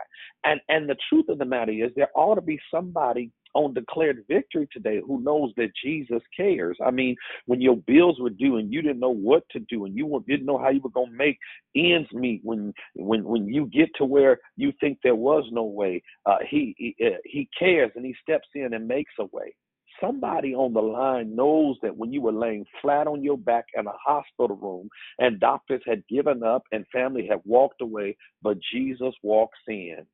And 0.45 0.61
and 0.69 0.89
the 0.89 0.97
truth 1.09 1.29
of 1.29 1.39
the 1.39 1.45
matter 1.45 1.73
is, 1.73 1.91
there 1.97 2.11
ought 2.15 2.37
to 2.37 2.41
be 2.43 2.59
somebody 2.73 3.31
on 3.57 3.75
declared 3.75 4.25
victory 4.29 4.69
today 4.73 5.01
who 5.05 5.21
knows 5.21 5.53
that 5.57 5.73
Jesus 5.83 6.23
cares. 6.37 6.77
I 6.85 6.91
mean, 6.91 7.17
when 7.47 7.61
your 7.61 7.77
bills 7.77 8.19
were 8.21 8.31
due 8.31 8.59
and 8.59 8.73
you 8.73 8.83
didn't 8.83 9.01
know 9.01 9.15
what 9.15 9.45
to 9.51 9.61
do 9.61 9.87
and 9.87 9.97
you 9.97 10.23
didn't 10.29 10.47
know 10.47 10.59
how 10.59 10.69
you 10.69 10.81
were 10.81 10.91
going 10.91 11.11
to 11.11 11.17
make 11.17 11.39
ends 11.75 12.09
meet, 12.13 12.41
when 12.45 12.73
when 12.95 13.25
when 13.25 13.47
you 13.47 13.67
get 13.67 13.89
to 13.97 14.05
where 14.05 14.39
you 14.57 14.73
think 14.81 14.99
there 15.03 15.15
was 15.15 15.45
no 15.51 15.65
way, 15.65 16.03
uh, 16.27 16.39
he 16.49 16.75
he, 16.77 16.95
uh, 17.05 17.17
he 17.25 17.49
cares 17.59 17.91
and 17.97 18.05
he 18.05 18.15
steps 18.23 18.49
in 18.55 18.75
and 18.75 18.87
makes 18.87 19.13
a 19.19 19.25
way. 19.33 19.55
Somebody 20.01 20.55
on 20.55 20.75
the 20.75 20.83
line 20.83 21.35
knows 21.35 21.77
that 21.83 21.97
when 21.97 22.13
you 22.13 22.21
were 22.21 22.33
laying 22.33 22.67
flat 22.83 23.07
on 23.07 23.25
your 23.25 23.39
back 23.39 23.65
in 23.75 23.87
a 23.87 23.93
hospital 24.05 24.57
room 24.57 24.91
and 25.19 25.41
doctors 25.41 25.83
had 25.87 26.07
given 26.07 26.43
up 26.43 26.65
and 26.71 26.85
family 26.93 27.27
had 27.27 27.41
walked 27.47 27.81
away, 27.81 28.15
but 28.43 28.59
Jesus 28.73 29.15
walks 29.23 29.59
in. 29.67 30.05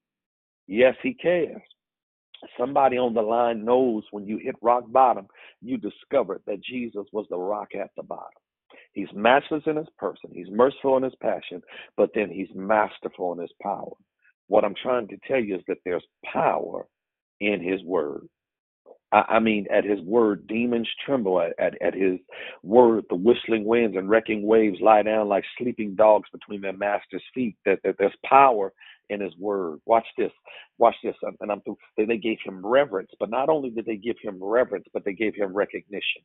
Yes, 0.69 0.95
he 1.03 1.15
cares. 1.15 1.63
Somebody 2.59 2.99
on 2.99 3.15
the 3.15 3.23
line 3.23 3.65
knows 3.65 4.05
when 4.11 4.27
you 4.27 4.39
hit 4.39 4.57
rock 4.63 4.85
bottom, 4.89 5.27
you 5.61 5.79
discovered 5.79 6.43
that 6.47 6.63
Jesus 6.63 7.07
was 7.13 7.27
the 7.31 7.39
rock 7.39 7.69
at 7.75 7.91
the 7.97 8.03
bottom. 8.03 8.27
He's 8.93 9.09
matchless 9.15 9.63
in 9.67 9.77
his 9.77 9.89
person, 9.99 10.31
he's 10.33 10.51
merciful 10.51 10.97
in 10.97 11.03
his 11.03 11.15
passion, 11.23 11.63
but 11.97 12.11
then 12.15 12.31
he's 12.31 12.49
masterful 12.55 13.33
in 13.33 13.39
his 13.39 13.53
power. 13.63 13.93
What 14.49 14.65
I'm 14.65 14.75
trying 14.83 15.09
to 15.09 15.17
tell 15.27 15.41
you 15.41 15.57
is 15.57 15.63
that 15.69 15.79
there's 15.85 16.05
power 16.33 16.87
in 17.41 17.63
his 17.63 17.83
word. 17.85 18.29
I, 19.13 19.41
mean, 19.41 19.67
at 19.71 19.85
his 19.85 20.01
word, 20.01 20.47
demons 20.47 20.89
tremble. 21.05 21.41
At, 21.41 21.53
at, 21.59 21.81
at 21.83 21.95
his 21.95 22.19
word, 22.63 23.05
the 23.11 23.17
whistling 23.17 23.65
winds 23.67 23.95
and 23.97 24.09
wrecking 24.09 24.47
waves 24.47 24.79
lie 24.81 25.03
down 25.03 25.29
like 25.29 25.45
sleeping 25.59 25.95
dogs 25.95 26.31
between 26.33 26.63
their 26.63 26.73
master's 26.73 27.23
feet. 27.35 27.57
That, 27.67 27.81
that 27.85 27.97
there's 27.99 28.17
power 28.25 28.73
in 29.11 29.21
his 29.21 29.37
word. 29.39 29.81
Watch 29.87 30.07
this. 30.19 30.33
Watch 30.79 30.97
this. 31.05 31.17
And 31.41 31.53
I'm 31.53 31.61
through. 31.63 31.79
They 31.97 32.19
gave 32.19 32.39
him 32.45 32.65
reverence, 32.67 33.11
but 33.21 33.31
not 33.31 33.49
only 33.49 33.71
did 33.71 33.87
they 33.87 33.97
give 33.97 34.17
him 34.23 34.43
reverence, 34.43 34.87
but 34.93 35.05
they 35.05 35.15
gave 35.15 35.35
him 35.35 35.55
recognition. 35.55 36.23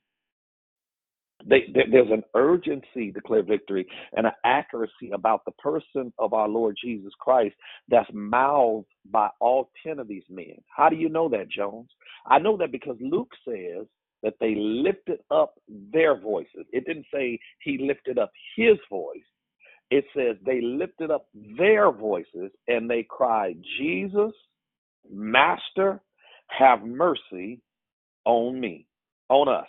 They, 1.46 1.68
there's 1.92 2.12
an 2.12 2.24
urgency, 2.36 3.08
to 3.08 3.12
declare 3.14 3.44
victory, 3.44 3.88
and 4.16 4.28
an 4.28 4.34
accuracy 4.46 5.12
about 5.14 5.46
the 5.46 5.54
person 5.54 6.12
of 6.20 6.34
our 6.34 6.50
Lord 6.50 6.76
Jesus 6.84 7.14
Christ 7.20 7.56
that's 7.90 8.10
mouthed 8.14 8.88
by 9.12 9.30
all 9.40 9.70
10 9.86 10.00
of 10.00 10.08
these 10.08 10.26
men. 10.30 10.56
How 10.76 10.90
do 10.90 10.98
you 10.98 11.10
know 11.10 11.30
that, 11.30 11.50
Jones? 11.50 11.90
I 12.28 12.40
know 12.40 12.58
that 12.58 12.72
because 12.72 12.98
Luke 13.00 13.32
says 13.48 13.88
that 14.24 14.34
they 14.42 14.56
lifted 14.58 15.20
up 15.32 15.56
their 15.70 16.20
voices. 16.20 16.66
It 16.74 16.86
didn't 16.86 17.06
say 17.14 17.40
he 17.62 17.78
lifted 17.80 18.20
up 18.20 18.32
his 18.58 18.78
voice, 18.90 19.22
it 19.90 20.06
says 20.16 20.36
they 20.46 20.62
lifted 20.62 21.12
up 21.12 21.28
their 21.58 21.92
voices 21.92 22.52
and 22.68 22.90
they 22.90 23.06
cried, 23.10 23.58
Jesus, 23.80 24.32
Master, 25.10 26.02
have 26.50 26.84
mercy 26.84 27.62
on 28.26 28.60
me, 28.60 28.88
on 29.30 29.48
us. 29.48 29.68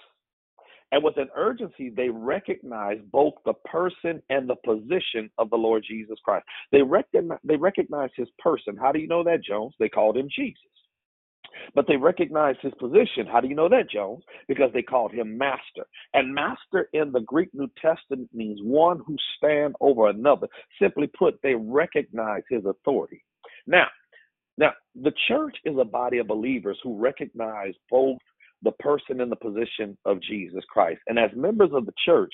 And 0.91 1.05
with 1.05 1.19
an 1.19 1.29
urgency, 1.37 1.91
they 1.91 2.09
recognize 2.09 2.99
both 3.13 3.35
the 3.45 3.53
person 3.71 4.23
and 4.31 4.49
the 4.49 4.57
position 4.65 5.31
of 5.37 5.51
the 5.51 5.57
Lord 5.57 5.85
Jesus 5.87 6.19
Christ. 6.25 6.47
They 6.73 6.83
recognize, 6.83 7.39
they 7.45 7.57
recognize 7.57 8.11
his 8.17 8.29
person. 8.39 8.77
How 8.77 8.91
do 8.91 8.99
you 8.99 9.07
know 9.07 9.23
that, 9.25 9.45
Jones? 9.45 9.75
They 9.79 9.91
called 9.91 10.17
him 10.17 10.29
Jesus. 10.35 10.63
But 11.75 11.87
they 11.87 11.97
recognized 11.97 12.59
his 12.63 12.73
position. 12.79 13.27
How 13.31 13.41
do 13.41 13.49
you 13.49 13.55
know 13.55 13.69
that, 13.69 13.91
Jones? 13.91 14.23
Because 14.47 14.71
they 14.73 14.83
called 14.83 15.13
him 15.13 15.37
master. 15.39 15.87
And 16.15 16.35
master 16.35 16.89
in 16.93 17.13
the 17.13 17.21
Greek 17.21 17.51
New 17.53 17.69
Testament 17.81 18.29
means 18.33 18.61
one 18.63 19.01
who 19.07 19.17
stand 19.37 19.75
over 19.81 20.09
another. 20.09 20.49
Simply 20.81 21.07
put, 21.07 21.41
they 21.43 21.55
recognize 21.55 22.43
his 22.51 22.65
authority. 22.65 23.23
Now, 23.67 23.87
now 24.57 24.73
the 24.95 25.13
church 25.29 25.57
is 25.65 25.77
a 25.79 25.85
body 25.85 26.19
of 26.19 26.27
believers 26.27 26.79
who 26.83 26.99
recognize 26.99 27.75
both 27.91 28.19
the 28.63 28.73
person 28.73 29.21
and 29.21 29.31
the 29.31 29.37
position 29.37 29.97
of 30.05 30.21
Jesus 30.23 30.65
Christ. 30.69 31.01
And 31.07 31.19
as 31.19 31.31
members 31.35 31.71
of 31.73 31.87
the 31.87 31.93
church, 32.05 32.33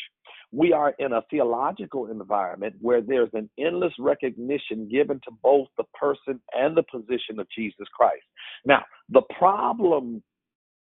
we 0.53 0.72
are 0.72 0.95
in 0.99 1.12
a 1.12 1.22
theological 1.31 2.11
environment 2.11 2.77
where 2.81 3.03
there's 3.03 3.31
an 3.35 3.51
endless 3.59 3.93
recognition 3.99 4.89
given 4.89 5.20
to 5.25 5.31
both 5.43 5.68
the 5.77 5.85
person 5.95 6.41
and 6.55 6.77
the 6.77 6.85
position 6.91 7.39
of 7.39 7.47
Jesus 7.57 7.87
Christ. 7.95 8.25
Now, 8.64 8.85
the 9.11 9.22
problem 9.39 10.22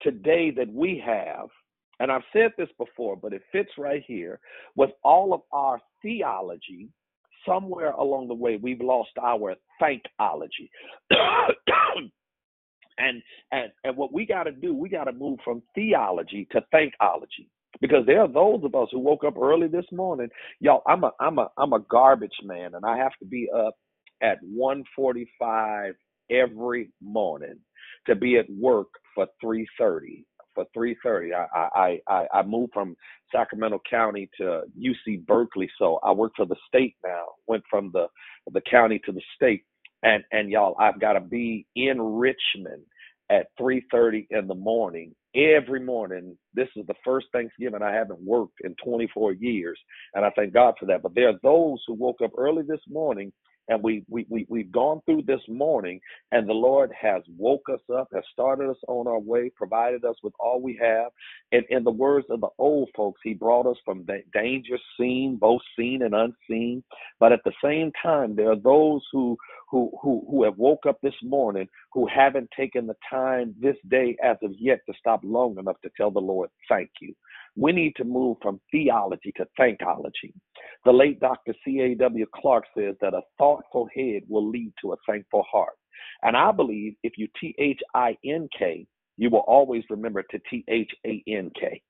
today 0.03 0.51
that 0.51 0.71
we 0.73 1.03
have, 1.05 1.49
and 2.01 2.11
I've 2.11 2.23
said 2.33 2.53
this 2.59 2.69
before, 2.79 3.17
but 3.17 3.33
it 3.33 3.43
fits 3.53 3.71
right 3.79 4.03
here, 4.07 4.41
with 4.77 4.91
all 5.03 5.33
of 5.33 5.41
our 5.53 5.81
theology, 6.03 6.89
somewhere 7.47 7.93
along 7.93 8.29
the 8.29 8.35
way, 8.35 8.59
we've 8.61 8.81
lost 8.81 9.11
our 9.23 9.55
thankology. 9.81 10.69
and, 12.99 13.23
and 13.53 13.73
and 13.85 13.97
what 13.97 14.13
we 14.13 14.27
got 14.27 14.45
to 14.45 14.53
do, 14.53 14.75
we 14.75 14.89
got 14.89 15.05
to 15.05 15.13
move 15.13 15.39
from 15.45 15.63
theology 15.75 16.49
to 16.53 16.63
thankology 16.75 17.49
because 17.81 18.07
there 18.07 18.21
are 18.21 18.29
those 18.29 18.63
of 18.65 18.75
us 18.75 18.89
who 18.93 19.01
woke 19.01 19.25
up 19.25 19.37
early 19.39 19.69
this 19.69 19.87
morning. 19.93 20.29
Y'all, 20.61 20.83
I'm 20.87 21.05
a 21.05 21.13
I'm 21.21 21.39
a 21.39 21.49
I'm 21.59 21.73
a 21.73 21.81
garbage 21.81 22.37
man, 22.45 22.75
and 22.75 22.85
I 22.85 22.97
have 22.99 23.13
to 23.21 23.27
be 23.27 23.49
up 23.57 23.75
at 24.23 24.39
1:45 24.45 25.95
every 26.31 26.91
morning 27.03 27.57
to 28.07 28.15
be 28.15 28.39
at 28.39 28.47
work 28.51 28.89
for 29.15 29.27
3:30. 29.45 30.25
For 30.55 30.67
3:30, 30.77 31.35
I 31.35 31.69
I 31.75 32.01
I 32.09 32.29
I 32.33 32.43
moved 32.43 32.73
from 32.75 32.97
Sacramento 33.33 33.81
County 33.91 34.31
to 34.39 34.63
UC 34.79 35.27
Berkeley, 35.27 35.71
so 35.79 35.99
I 36.05 36.13
work 36.13 36.33
for 36.37 36.47
the 36.47 36.57
state 36.69 36.97
now. 37.05 37.27
Went 37.49 37.65
from 37.71 37.91
the 37.93 38.09
the 38.53 38.63
county 38.63 39.01
to 39.07 39.13
the 39.13 39.23
state, 39.35 39.65
and 40.05 40.25
and 40.33 40.51
y'all, 40.51 40.77
I've 40.81 41.01
got 41.01 41.15
to 41.15 41.21
be 41.21 41.67
in 41.77 42.01
Richmond 42.01 42.85
at 43.31 43.49
3:30 43.61 44.29
in 44.31 44.49
the 44.49 44.57
morning 44.57 45.15
every 45.37 45.81
morning. 45.81 46.39
This 46.55 46.69
is 46.77 46.87
the 46.87 46.95
first 47.05 47.29
Thanksgiving 47.33 47.83
I 47.83 47.93
haven't 47.95 48.21
worked 48.23 48.61
in 48.65 48.77
24 48.85 49.35
years, 49.35 49.81
and 50.15 50.25
I 50.25 50.31
thank 50.37 50.55
God 50.55 50.77
for 50.81 50.87
that. 50.87 51.03
But 51.03 51.17
there 51.17 51.31
are 51.31 51.41
those 51.43 51.83
who 51.89 51.95
woke 51.95 52.23
up 52.25 52.33
early 52.39 52.65
this 52.69 52.83
morning 52.89 53.33
and 53.69 53.83
we, 53.83 54.05
we, 54.09 54.27
we, 54.29 54.47
we've 54.49 54.73
gone 54.73 55.01
through 55.07 55.23
this 55.27 55.41
morning, 55.49 56.01
and 56.33 56.49
the 56.49 56.53
Lord 56.55 56.93
has 57.01 57.23
woke 57.37 57.67
us 57.73 57.81
up, 57.95 58.09
has 58.15 58.25
started 58.33 58.71
us 58.71 58.77
on 58.89 59.07
our 59.07 59.19
way, 59.19 59.51
provided 59.57 60.05
us 60.05 60.17
with 60.23 60.35
all 60.39 60.61
we 60.61 60.79
have. 60.81 61.11
And 61.53 61.65
in 61.71 61.85
the 61.85 61.91
words 61.91 62.27
of 62.31 62.41
the 62.41 62.49
old 62.59 62.91
folks, 62.97 63.21
He 63.25 63.35
brought 63.35 63.67
us 63.67 63.77
from 63.85 64.05
the 64.07 64.23
danger 64.33 64.79
seen, 65.01 65.37
both 65.37 65.63
seen 65.79 66.03
and 66.03 66.15
unseen. 66.15 66.85
But 67.21 67.33
at 67.33 67.41
the 67.45 67.53
same 67.63 67.93
time, 68.03 68.37
there 68.37 68.51
are 68.51 68.57
those 68.57 69.03
who 69.13 69.37
who 69.71 69.91
who 70.03 70.27
who 70.31 70.45
have 70.45 70.59
woke 70.59 70.87
up 70.87 70.99
this 71.03 71.15
morning 71.23 71.69
who 71.93 72.07
haven't 72.07 72.51
taken 72.57 72.87
the 72.87 72.97
time 73.11 73.55
this 73.61 73.77
day 73.89 74.17
as 74.23 74.37
of 74.43 74.53
yet 74.59 74.81
to 74.87 74.95
stop 74.99 75.21
long 75.25 75.59
enough 75.59 75.81
to 75.83 75.91
tell 75.97 76.11
the 76.11 76.21
Lord 76.21 76.51
thank 76.69 76.91
you. 77.01 77.15
We 77.57 77.73
need 77.73 77.95
to 77.97 78.05
move 78.05 78.39
from 78.43 78.61
theology 78.71 79.33
to 79.37 79.47
thankology. 79.59 80.33
The 80.85 80.93
late 80.93 81.21
Dr. 81.21 81.55
C.A.W. 81.65 82.27
Clark 82.35 82.65
says 82.77 82.97
that 83.01 83.15
a 83.15 83.23
thoughtful 83.39 83.89
head 83.95 84.23
will 84.29 84.49
lead 84.49 84.73
to 84.83 84.93
a 84.93 84.97
thankful 85.09 85.45
heart. 85.51 85.75
And 86.23 86.37
I 86.37 86.53
believe 86.53 86.95
if 87.03 87.13
you 87.17 87.29
T 87.41 87.55
H 87.59 87.81
I 87.95 88.17
N 88.25 88.49
K, 88.59 88.87
you 89.17 89.31
will 89.31 89.45
always 89.47 89.85
remember 89.91 90.25
to 90.31 90.41
T 90.51 90.65
H 90.69 90.91
A 91.07 91.23
N 91.29 91.51
K. 91.59 91.81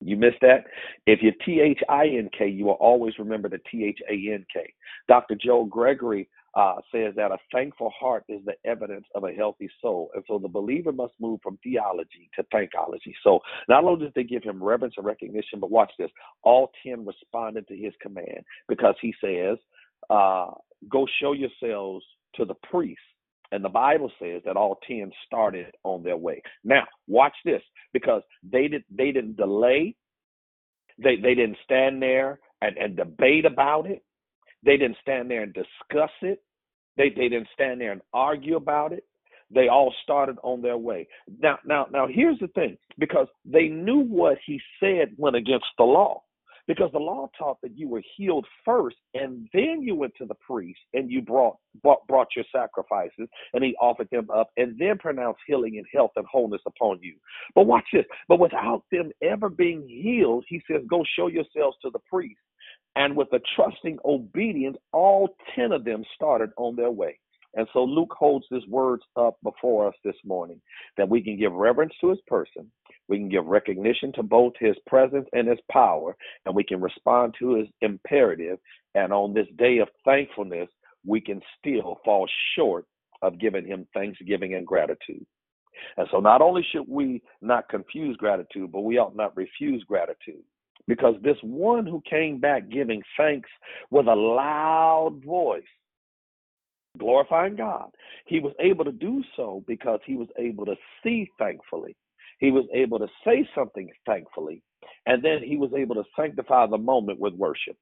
You 0.00 0.16
missed 0.16 0.40
that? 0.42 0.64
If 1.06 1.20
you 1.22 1.32
T 1.44 1.60
H 1.60 1.80
I 1.88 2.06
N 2.06 2.30
K, 2.36 2.48
you 2.48 2.66
will 2.66 2.72
always 2.72 3.18
remember 3.18 3.48
the 3.48 3.60
T 3.70 3.84
H 3.84 3.98
A 4.08 4.34
N 4.34 4.46
K. 4.52 4.72
Dr. 5.08 5.34
Joe 5.34 5.64
Gregory 5.64 6.28
uh, 6.54 6.76
says 6.92 7.14
that 7.16 7.30
a 7.30 7.38
thankful 7.52 7.92
heart 7.98 8.24
is 8.28 8.40
the 8.44 8.54
evidence 8.64 9.06
of 9.14 9.24
a 9.24 9.32
healthy 9.32 9.68
soul. 9.80 10.10
And 10.14 10.24
so 10.26 10.38
the 10.38 10.48
believer 10.48 10.92
must 10.92 11.14
move 11.20 11.40
from 11.42 11.58
theology 11.62 12.30
to 12.36 12.44
thankology. 12.54 13.12
So 13.22 13.40
not 13.68 13.84
only 13.84 14.06
did 14.06 14.14
they 14.14 14.24
give 14.24 14.42
him 14.42 14.62
reverence 14.62 14.94
and 14.96 15.06
recognition, 15.06 15.60
but 15.60 15.70
watch 15.70 15.92
this. 15.98 16.10
All 16.42 16.70
10 16.86 17.04
responded 17.04 17.68
to 17.68 17.76
his 17.76 17.92
command 18.00 18.44
because 18.68 18.94
he 19.00 19.14
says, 19.22 19.58
uh, 20.10 20.50
Go 20.88 21.06
show 21.20 21.32
yourselves 21.32 22.04
to 22.36 22.44
the 22.44 22.54
priest. 22.70 23.00
And 23.52 23.64
the 23.64 23.70
Bible 23.70 24.10
says 24.20 24.42
that 24.44 24.56
all 24.56 24.78
10 24.86 25.10
started 25.26 25.74
on 25.84 26.02
their 26.02 26.16
way. 26.16 26.42
Now, 26.64 26.84
watch 27.06 27.34
this 27.44 27.62
because 27.92 28.22
they 28.42 28.68
did 28.68 28.84
they 28.90 29.10
didn't 29.12 29.36
delay. 29.36 29.94
They 30.98 31.16
they 31.16 31.34
didn't 31.34 31.56
stand 31.64 32.02
there 32.02 32.40
and, 32.60 32.76
and 32.76 32.96
debate 32.96 33.46
about 33.46 33.86
it. 33.86 34.02
They 34.64 34.76
didn't 34.76 34.98
stand 35.00 35.30
there 35.30 35.42
and 35.42 35.54
discuss 35.54 36.10
it. 36.22 36.42
They 36.96 37.08
they 37.10 37.28
didn't 37.28 37.48
stand 37.54 37.80
there 37.80 37.92
and 37.92 38.02
argue 38.12 38.56
about 38.56 38.92
it. 38.92 39.04
They 39.50 39.68
all 39.68 39.94
started 40.02 40.36
on 40.42 40.60
their 40.60 40.76
way. 40.76 41.08
Now 41.40 41.58
now 41.64 41.86
now 41.90 42.06
here's 42.06 42.38
the 42.40 42.48
thing 42.48 42.76
because 42.98 43.28
they 43.46 43.68
knew 43.68 44.00
what 44.00 44.36
he 44.44 44.60
said 44.78 45.14
went 45.16 45.36
against 45.36 45.66
the 45.78 45.84
law. 45.84 46.22
Because 46.68 46.92
the 46.92 46.98
law 46.98 47.28
taught 47.36 47.58
that 47.62 47.76
you 47.76 47.88
were 47.88 48.02
healed 48.16 48.46
first, 48.64 48.96
and 49.14 49.48
then 49.52 49.82
you 49.82 49.96
went 49.96 50.12
to 50.18 50.26
the 50.26 50.36
priest 50.36 50.78
and 50.92 51.10
you 51.10 51.22
brought, 51.22 51.56
brought 51.82 52.06
brought 52.06 52.28
your 52.36 52.44
sacrifices, 52.54 53.28
and 53.54 53.64
he 53.64 53.74
offered 53.80 54.08
them 54.12 54.28
up, 54.30 54.50
and 54.58 54.78
then 54.78 54.98
pronounced 54.98 55.40
healing 55.46 55.78
and 55.78 55.86
health 55.92 56.12
and 56.14 56.26
wholeness 56.30 56.62
upon 56.66 57.00
you. 57.02 57.16
But 57.54 57.66
watch 57.66 57.86
this. 57.92 58.04
But 58.28 58.38
without 58.38 58.84
them 58.92 59.10
ever 59.22 59.48
being 59.48 59.88
healed, 59.88 60.44
he 60.46 60.62
says, 60.70 60.82
"Go 60.86 61.02
show 61.16 61.26
yourselves 61.26 61.78
to 61.82 61.90
the 61.90 62.00
priest." 62.00 62.40
And 62.96 63.16
with 63.16 63.32
a 63.32 63.40
trusting 63.56 63.98
obedience, 64.04 64.76
all 64.92 65.36
ten 65.54 65.72
of 65.72 65.84
them 65.84 66.04
started 66.14 66.50
on 66.58 66.76
their 66.76 66.90
way. 66.90 67.18
And 67.54 67.66
so 67.72 67.82
Luke 67.82 68.14
holds 68.16 68.46
his 68.50 68.66
words 68.68 69.02
up 69.16 69.38
before 69.42 69.88
us 69.88 69.94
this 70.04 70.16
morning 70.24 70.60
that 70.96 71.08
we 71.08 71.22
can 71.22 71.38
give 71.38 71.52
reverence 71.52 71.94
to 72.00 72.10
his 72.10 72.20
person, 72.26 72.70
we 73.08 73.18
can 73.18 73.28
give 73.28 73.46
recognition 73.46 74.12
to 74.14 74.22
both 74.22 74.52
his 74.58 74.76
presence 74.86 75.26
and 75.32 75.48
his 75.48 75.58
power, 75.70 76.16
and 76.44 76.54
we 76.54 76.64
can 76.64 76.80
respond 76.80 77.34
to 77.38 77.54
his 77.54 77.68
imperative. 77.80 78.58
And 78.94 79.12
on 79.12 79.34
this 79.34 79.46
day 79.56 79.78
of 79.78 79.88
thankfulness, 80.04 80.68
we 81.06 81.20
can 81.20 81.40
still 81.58 82.00
fall 82.04 82.28
short 82.54 82.86
of 83.22 83.40
giving 83.40 83.66
him 83.66 83.86
thanksgiving 83.94 84.54
and 84.54 84.66
gratitude. 84.66 85.24
And 85.96 86.08
so 86.10 86.18
not 86.18 86.42
only 86.42 86.66
should 86.70 86.86
we 86.88 87.22
not 87.40 87.68
confuse 87.68 88.16
gratitude, 88.16 88.72
but 88.72 88.80
we 88.80 88.98
ought 88.98 89.16
not 89.16 89.36
refuse 89.36 89.82
gratitude. 89.84 90.42
Because 90.86 91.14
this 91.22 91.36
one 91.42 91.86
who 91.86 92.02
came 92.08 92.40
back 92.40 92.68
giving 92.70 93.02
thanks 93.16 93.48
with 93.90 94.06
a 94.06 94.14
loud 94.14 95.20
voice 95.24 95.62
glorifying 96.98 97.56
God. 97.56 97.90
He 98.26 98.40
was 98.40 98.52
able 98.60 98.84
to 98.84 98.92
do 98.92 99.22
so 99.36 99.62
because 99.66 100.00
he 100.04 100.16
was 100.16 100.28
able 100.38 100.66
to 100.66 100.74
see 101.02 101.30
thankfully. 101.38 101.96
He 102.38 102.50
was 102.50 102.64
able 102.72 102.98
to 102.98 103.08
say 103.24 103.48
something 103.54 103.88
thankfully. 104.06 104.62
And 105.06 105.24
then 105.24 105.42
he 105.42 105.56
was 105.56 105.70
able 105.76 105.94
to 105.96 106.04
sanctify 106.16 106.66
the 106.66 106.78
moment 106.78 107.18
with 107.18 107.34
worship. 107.34 107.76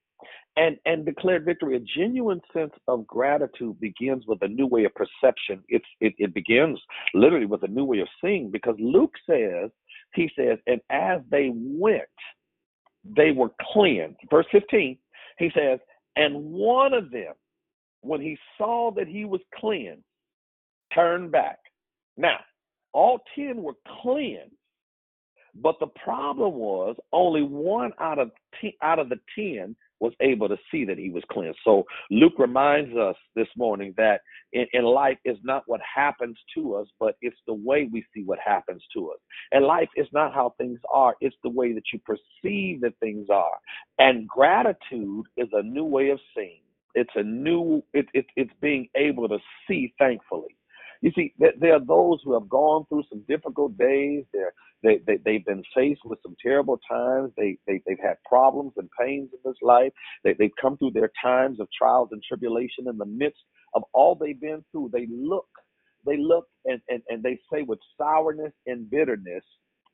And 0.57 0.79
and 0.87 1.05
declare 1.05 1.41
victory. 1.41 1.77
A 1.77 1.99
genuine 1.99 2.41
sense 2.53 2.73
of 2.89 3.07
gratitude 3.07 3.79
begins 3.81 4.25
with 4.27 4.39
a 4.43 4.49
new 4.49 4.67
way 4.67 4.85
of 4.85 4.93
perception. 4.95 5.63
It's 5.69 5.85
it, 6.01 6.15
it 6.17 6.33
begins 6.33 6.81
literally 7.13 7.47
with 7.47 7.63
a 7.65 7.69
new 7.69 7.85
way 7.85 8.01
of 8.01 8.09
seeing 8.23 8.51
because 8.51 8.77
Luke 8.79 9.13
says, 9.29 9.71
he 10.15 10.31
says, 10.35 10.59
and 10.67 10.81
as 10.89 11.21
they 11.31 11.51
went, 11.53 12.05
they 13.05 13.33
were 13.33 13.51
cleansed. 13.73 14.17
Verse 14.31 14.47
15, 14.51 14.97
he 15.39 15.51
says, 15.55 15.79
and 16.17 16.35
one 16.35 16.95
of 16.95 17.11
them 17.11 17.35
when 18.07 18.21
he 18.21 18.39
saw 18.57 18.91
that 18.97 19.09
he 19.09 19.25
was 19.25 19.41
cleansed, 19.55 20.03
turned 20.95 21.33
back. 21.33 21.59
Now, 22.17 22.39
all 22.97 23.21
10 23.37 23.63
were 23.63 23.75
cleansed, 24.03 24.53
but 25.57 25.77
the 25.81 25.89
problem 25.89 26.55
was 26.55 26.97
only 27.13 27.43
one 27.43 27.93
out 28.01 28.19
of 28.21 28.31
ten, 28.61 28.73
out 28.83 28.99
of 29.01 29.09
the 29.11 29.21
10 29.39 29.77
was 30.01 30.15
able 30.21 30.49
to 30.49 30.57
see 30.73 30.85
that 30.87 30.99
he 30.99 31.11
was 31.11 31.25
cleansed. 31.31 31.59
So 31.65 31.85
Luke 32.11 32.35
reminds 32.39 32.97
us 32.97 33.17
this 33.37 33.49
morning 33.57 33.95
that 33.99 34.21
in, 34.53 34.67
in 34.73 34.85
life 34.85 35.19
is 35.25 35.39
not 35.45 35.65
what 35.67 35.81
happens 35.83 36.39
to 36.57 36.77
us, 36.77 36.89
but 37.01 37.17
it's 37.23 37.37
the 37.47 37.55
way 37.55 37.89
we 37.93 38.05
see 38.15 38.23
what 38.25 38.39
happens 38.45 38.83
to 38.95 39.11
us. 39.11 39.19
And 39.53 39.65
life 39.67 39.91
is 39.97 40.09
not 40.13 40.35
how 40.35 40.55
things 40.59 40.81
are, 40.95 41.17
it's 41.21 41.37
the 41.45 41.51
way 41.51 41.75
that 41.75 41.85
you 41.93 42.01
perceive 42.01 42.83
that 42.83 42.95
things 43.01 43.29
are. 43.31 43.59
And 43.99 44.29
gratitude 44.29 45.27
is 45.37 45.49
a 45.53 45.63
new 45.63 45.85
way 45.85 46.11
of 46.11 46.21
seeing. 46.37 46.63
It's 46.95 47.11
a 47.17 47.23
new. 47.23 47.83
It, 47.95 48.07
it, 48.15 48.27
it's 48.37 48.53
being 48.63 48.89
able 48.97 49.29
to 49.29 49.39
see 49.69 49.95
thankfully. 49.99 50.57
You 51.07 51.13
see, 51.15 51.35
there 51.61 51.75
are 51.77 51.85
those 51.87 52.19
who 52.25 52.35
have 52.35 52.49
gone 52.49 52.85
through 52.89 53.05
some 53.09 53.23
difficult 53.29 53.79
days. 53.79 54.25
They're, 54.35 54.53
they 54.83 54.99
they 55.07 55.19
they've 55.25 55.47
been 55.47 55.63
faced 55.73 56.01
with 56.05 56.19
some 56.25 56.35
terrible 56.43 56.81
times. 56.91 57.31
They 57.37 57.59
they 57.69 57.81
they've 57.87 58.03
had 58.03 58.17
problems 58.29 58.73
and 58.77 58.89
pains 59.01 59.31
in 59.33 59.39
this 59.45 59.59
life. 59.63 59.93
They 60.25 60.35
they've 60.35 60.59
come 60.61 60.77
through 60.79 60.93
their 60.95 61.13
times 61.23 61.61
of 61.61 61.69
trials 61.79 62.09
and 62.11 62.21
tribulation. 62.27 62.89
In 62.91 62.99
the 62.99 63.07
midst 63.07 63.45
of 63.75 63.85
all 63.95 64.17
they've 64.17 64.41
been 64.41 64.65
through, 64.73 64.91
they 64.93 65.07
look, 65.09 65.49
they 66.05 66.17
look 66.19 66.47
and 66.65 66.83
and, 66.89 67.03
and 67.09 67.23
they 67.23 67.39
say 67.53 67.63
with 67.63 67.79
sourness 67.97 68.53
and 68.67 68.91
bitterness, 68.91 69.45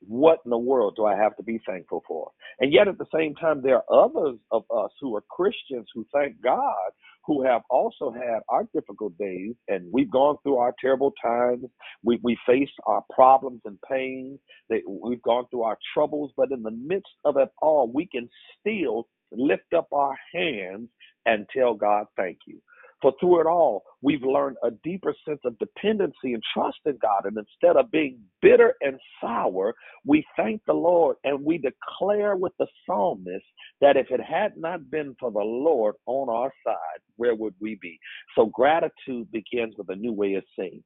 what 0.01 0.39
in 0.45 0.49
the 0.49 0.57
world 0.57 0.95
do 0.97 1.05
I 1.05 1.15
have 1.15 1.37
to 1.37 1.43
be 1.43 1.61
thankful 1.67 2.03
for? 2.07 2.31
And 2.59 2.73
yet 2.73 2.87
at 2.87 2.97
the 2.97 3.07
same 3.15 3.35
time, 3.35 3.61
there 3.61 3.83
are 3.83 4.05
others 4.05 4.39
of 4.51 4.63
us 4.75 4.91
who 4.99 5.15
are 5.15 5.23
Christians 5.29 5.87
who 5.93 6.07
thank 6.11 6.41
God 6.41 6.89
who 7.25 7.43
have 7.45 7.61
also 7.69 8.11
had 8.11 8.41
our 8.49 8.67
difficult 8.73 9.17
days 9.17 9.55
and 9.67 9.87
we've 9.91 10.11
gone 10.11 10.37
through 10.43 10.57
our 10.57 10.73
terrible 10.81 11.13
times. 11.23 11.65
We, 12.03 12.19
we 12.23 12.37
faced 12.47 12.73
our 12.85 13.03
problems 13.13 13.61
and 13.65 13.77
pains. 13.89 14.39
We've 14.87 15.21
gone 15.23 15.45
through 15.51 15.63
our 15.63 15.77
troubles, 15.93 16.31
but 16.37 16.51
in 16.51 16.63
the 16.63 16.71
midst 16.71 17.13
of 17.25 17.37
it 17.37 17.49
all, 17.61 17.91
we 17.93 18.07
can 18.07 18.29
still 18.59 19.07
lift 19.31 19.73
up 19.75 19.87
our 19.91 20.17
hands 20.33 20.89
and 21.25 21.47
tell 21.55 21.73
God, 21.73 22.05
thank 22.17 22.39
you. 22.47 22.59
For 23.03 23.13
through 23.19 23.41
it 23.41 23.47
all, 23.47 23.83
we've 24.01 24.23
learned 24.23 24.55
a 24.63 24.71
deeper 24.71 25.13
sense 25.27 25.41
of 25.43 25.59
dependency 25.59 26.33
and 26.33 26.41
trust 26.53 26.77
in 26.85 26.97
God. 27.01 27.25
And 27.25 27.37
instead 27.37 27.75
of 27.75 27.91
being 27.91 28.17
bitter 28.41 28.75
and 28.79 28.97
sour, 29.19 29.75
we 30.05 30.25
thank 30.37 30.61
the 30.65 30.73
Lord 30.73 31.17
and 31.25 31.43
we 31.43 31.57
declare 31.57 32.37
with 32.37 32.53
the 32.59 32.67
psalmist 32.85 33.43
that 33.81 33.97
if 33.97 34.07
it 34.09 34.21
had 34.21 34.55
not 34.55 34.89
been 34.89 35.17
for 35.19 35.31
the 35.31 35.39
Lord 35.39 35.95
on 36.05 36.29
our 36.29 36.51
side, 36.65 37.01
where 37.17 37.35
would 37.35 37.55
we 37.59 37.77
be? 37.81 37.99
So 38.35 38.45
gratitude 38.45 39.29
begins 39.33 39.75
with 39.77 39.89
a 39.89 39.95
new 39.97 40.13
way 40.13 40.35
of 40.35 40.45
seeing. 40.57 40.81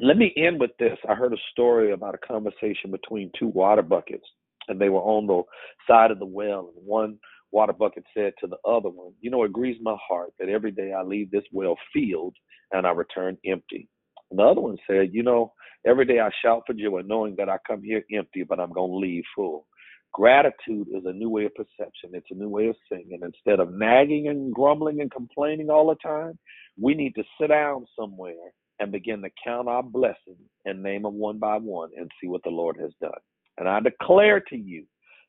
Let 0.00 0.16
me 0.16 0.32
end 0.36 0.60
with 0.60 0.70
this. 0.78 0.96
I 1.08 1.14
heard 1.14 1.32
a 1.32 1.38
story 1.50 1.90
about 1.92 2.14
a 2.14 2.26
conversation 2.26 2.92
between 2.92 3.32
two 3.36 3.48
water 3.48 3.82
buckets, 3.82 4.26
and 4.68 4.80
they 4.80 4.90
were 4.90 5.00
on 5.00 5.26
the 5.26 5.42
side 5.88 6.12
of 6.12 6.20
the 6.20 6.26
well, 6.26 6.72
and 6.76 6.86
one 6.86 7.18
water 7.50 7.72
bucket 7.72 8.04
said 8.14 8.32
to 8.40 8.46
the 8.46 8.58
other 8.68 8.88
one, 8.88 9.12
You 9.20 9.30
know, 9.30 9.44
it 9.44 9.52
grieves 9.52 9.78
my 9.82 9.96
heart 10.06 10.32
that 10.38 10.48
every 10.48 10.70
day 10.70 10.92
I 10.92 11.02
leave 11.02 11.30
this 11.30 11.44
well 11.52 11.76
filled 11.92 12.34
and 12.72 12.86
I 12.86 12.90
return 12.90 13.38
empty. 13.46 13.88
And 14.30 14.38
the 14.38 14.44
other 14.44 14.60
one 14.60 14.76
said, 14.88 15.10
You 15.12 15.22
know, 15.22 15.52
every 15.86 16.04
day 16.04 16.20
I 16.20 16.30
shout 16.42 16.62
for 16.66 16.74
joy 16.74 17.02
knowing 17.04 17.36
that 17.36 17.48
I 17.48 17.58
come 17.66 17.82
here 17.82 18.04
empty, 18.12 18.42
but 18.42 18.60
I'm 18.60 18.72
going 18.72 18.90
to 18.90 18.96
leave 18.96 19.24
full. 19.34 19.66
Gratitude 20.12 20.88
is 20.94 21.04
a 21.04 21.12
new 21.12 21.28
way 21.28 21.44
of 21.44 21.54
perception. 21.54 22.10
It's 22.12 22.30
a 22.30 22.34
new 22.34 22.48
way 22.48 22.66
of 22.68 22.76
singing. 22.90 23.20
Instead 23.22 23.60
of 23.60 23.72
nagging 23.72 24.28
and 24.28 24.52
grumbling 24.52 25.00
and 25.00 25.10
complaining 25.10 25.70
all 25.70 25.88
the 25.88 25.96
time, 25.96 26.38
we 26.80 26.94
need 26.94 27.14
to 27.16 27.24
sit 27.40 27.48
down 27.48 27.86
somewhere 27.98 28.52
and 28.80 28.92
begin 28.92 29.20
to 29.22 29.30
count 29.44 29.68
our 29.68 29.82
blessings 29.82 30.38
and 30.64 30.82
name 30.82 31.02
them 31.02 31.18
one 31.18 31.38
by 31.38 31.56
one 31.56 31.90
and 31.96 32.10
see 32.20 32.28
what 32.28 32.42
the 32.44 32.50
Lord 32.50 32.76
has 32.80 32.92
done. 33.00 33.10
And 33.58 33.68
I 33.68 33.80
declare 33.80 34.40
to 34.40 34.56
you 34.56 34.84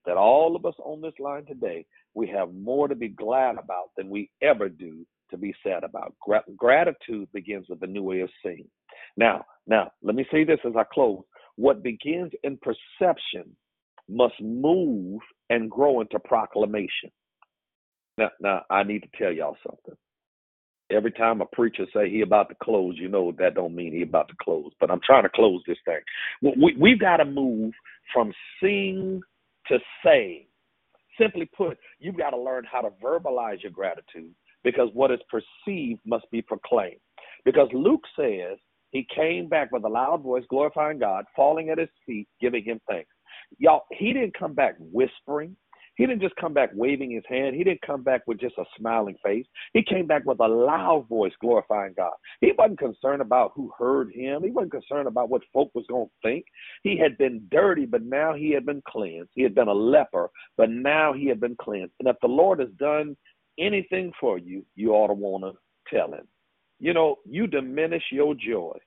that 0.05 0.17
all 0.17 0.55
of 0.55 0.65
us 0.65 0.75
on 0.83 1.01
this 1.01 1.13
line 1.19 1.45
today 1.45 1.85
we 2.13 2.27
have 2.27 2.53
more 2.53 2.87
to 2.87 2.95
be 2.95 3.09
glad 3.09 3.57
about 3.57 3.91
than 3.97 4.09
we 4.09 4.29
ever 4.41 4.69
do 4.69 5.05
to 5.31 5.37
be 5.37 5.53
sad 5.63 5.83
about. 5.83 6.15
Gra- 6.21 6.43
gratitude 6.57 7.29
begins 7.33 7.67
with 7.69 7.81
a 7.83 7.87
new 7.87 8.03
way 8.03 8.21
of 8.21 8.29
seeing. 8.43 8.67
Now, 9.17 9.45
now, 9.67 9.91
let 10.01 10.15
me 10.15 10.25
say 10.31 10.43
this 10.43 10.59
as 10.65 10.73
I 10.75 10.83
close. 10.91 11.21
What 11.55 11.83
begins 11.83 12.31
in 12.43 12.57
perception 12.57 13.55
must 14.09 14.35
move 14.41 15.21
and 15.49 15.69
grow 15.69 16.01
into 16.01 16.19
proclamation. 16.19 17.11
Now, 18.17 18.29
now 18.41 18.61
I 18.69 18.83
need 18.83 19.03
to 19.03 19.09
tell 19.17 19.31
y'all 19.31 19.57
something. 19.65 19.95
Every 20.91 21.11
time 21.11 21.41
a 21.41 21.45
preacher 21.45 21.85
say 21.93 22.09
he 22.09 22.21
about 22.21 22.49
to 22.49 22.55
close, 22.63 22.95
you 22.97 23.09
know 23.09 23.31
that 23.37 23.53
don't 23.53 23.75
mean 23.75 23.93
he 23.93 24.01
about 24.01 24.27
to 24.29 24.35
close. 24.41 24.71
But 24.79 24.89
I'm 24.89 25.01
trying 25.05 25.23
to 25.23 25.29
close 25.29 25.61
this 25.67 25.77
thing. 25.85 25.99
We, 26.41 26.75
we've 26.79 26.99
got 26.99 27.17
to 27.17 27.25
move 27.25 27.73
from 28.13 28.33
seeing 28.61 29.21
to 29.67 29.77
say. 30.03 30.47
Simply 31.19 31.49
put, 31.55 31.77
you've 31.99 32.17
got 32.17 32.31
to 32.31 32.39
learn 32.39 32.65
how 32.71 32.81
to 32.81 32.89
verbalize 33.03 33.61
your 33.61 33.71
gratitude 33.71 34.33
because 34.63 34.89
what 34.93 35.11
is 35.11 35.19
perceived 35.29 35.99
must 36.05 36.29
be 36.31 36.41
proclaimed. 36.41 36.99
Because 37.45 37.67
Luke 37.73 38.03
says 38.17 38.57
he 38.91 39.07
came 39.13 39.47
back 39.47 39.71
with 39.71 39.83
a 39.83 39.89
loud 39.89 40.23
voice, 40.23 40.43
glorifying 40.49 40.99
God, 40.99 41.25
falling 41.35 41.69
at 41.69 41.77
his 41.77 41.89
feet, 42.05 42.27
giving 42.41 42.63
him 42.63 42.79
thanks. 42.89 43.09
Y'all, 43.57 43.83
he 43.91 44.13
didn't 44.13 44.37
come 44.37 44.53
back 44.53 44.75
whispering. 44.79 45.55
He 45.99 46.05
didn't 46.05 46.21
just 46.21 46.37
come 46.37 46.53
back 46.53 46.69
waving 46.73 47.11
his 47.11 47.25
hand. 47.27 47.57
He 47.57 47.63
didn't 47.65 47.81
come 47.81 48.03
back 48.03 48.21
with 48.25 48.39
just 48.39 48.57
a 48.57 48.63
smiling 48.77 49.17
face. 49.21 49.45
He 49.73 49.83
came 49.83 50.07
back 50.07 50.23
with 50.23 50.39
a 50.39 50.47
loud 50.47 51.09
voice 51.09 51.33
glorifying 51.41 51.93
God. 51.97 52.13
He 52.39 52.53
wasn't 52.57 52.79
concerned 52.79 53.21
about 53.21 53.51
who 53.53 53.69
heard 53.77 54.09
him. 54.13 54.41
He 54.41 54.49
wasn't 54.49 54.71
concerned 54.71 55.09
about 55.09 55.29
what 55.29 55.41
folk 55.51 55.71
was 55.75 55.83
going 55.89 56.07
to 56.07 56.11
think. 56.23 56.45
He 56.83 56.97
had 56.97 57.17
been 57.17 57.45
dirty, 57.51 57.85
but 57.85 58.01
now 58.01 58.33
he 58.33 58.49
had 58.51 58.65
been 58.65 58.81
cleansed. 58.87 59.31
He 59.33 59.43
had 59.43 59.53
been 59.53 59.67
a 59.67 59.73
leper, 59.73 60.29
but 60.55 60.69
now 60.69 61.11
he 61.11 61.27
had 61.27 61.41
been 61.41 61.57
cleansed. 61.59 61.91
And 61.99 62.07
if 62.07 62.15
the 62.21 62.29
Lord 62.29 62.59
has 62.61 62.69
done 62.79 63.17
anything 63.59 64.13
for 64.21 64.37
you, 64.37 64.65
you 64.75 64.93
ought 64.93 65.07
to 65.07 65.13
want 65.13 65.43
to 65.43 65.93
tell 65.93 66.13
him. 66.13 66.29
You 66.79 66.93
know, 66.93 67.17
you 67.25 67.45
diminish 67.45 68.03
your 68.09 68.35
joy 68.35 68.77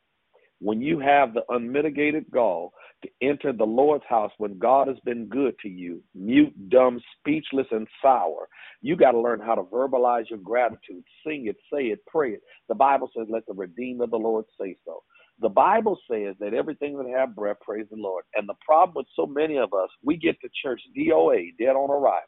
when 0.62 0.80
you 0.80 1.00
have 1.00 1.34
the 1.34 1.42
unmitigated 1.48 2.24
gall 2.32 2.72
to 3.02 3.08
enter 3.20 3.52
the 3.52 3.64
Lord's 3.64 4.04
house 4.08 4.30
when 4.38 4.58
God 4.58 4.86
has 4.86 4.96
been 5.04 5.26
good 5.26 5.54
to 5.62 5.68
you, 5.68 6.00
mute, 6.14 6.54
dumb, 6.70 7.00
speechless, 7.18 7.66
and 7.72 7.88
sour. 8.00 8.48
You 8.80 8.96
got 8.96 9.10
to 9.12 9.20
learn 9.20 9.40
how 9.40 9.56
to 9.56 9.64
verbalize 9.64 10.30
your 10.30 10.38
gratitude, 10.38 11.02
sing 11.26 11.46
it, 11.48 11.56
say 11.72 11.86
it, 11.86 11.98
pray 12.06 12.34
it. 12.34 12.42
The 12.68 12.76
Bible 12.76 13.10
says, 13.16 13.26
let 13.28 13.44
the 13.46 13.54
redeemed 13.54 14.02
of 14.02 14.10
the 14.10 14.16
Lord 14.16 14.44
say 14.60 14.76
so. 14.84 15.02
The 15.40 15.48
Bible 15.48 15.98
says 16.08 16.36
that 16.38 16.54
everything 16.54 16.96
that 16.96 17.12
have 17.18 17.34
breath, 17.34 17.56
praise 17.60 17.86
the 17.90 17.96
Lord. 17.96 18.24
And 18.34 18.48
the 18.48 18.54
problem 18.64 18.94
with 18.94 19.06
so 19.16 19.26
many 19.26 19.58
of 19.58 19.72
us, 19.72 19.88
we 20.04 20.16
get 20.16 20.36
to 20.42 20.48
church 20.62 20.80
DOA, 20.96 21.56
dead 21.58 21.70
on 21.70 21.90
arrival. 21.90 22.22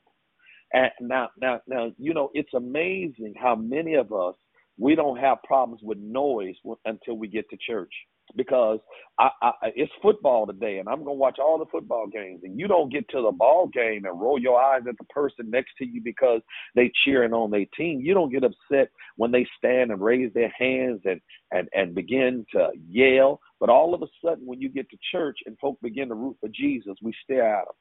And 0.72 0.90
now, 1.00 1.28
now, 1.40 1.60
now, 1.68 1.92
you 1.98 2.14
know, 2.14 2.30
it's 2.34 2.52
amazing 2.54 3.34
how 3.40 3.54
many 3.54 3.94
of 3.94 4.12
us 4.12 4.34
we 4.76 4.96
don't 4.96 5.18
have 5.18 5.38
problems 5.44 5.80
with 5.84 5.98
noise 5.98 6.56
until 6.84 7.16
we 7.16 7.28
get 7.28 7.48
to 7.50 7.56
church 7.64 7.92
because 8.36 8.78
I, 9.18 9.28
I, 9.42 9.52
it's 9.76 9.92
football 10.02 10.46
today, 10.46 10.78
and 10.78 10.88
I'm 10.88 11.00
gonna 11.00 11.12
watch 11.14 11.38
all 11.38 11.58
the 11.58 11.70
football 11.70 12.06
games. 12.06 12.40
And 12.42 12.58
you 12.58 12.66
don't 12.66 12.92
get 12.92 13.08
to 13.10 13.22
the 13.22 13.30
ball 13.30 13.68
game 13.68 14.04
and 14.04 14.20
roll 14.20 14.38
your 14.38 14.60
eyes 14.60 14.82
at 14.88 14.98
the 14.98 15.04
person 15.04 15.50
next 15.50 15.72
to 15.78 15.86
you 15.86 16.00
because 16.02 16.40
they 16.74 16.90
cheering 17.04 17.32
on 17.32 17.50
their 17.50 17.66
team. 17.76 18.00
You 18.00 18.14
don't 18.14 18.32
get 18.32 18.44
upset 18.44 18.90
when 19.16 19.30
they 19.30 19.46
stand 19.58 19.90
and 19.90 20.00
raise 20.00 20.32
their 20.32 20.52
hands 20.58 21.00
and 21.04 21.20
and 21.52 21.68
and 21.74 21.94
begin 21.94 22.44
to 22.52 22.70
yell. 22.88 23.40
But 23.60 23.68
all 23.68 23.94
of 23.94 24.02
a 24.02 24.06
sudden, 24.24 24.46
when 24.46 24.60
you 24.60 24.68
get 24.68 24.90
to 24.90 24.96
church 25.12 25.38
and 25.46 25.58
folk 25.58 25.78
begin 25.80 26.08
to 26.08 26.14
root 26.14 26.36
for 26.40 26.48
Jesus, 26.48 26.94
we 27.02 27.14
stare 27.22 27.56
at 27.56 27.66
them. 27.66 27.74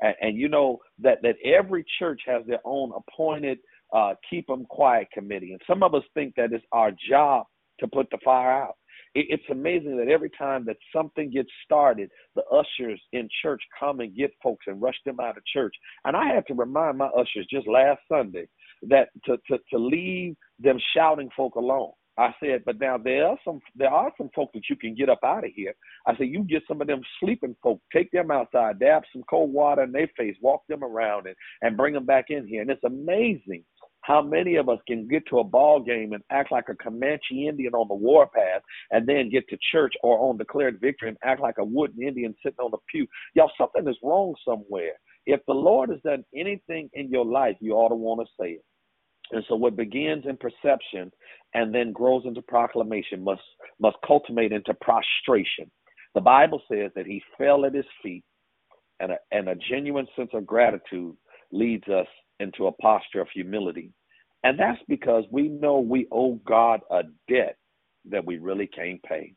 And, 0.00 0.14
and 0.20 0.36
you 0.36 0.48
know 0.48 0.80
that 1.00 1.18
that 1.22 1.36
every 1.44 1.84
church 1.98 2.22
has 2.26 2.44
their 2.46 2.60
own 2.64 2.92
appointed 2.96 3.58
uh, 3.92 4.14
keep 4.28 4.46
them 4.46 4.64
quiet 4.64 5.08
committee, 5.12 5.52
and 5.52 5.60
some 5.66 5.82
of 5.82 5.94
us 5.94 6.02
think 6.14 6.34
that 6.36 6.52
it's 6.52 6.64
our 6.72 6.92
job 7.10 7.46
to 7.80 7.86
put 7.86 8.08
the 8.10 8.18
fire 8.24 8.50
out 8.50 8.76
it's 9.14 9.42
amazing 9.50 9.96
that 9.98 10.08
every 10.08 10.30
time 10.30 10.64
that 10.66 10.76
something 10.94 11.30
gets 11.30 11.50
started, 11.64 12.10
the 12.34 12.42
ushers 12.44 13.00
in 13.12 13.28
church 13.42 13.62
come 13.78 14.00
and 14.00 14.16
get 14.16 14.32
folks 14.42 14.64
and 14.66 14.80
rush 14.80 14.96
them 15.04 15.20
out 15.20 15.36
of 15.36 15.44
church. 15.52 15.74
And 16.04 16.16
I 16.16 16.26
had 16.26 16.46
to 16.48 16.54
remind 16.54 16.98
my 16.98 17.08
ushers 17.08 17.46
just 17.50 17.68
last 17.68 18.00
Sunday 18.10 18.46
that 18.88 19.08
to 19.26 19.36
to, 19.48 19.58
to 19.70 19.78
leave 19.78 20.34
them 20.58 20.78
shouting 20.94 21.28
folk 21.36 21.56
alone. 21.56 21.92
I 22.18 22.34
said, 22.40 22.62
but 22.66 22.78
now 22.78 22.98
there 22.98 23.26
are 23.26 23.38
some 23.44 23.60
there 23.74 23.90
are 23.90 24.12
some 24.18 24.28
folk 24.34 24.50
that 24.52 24.68
you 24.68 24.76
can 24.76 24.94
get 24.94 25.08
up 25.08 25.20
out 25.24 25.44
of 25.44 25.50
here. 25.54 25.74
I 26.06 26.14
said, 26.16 26.28
you 26.28 26.44
get 26.44 26.62
some 26.68 26.80
of 26.82 26.86
them 26.86 27.00
sleeping 27.20 27.56
folk, 27.62 27.80
take 27.92 28.10
them 28.10 28.30
outside, 28.30 28.78
dab 28.80 29.02
some 29.12 29.22
cold 29.30 29.52
water 29.52 29.82
in 29.82 29.92
their 29.92 30.10
face, 30.16 30.36
walk 30.42 30.62
them 30.68 30.84
around, 30.84 31.26
and 31.26 31.36
and 31.62 31.76
bring 31.76 31.94
them 31.94 32.04
back 32.04 32.26
in 32.28 32.46
here. 32.46 32.60
And 32.60 32.70
it's 32.70 32.84
amazing 32.84 33.64
how 34.02 34.20
many 34.20 34.56
of 34.56 34.68
us 34.68 34.78
can 34.86 35.08
get 35.08 35.22
to 35.28 35.38
a 35.38 35.44
ball 35.44 35.80
game 35.80 36.12
and 36.12 36.22
act 36.30 36.52
like 36.52 36.68
a 36.68 36.74
Comanche 36.74 37.46
Indian 37.48 37.72
on 37.72 37.88
the 37.88 37.94
warpath 37.94 38.62
and 38.90 39.06
then 39.06 39.30
get 39.30 39.48
to 39.48 39.56
church 39.70 39.94
or 40.02 40.18
on 40.28 40.36
declared 40.36 40.80
victory 40.80 41.08
and 41.08 41.18
act 41.24 41.40
like 41.40 41.58
a 41.58 41.64
wooden 41.64 42.02
Indian 42.02 42.34
sitting 42.42 42.58
on 42.58 42.72
the 42.72 42.78
pew? 42.90 43.06
Y'all, 43.34 43.50
something 43.56 43.88
is 43.88 43.96
wrong 44.02 44.34
somewhere. 44.44 44.94
If 45.26 45.40
the 45.46 45.54
Lord 45.54 45.90
has 45.90 46.00
done 46.04 46.24
anything 46.34 46.90
in 46.94 47.10
your 47.10 47.24
life, 47.24 47.56
you 47.60 47.74
ought 47.74 47.90
to 47.90 47.94
want 47.94 48.20
to 48.20 48.42
say 48.42 48.50
it. 48.52 48.64
And 49.30 49.44
so 49.48 49.54
what 49.54 49.76
begins 49.76 50.24
in 50.26 50.36
perception 50.36 51.10
and 51.54 51.74
then 51.74 51.92
grows 51.92 52.24
into 52.26 52.42
proclamation 52.42 53.24
must 53.24 53.40
must 53.80 53.96
cultivate 54.06 54.52
into 54.52 54.74
prostration. 54.74 55.70
The 56.14 56.20
Bible 56.20 56.60
says 56.70 56.90
that 56.96 57.06
he 57.06 57.22
fell 57.38 57.64
at 57.64 57.74
his 57.74 57.86
feet 58.02 58.24
and 59.00 59.12
a, 59.12 59.16
and 59.30 59.48
a 59.48 59.54
genuine 59.70 60.06
sense 60.16 60.30
of 60.34 60.46
gratitude 60.46 61.16
leads 61.50 61.88
us 61.88 62.06
into 62.42 62.66
a 62.66 62.72
posture 62.72 63.20
of 63.20 63.28
humility. 63.32 63.92
And 64.44 64.58
that's 64.58 64.80
because 64.88 65.24
we 65.30 65.48
know 65.48 65.78
we 65.78 66.08
owe 66.12 66.34
God 66.46 66.80
a 66.90 67.02
debt 67.28 67.56
that 68.10 68.24
we 68.24 68.38
really 68.38 68.66
can't 68.66 69.02
pay. 69.04 69.34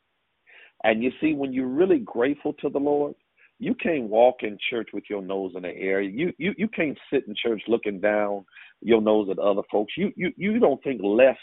And 0.83 1.03
you 1.03 1.11
see, 1.21 1.33
when 1.33 1.53
you're 1.53 1.67
really 1.67 1.99
grateful 1.99 2.53
to 2.53 2.69
the 2.69 2.79
Lord, 2.79 3.15
you 3.59 3.73
can't 3.75 4.09
walk 4.09 4.37
in 4.41 4.57
church 4.69 4.89
with 4.93 5.05
your 5.09 5.21
nose 5.21 5.53
in 5.55 5.63
the 5.63 5.75
air. 5.75 6.01
You 6.01 6.33
you 6.37 6.53
you 6.57 6.67
can't 6.67 6.97
sit 7.11 7.25
in 7.27 7.35
church 7.41 7.61
looking 7.67 8.01
down 8.01 8.45
your 8.81 9.01
nose 9.01 9.29
at 9.31 9.39
other 9.39 9.61
folks. 9.71 9.93
You 9.97 10.11
you 10.15 10.31
you 10.35 10.59
don't 10.59 10.83
think 10.83 11.01
less 11.01 11.37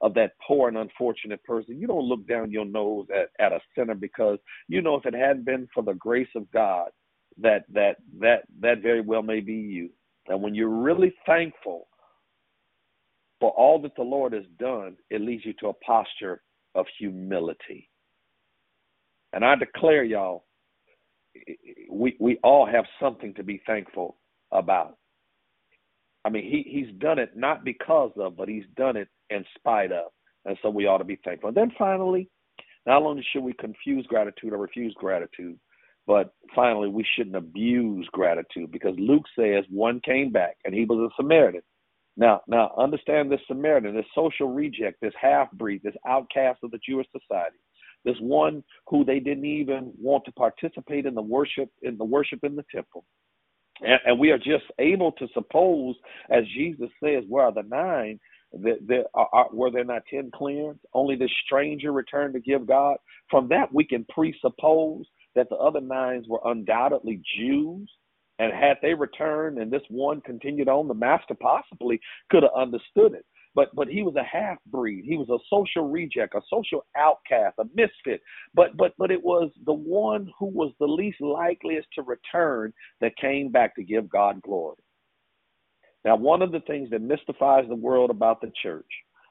of 0.00 0.14
that 0.14 0.32
poor 0.46 0.68
and 0.68 0.78
unfortunate 0.78 1.42
person. 1.44 1.78
You 1.80 1.86
don't 1.86 2.04
look 2.04 2.26
down 2.28 2.52
your 2.52 2.66
nose 2.66 3.06
at, 3.14 3.30
at 3.44 3.52
a 3.52 3.60
sinner 3.76 3.94
because 3.94 4.38
you 4.68 4.80
know 4.80 4.94
if 4.94 5.06
it 5.06 5.14
hadn't 5.14 5.44
been 5.44 5.68
for 5.74 5.82
the 5.82 5.94
grace 5.94 6.28
of 6.36 6.50
God, 6.52 6.90
that 7.38 7.64
that 7.72 7.96
that 8.20 8.44
that 8.60 8.82
very 8.82 9.00
well 9.00 9.22
may 9.22 9.40
be 9.40 9.54
you. 9.54 9.90
And 10.28 10.42
when 10.42 10.54
you're 10.54 10.68
really 10.68 11.14
thankful 11.26 11.88
for 13.40 13.50
all 13.50 13.80
that 13.82 13.94
the 13.96 14.02
Lord 14.02 14.32
has 14.32 14.44
done, 14.58 14.96
it 15.10 15.20
leads 15.20 15.44
you 15.44 15.52
to 15.60 15.68
a 15.68 15.74
posture 15.74 16.42
of 16.74 16.86
humility. 16.98 17.88
And 19.32 19.44
I 19.44 19.54
declare 19.56 20.04
y'all, 20.04 20.44
we 21.90 22.16
we 22.18 22.38
all 22.42 22.66
have 22.66 22.84
something 23.00 23.34
to 23.34 23.42
be 23.42 23.62
thankful 23.66 24.16
about. 24.52 24.96
I 26.24 26.30
mean, 26.30 26.44
he 26.44 26.68
he's 26.68 26.98
done 26.98 27.18
it 27.18 27.36
not 27.36 27.64
because 27.64 28.12
of, 28.16 28.36
but 28.36 28.48
he's 28.48 28.64
done 28.76 28.96
it 28.96 29.08
in 29.30 29.44
spite 29.56 29.92
of. 29.92 30.06
And 30.44 30.56
so 30.62 30.70
we 30.70 30.86
ought 30.86 30.98
to 30.98 31.04
be 31.04 31.18
thankful. 31.24 31.48
And 31.48 31.56
then 31.56 31.72
finally, 31.78 32.28
not 32.86 33.02
only 33.02 33.26
should 33.32 33.42
we 33.42 33.52
confuse 33.54 34.06
gratitude 34.06 34.52
or 34.52 34.58
refuse 34.58 34.94
gratitude, 34.98 35.58
but 36.06 36.34
finally, 36.54 36.88
we 36.88 37.04
shouldn't 37.16 37.36
abuse 37.36 38.08
gratitude 38.12 38.70
because 38.70 38.94
Luke 38.98 39.24
says 39.38 39.64
one 39.70 40.00
came 40.00 40.30
back 40.30 40.56
and 40.64 40.74
he 40.74 40.84
was 40.84 41.10
a 41.10 41.14
Samaritan. 41.16 41.62
Now, 42.16 42.40
now 42.48 42.72
understand 42.78 43.30
this 43.30 43.40
Samaritan, 43.46 43.94
this 43.94 44.06
social 44.14 44.48
reject, 44.48 45.00
this 45.00 45.12
half 45.20 45.50
breed, 45.52 45.82
this 45.82 45.96
outcast 46.06 46.60
of 46.62 46.70
the 46.70 46.78
Jewish 46.86 47.06
society, 47.12 47.56
this 48.04 48.16
one 48.20 48.64
who 48.88 49.04
they 49.04 49.20
didn't 49.20 49.44
even 49.44 49.92
want 50.00 50.24
to 50.24 50.32
participate 50.32 51.06
in 51.06 51.14
the 51.14 51.22
worship 51.22 51.68
in 51.82 51.98
the 51.98 52.04
worship 52.04 52.40
in 52.44 52.56
the 52.56 52.64
temple. 52.74 53.04
And, 53.82 54.00
and 54.06 54.18
we 54.18 54.30
are 54.30 54.38
just 54.38 54.64
able 54.78 55.12
to 55.12 55.28
suppose, 55.34 55.96
as 56.30 56.44
Jesus 56.54 56.88
says, 57.02 57.24
where 57.28 57.44
are 57.44 57.52
the 57.52 57.64
nine? 57.64 58.18
That 58.52 58.78
there 58.86 59.04
are, 59.12 59.48
were 59.52 59.70
there 59.70 59.84
not 59.84 60.02
ten 60.08 60.30
cleansed? 60.32 60.80
Only 60.94 61.16
this 61.16 61.32
stranger 61.44 61.92
returned 61.92 62.32
to 62.34 62.40
give 62.40 62.66
God. 62.66 62.96
From 63.28 63.48
that, 63.48 63.74
we 63.74 63.84
can 63.84 64.06
presuppose 64.08 65.04
that 65.36 65.48
the 65.48 65.56
other 65.56 65.80
nines 65.80 66.26
were 66.28 66.40
undoubtedly 66.44 67.22
Jews. 67.38 67.90
And 68.38 68.52
had 68.52 68.76
they 68.82 68.92
returned 68.92 69.58
and 69.58 69.70
this 69.70 69.82
one 69.88 70.20
continued 70.20 70.68
on, 70.68 70.88
the 70.88 70.94
master 70.94 71.34
possibly 71.34 71.98
could 72.30 72.42
have 72.42 72.52
understood 72.54 73.14
it. 73.14 73.24
But 73.54 73.74
but 73.74 73.88
he 73.88 74.02
was 74.02 74.14
a 74.16 74.22
half 74.22 74.58
breed. 74.66 75.06
He 75.06 75.16
was 75.16 75.30
a 75.30 75.38
social 75.48 75.88
reject, 75.88 76.34
a 76.34 76.42
social 76.50 76.84
outcast, 76.94 77.54
a 77.58 77.64
misfit. 77.74 78.20
But 78.52 78.76
but 78.76 78.92
but 78.98 79.10
it 79.10 79.22
was 79.22 79.50
the 79.64 79.72
one 79.72 80.30
who 80.38 80.46
was 80.46 80.72
the 80.78 80.86
least 80.86 81.22
likeliest 81.22 81.88
to 81.94 82.02
return 82.02 82.74
that 83.00 83.16
came 83.16 83.50
back 83.50 83.74
to 83.76 83.82
give 83.82 84.10
God 84.10 84.42
glory. 84.42 84.76
Now, 86.04 86.16
one 86.16 86.42
of 86.42 86.52
the 86.52 86.60
things 86.60 86.90
that 86.90 87.00
mystifies 87.00 87.64
the 87.68 87.74
world 87.74 88.10
about 88.10 88.42
the 88.42 88.52
church 88.62 88.84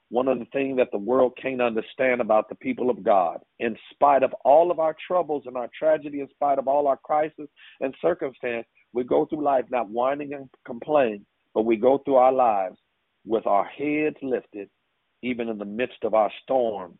one 0.09 0.27
of 0.27 0.39
the 0.39 0.45
things 0.53 0.77
that 0.77 0.89
the 0.91 0.97
world 0.97 1.37
can't 1.41 1.61
understand 1.61 2.21
about 2.21 2.47
the 2.47 2.55
people 2.55 2.89
of 2.89 3.03
God, 3.03 3.39
in 3.59 3.75
spite 3.91 4.23
of 4.23 4.33
all 4.45 4.71
of 4.71 4.79
our 4.79 4.95
troubles 5.07 5.43
and 5.45 5.57
our 5.57 5.69
tragedy, 5.77 6.19
in 6.19 6.29
spite 6.29 6.59
of 6.59 6.67
all 6.67 6.87
our 6.87 6.97
crisis 6.97 7.47
and 7.81 7.93
circumstance, 8.01 8.67
we 8.93 9.03
go 9.03 9.25
through 9.25 9.43
life 9.43 9.65
not 9.71 9.89
whining 9.89 10.33
and 10.33 10.49
complaining, 10.65 11.25
but 11.53 11.65
we 11.65 11.75
go 11.75 11.97
through 11.99 12.15
our 12.15 12.31
lives 12.31 12.77
with 13.25 13.45
our 13.47 13.65
heads 13.65 14.17
lifted, 14.21 14.69
even 15.23 15.49
in 15.49 15.57
the 15.57 15.65
midst 15.65 16.03
of 16.03 16.13
our 16.13 16.31
storms 16.43 16.99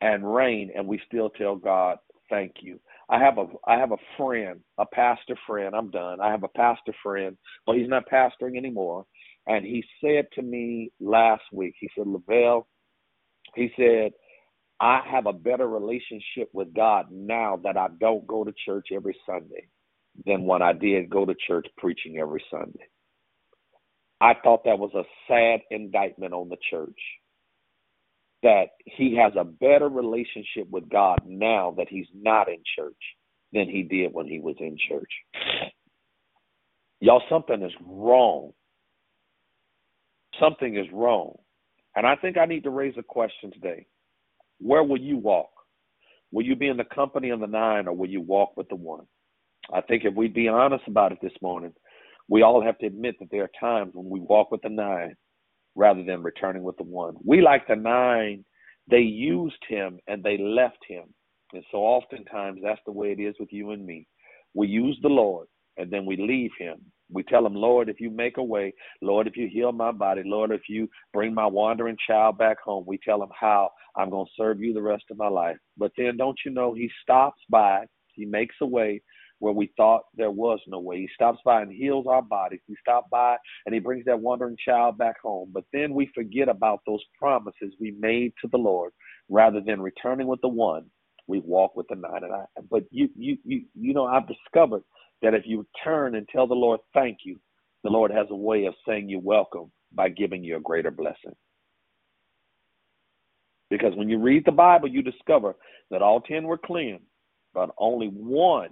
and 0.00 0.34
rain, 0.34 0.70
and 0.74 0.86
we 0.86 0.98
still 1.06 1.30
tell 1.30 1.54
God, 1.54 1.98
"Thank 2.30 2.62
you." 2.62 2.80
I 3.08 3.18
have 3.18 3.38
a 3.38 3.46
I 3.66 3.76
have 3.78 3.92
a 3.92 3.98
friend, 4.16 4.60
a 4.78 4.86
pastor 4.86 5.36
friend. 5.46 5.76
I'm 5.76 5.90
done. 5.90 6.20
I 6.20 6.30
have 6.30 6.44
a 6.44 6.48
pastor 6.48 6.94
friend, 7.02 7.36
but 7.66 7.76
he's 7.76 7.88
not 7.88 8.08
pastoring 8.08 8.56
anymore. 8.56 9.04
And 9.46 9.64
he 9.64 9.84
said 10.00 10.26
to 10.34 10.42
me 10.42 10.92
last 11.00 11.42
week, 11.52 11.74
he 11.80 11.88
said, 11.96 12.06
Lavelle, 12.06 12.68
he 13.54 13.70
said, 13.76 14.12
I 14.80 15.02
have 15.10 15.26
a 15.26 15.32
better 15.32 15.68
relationship 15.68 16.50
with 16.52 16.74
God 16.74 17.06
now 17.10 17.60
that 17.64 17.76
I 17.76 17.88
don't 18.00 18.26
go 18.26 18.44
to 18.44 18.52
church 18.66 18.88
every 18.94 19.16
Sunday. 19.26 19.68
than 20.26 20.44
when 20.46 20.62
I 20.62 20.72
did 20.72 21.10
go 21.10 21.24
to 21.24 21.34
church 21.46 21.66
preaching 21.78 22.18
every 22.18 22.42
Sunday. 22.50 22.88
I 24.20 24.34
thought 24.42 24.64
that 24.64 24.78
was 24.78 24.92
a 24.94 25.04
sad 25.28 25.60
indictment 25.70 26.32
on 26.32 26.48
the 26.48 26.56
church 26.70 26.98
that 28.42 28.66
he 28.84 29.16
has 29.16 29.32
a 29.38 29.44
better 29.44 29.88
relationship 29.88 30.68
with 30.70 30.88
God 30.88 31.20
now 31.26 31.74
that 31.78 31.88
he's 31.88 32.06
not 32.14 32.48
in 32.48 32.58
church 32.76 32.96
than 33.52 33.68
he 33.68 33.82
did 33.82 34.12
when 34.12 34.26
he 34.26 34.40
was 34.40 34.56
in 34.60 34.76
church. 34.88 35.10
Y'all, 37.00 37.22
something 37.30 37.62
is 37.62 37.72
wrong. 37.86 38.52
Something 40.40 40.76
is 40.76 40.86
wrong. 40.92 41.36
And 41.94 42.06
I 42.06 42.16
think 42.16 42.38
I 42.38 42.46
need 42.46 42.64
to 42.64 42.70
raise 42.70 42.94
a 42.98 43.02
question 43.02 43.52
today. 43.52 43.86
Where 44.58 44.82
will 44.82 45.00
you 45.00 45.18
walk? 45.18 45.50
Will 46.30 46.44
you 46.44 46.56
be 46.56 46.68
in 46.68 46.78
the 46.78 46.84
company 46.84 47.30
of 47.30 47.40
the 47.40 47.46
nine 47.46 47.86
or 47.86 47.94
will 47.94 48.08
you 48.08 48.22
walk 48.22 48.56
with 48.56 48.68
the 48.68 48.76
one? 48.76 49.06
I 49.72 49.82
think 49.82 50.04
if 50.04 50.14
we'd 50.14 50.34
be 50.34 50.48
honest 50.48 50.84
about 50.86 51.12
it 51.12 51.18
this 51.20 51.32
morning, 51.42 51.72
we 52.28 52.42
all 52.42 52.62
have 52.62 52.78
to 52.78 52.86
admit 52.86 53.16
that 53.20 53.28
there 53.30 53.44
are 53.44 53.50
times 53.60 53.92
when 53.94 54.08
we 54.08 54.20
walk 54.20 54.50
with 54.50 54.62
the 54.62 54.70
nine 54.70 55.14
rather 55.74 56.02
than 56.02 56.22
returning 56.22 56.62
with 56.62 56.76
the 56.76 56.84
one. 56.84 57.14
We, 57.24 57.42
like 57.42 57.66
the 57.68 57.76
nine, 57.76 58.44
they 58.90 59.00
used 59.00 59.62
him 59.68 59.98
and 60.06 60.22
they 60.22 60.38
left 60.38 60.78
him. 60.88 61.04
And 61.52 61.64
so 61.70 61.78
oftentimes 61.78 62.60
that's 62.62 62.80
the 62.86 62.92
way 62.92 63.12
it 63.12 63.20
is 63.20 63.34
with 63.38 63.52
you 63.52 63.70
and 63.72 63.84
me. 63.84 64.06
We 64.54 64.68
use 64.68 64.98
the 65.02 65.08
Lord 65.08 65.48
and 65.76 65.90
then 65.90 66.06
we 66.06 66.16
leave 66.16 66.50
him. 66.58 66.80
We 67.12 67.22
tell 67.24 67.46
him, 67.46 67.54
Lord, 67.54 67.88
if 67.88 68.00
you 68.00 68.10
make 68.10 68.36
a 68.38 68.42
way, 68.42 68.74
Lord, 69.00 69.26
if 69.26 69.36
you 69.36 69.48
heal 69.52 69.72
my 69.72 69.92
body, 69.92 70.22
Lord, 70.24 70.50
if 70.50 70.62
you 70.68 70.88
bring 71.12 71.34
my 71.34 71.46
wandering 71.46 71.96
child 72.06 72.38
back 72.38 72.60
home, 72.60 72.84
we 72.86 72.98
tell 72.98 73.22
him 73.22 73.30
how 73.38 73.70
I'm 73.96 74.10
going 74.10 74.26
to 74.26 74.32
serve 74.36 74.60
you 74.60 74.74
the 74.74 74.82
rest 74.82 75.04
of 75.10 75.18
my 75.18 75.28
life. 75.28 75.56
But 75.76 75.92
then 75.96 76.16
don't 76.16 76.38
you 76.44 76.52
know, 76.52 76.74
he 76.74 76.90
stops 77.02 77.40
by, 77.50 77.86
he 78.14 78.24
makes 78.24 78.56
a 78.60 78.66
way, 78.66 79.02
where 79.42 79.52
we 79.52 79.72
thought 79.76 80.02
there 80.14 80.30
was 80.30 80.60
no 80.68 80.78
way. 80.78 81.00
He 81.00 81.08
stops 81.14 81.40
by 81.44 81.62
and 81.62 81.72
heals 81.72 82.06
our 82.08 82.22
bodies. 82.22 82.60
He 82.68 82.76
stops 82.80 83.08
by 83.10 83.36
and 83.66 83.74
he 83.74 83.80
brings 83.80 84.04
that 84.04 84.20
wandering 84.20 84.56
child 84.64 84.96
back 84.98 85.16
home. 85.20 85.50
But 85.52 85.64
then 85.72 85.94
we 85.94 86.08
forget 86.14 86.48
about 86.48 86.80
those 86.86 87.02
promises 87.18 87.74
we 87.80 87.90
made 87.98 88.32
to 88.40 88.48
the 88.48 88.58
Lord. 88.58 88.92
Rather 89.28 89.60
than 89.60 89.82
returning 89.82 90.28
with 90.28 90.40
the 90.42 90.48
one, 90.48 90.84
we 91.26 91.40
walk 91.40 91.74
with 91.74 91.86
the 91.88 91.96
nine. 91.96 92.22
And 92.22 92.32
I, 92.32 92.44
but 92.70 92.84
you, 92.92 93.08
you, 93.16 93.36
you, 93.44 93.64
you 93.74 93.92
know, 93.94 94.06
I've 94.06 94.28
discovered 94.28 94.84
that 95.22 95.34
if 95.34 95.44
you 95.46 95.66
turn 95.84 96.16
and 96.16 96.28
tell 96.28 96.46
the 96.46 96.54
Lord 96.54 96.80
thank 96.94 97.18
you, 97.24 97.38
the 97.84 97.90
Lord 97.90 98.10
has 98.10 98.26
a 98.30 98.36
way 98.36 98.66
of 98.66 98.74
saying 98.86 99.08
you're 99.08 99.20
welcome 99.20 99.72
by 99.92 100.08
giving 100.08 100.44
you 100.44 100.56
a 100.56 100.60
greater 100.60 100.90
blessing. 100.90 101.34
Because 103.70 103.94
when 103.96 104.08
you 104.08 104.18
read 104.18 104.44
the 104.44 104.52
Bible, 104.52 104.88
you 104.88 105.02
discover 105.02 105.56
that 105.90 106.02
all 106.02 106.20
ten 106.20 106.44
were 106.44 106.58
cleansed, 106.58 107.04
but 107.54 107.70
only 107.78 108.08
one 108.08 108.70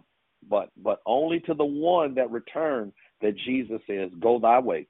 but 0.48 0.70
but 0.76 1.00
only 1.06 1.40
to 1.40 1.54
the 1.54 1.64
one 1.64 2.14
that 2.14 2.30
returned 2.30 2.92
that 3.20 3.36
Jesus 3.46 3.80
says, 3.86 4.10
"Go 4.20 4.38
thy 4.38 4.58
way." 4.60 4.86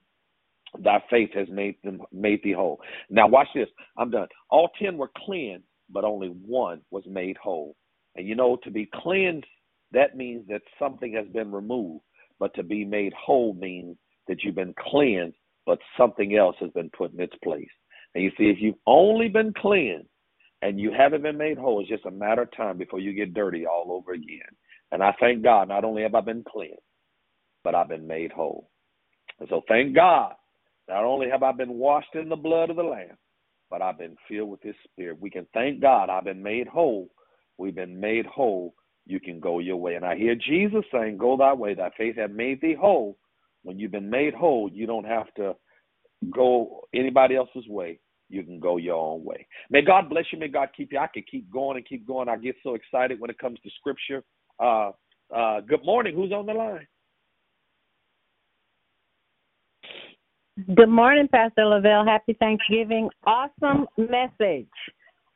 Thy 0.79 1.03
faith 1.11 1.33
has 1.35 1.49
made 1.49 1.77
them 1.83 2.03
made 2.13 2.43
thee 2.43 2.53
whole. 2.53 2.81
Now 3.11 3.27
watch 3.29 3.49
this. 3.55 3.69
I'm 3.97 4.11
done. 4.11 4.29
All 4.51 4.69
ten 4.81 4.99
were 4.99 5.11
cleansed, 5.17 5.67
but 5.91 6.05
only 6.05 6.29
one 6.29 6.83
was 6.91 7.05
made 7.07 7.37
whole. 7.39 7.77
And 8.17 8.29
you 8.29 8.37
know, 8.37 8.57
to 8.59 8.71
be 8.71 8.87
cleansed, 8.87 9.47
that 9.93 10.17
means 10.17 10.47
that 10.49 10.63
something 10.79 11.13
has 11.15 11.27
been 11.29 11.51
removed. 11.53 12.05
But 12.39 12.55
to 12.55 12.63
be 12.63 12.85
made 12.85 13.13
whole 13.13 13.55
means 13.55 13.97
that 14.29 14.43
you've 14.43 14.55
been 14.55 14.75
cleansed, 14.79 15.37
but 15.67 15.79
something 15.99 16.37
else 16.37 16.57
has 16.61 16.71
been 16.71 16.91
put 16.91 17.13
in 17.13 17.21
its 17.21 17.37
place. 17.45 17.69
And 18.15 18.25
you 18.25 18.31
see, 18.39 18.45
if 18.45 18.57
you've 18.61 18.77
only 18.87 19.29
been 19.29 19.53
cleansed 19.53 20.09
and 20.63 20.81
you 20.81 20.91
haven't 20.97 21.23
been 21.23 21.37
made 21.37 21.59
whole, 21.59 21.81
it's 21.81 21.89
just 21.89 22.07
a 22.07 22.11
matter 22.11 22.43
of 22.43 22.57
time 22.57 22.79
before 22.79 22.99
you 22.99 23.13
get 23.13 23.35
dirty 23.35 23.67
all 23.67 23.93
over 23.93 24.13
again. 24.13 24.41
And 24.93 25.03
I 25.03 25.15
thank 25.21 25.43
God, 25.43 25.69
not 25.69 25.85
only 25.85 26.03
have 26.03 26.15
I 26.15 26.21
been 26.21 26.45
cleansed, 26.51 26.81
but 27.63 27.75
I've 27.75 27.89
been 27.89 28.07
made 28.07 28.33
whole. 28.33 28.71
And 29.39 29.49
so 29.49 29.63
thank 29.69 29.95
God, 29.95 30.33
not 30.89 31.05
only 31.05 31.29
have 31.31 31.43
I 31.43 31.53
been 31.53 31.75
washed 31.75 32.15
in 32.15 32.29
the 32.29 32.37
blood 32.37 32.71
of 32.71 32.77
the 32.77 32.83
Lamb, 32.83 33.17
but 33.71 33.83
I've 33.83 33.99
been 33.99 34.17
filled 34.29 34.51
with 34.51 34.63
His 34.63 34.75
Spirit. 34.85 35.21
We 35.21 35.31
can 35.31 35.47
thank 35.55 35.81
God 35.81 36.11
I've 36.11 36.25
been 36.25 36.43
made 36.43 36.67
whole. 36.67 37.11
We've 37.59 37.75
been 37.75 38.01
made 38.01 38.27
whole. 38.27 38.75
You 39.07 39.21
can 39.21 39.41
go 39.41 39.59
your 39.59 39.77
way. 39.77 39.95
And 39.95 40.05
I 40.05 40.17
hear 40.17 40.35
Jesus 40.35 40.85
saying, 40.93 41.19
Go 41.19 41.37
thy 41.37 41.53
way. 41.53 41.75
Thy 41.75 41.91
faith 41.97 42.17
hath 42.17 42.31
made 42.31 42.61
thee 42.61 42.77
whole. 42.79 43.17
When 43.63 43.79
you've 43.79 43.93
been 43.93 44.11
made 44.11 44.35
whole, 44.35 44.71
you 44.73 44.87
don't 44.87 45.05
have 45.05 45.33
to 45.35 45.55
go 46.31 46.83
anybody 46.95 47.37
else's 47.37 47.67
way. 47.69 48.01
You 48.29 48.45
can 48.45 48.61
go 48.61 48.77
your 48.77 48.95
own 48.95 49.25
way. 49.25 49.47
May 49.71 49.83
God 49.83 50.09
bless 50.09 50.25
you. 50.33 50.39
May 50.39 50.49
God 50.49 50.69
keep 50.77 50.93
you. 50.93 50.99
I 50.99 51.09
could 51.09 51.27
keep 51.27 51.51
going 51.53 51.77
and 51.77 51.87
keep 51.87 52.07
going. 52.07 52.29
I 52.29 52.37
get 52.37 52.55
so 52.63 52.75
excited 52.75 53.21
when 53.21 53.31
it 53.31 53.39
comes 53.39 53.59
to 53.61 53.71
scripture. 53.79 54.23
Uh, 54.61 54.93
uh, 55.35 55.61
good 55.63 55.85
morning. 55.85 56.15
Who's 56.15 56.33
on 56.33 56.47
the 56.47 56.53
line? 56.53 56.87
Good 60.75 60.89
morning, 60.89 61.27
Pastor 61.27 61.65
Lavelle. 61.65 62.05
Happy 62.05 62.35
Thanksgiving. 62.35 63.09
Awesome 63.25 63.87
message, 63.97 64.69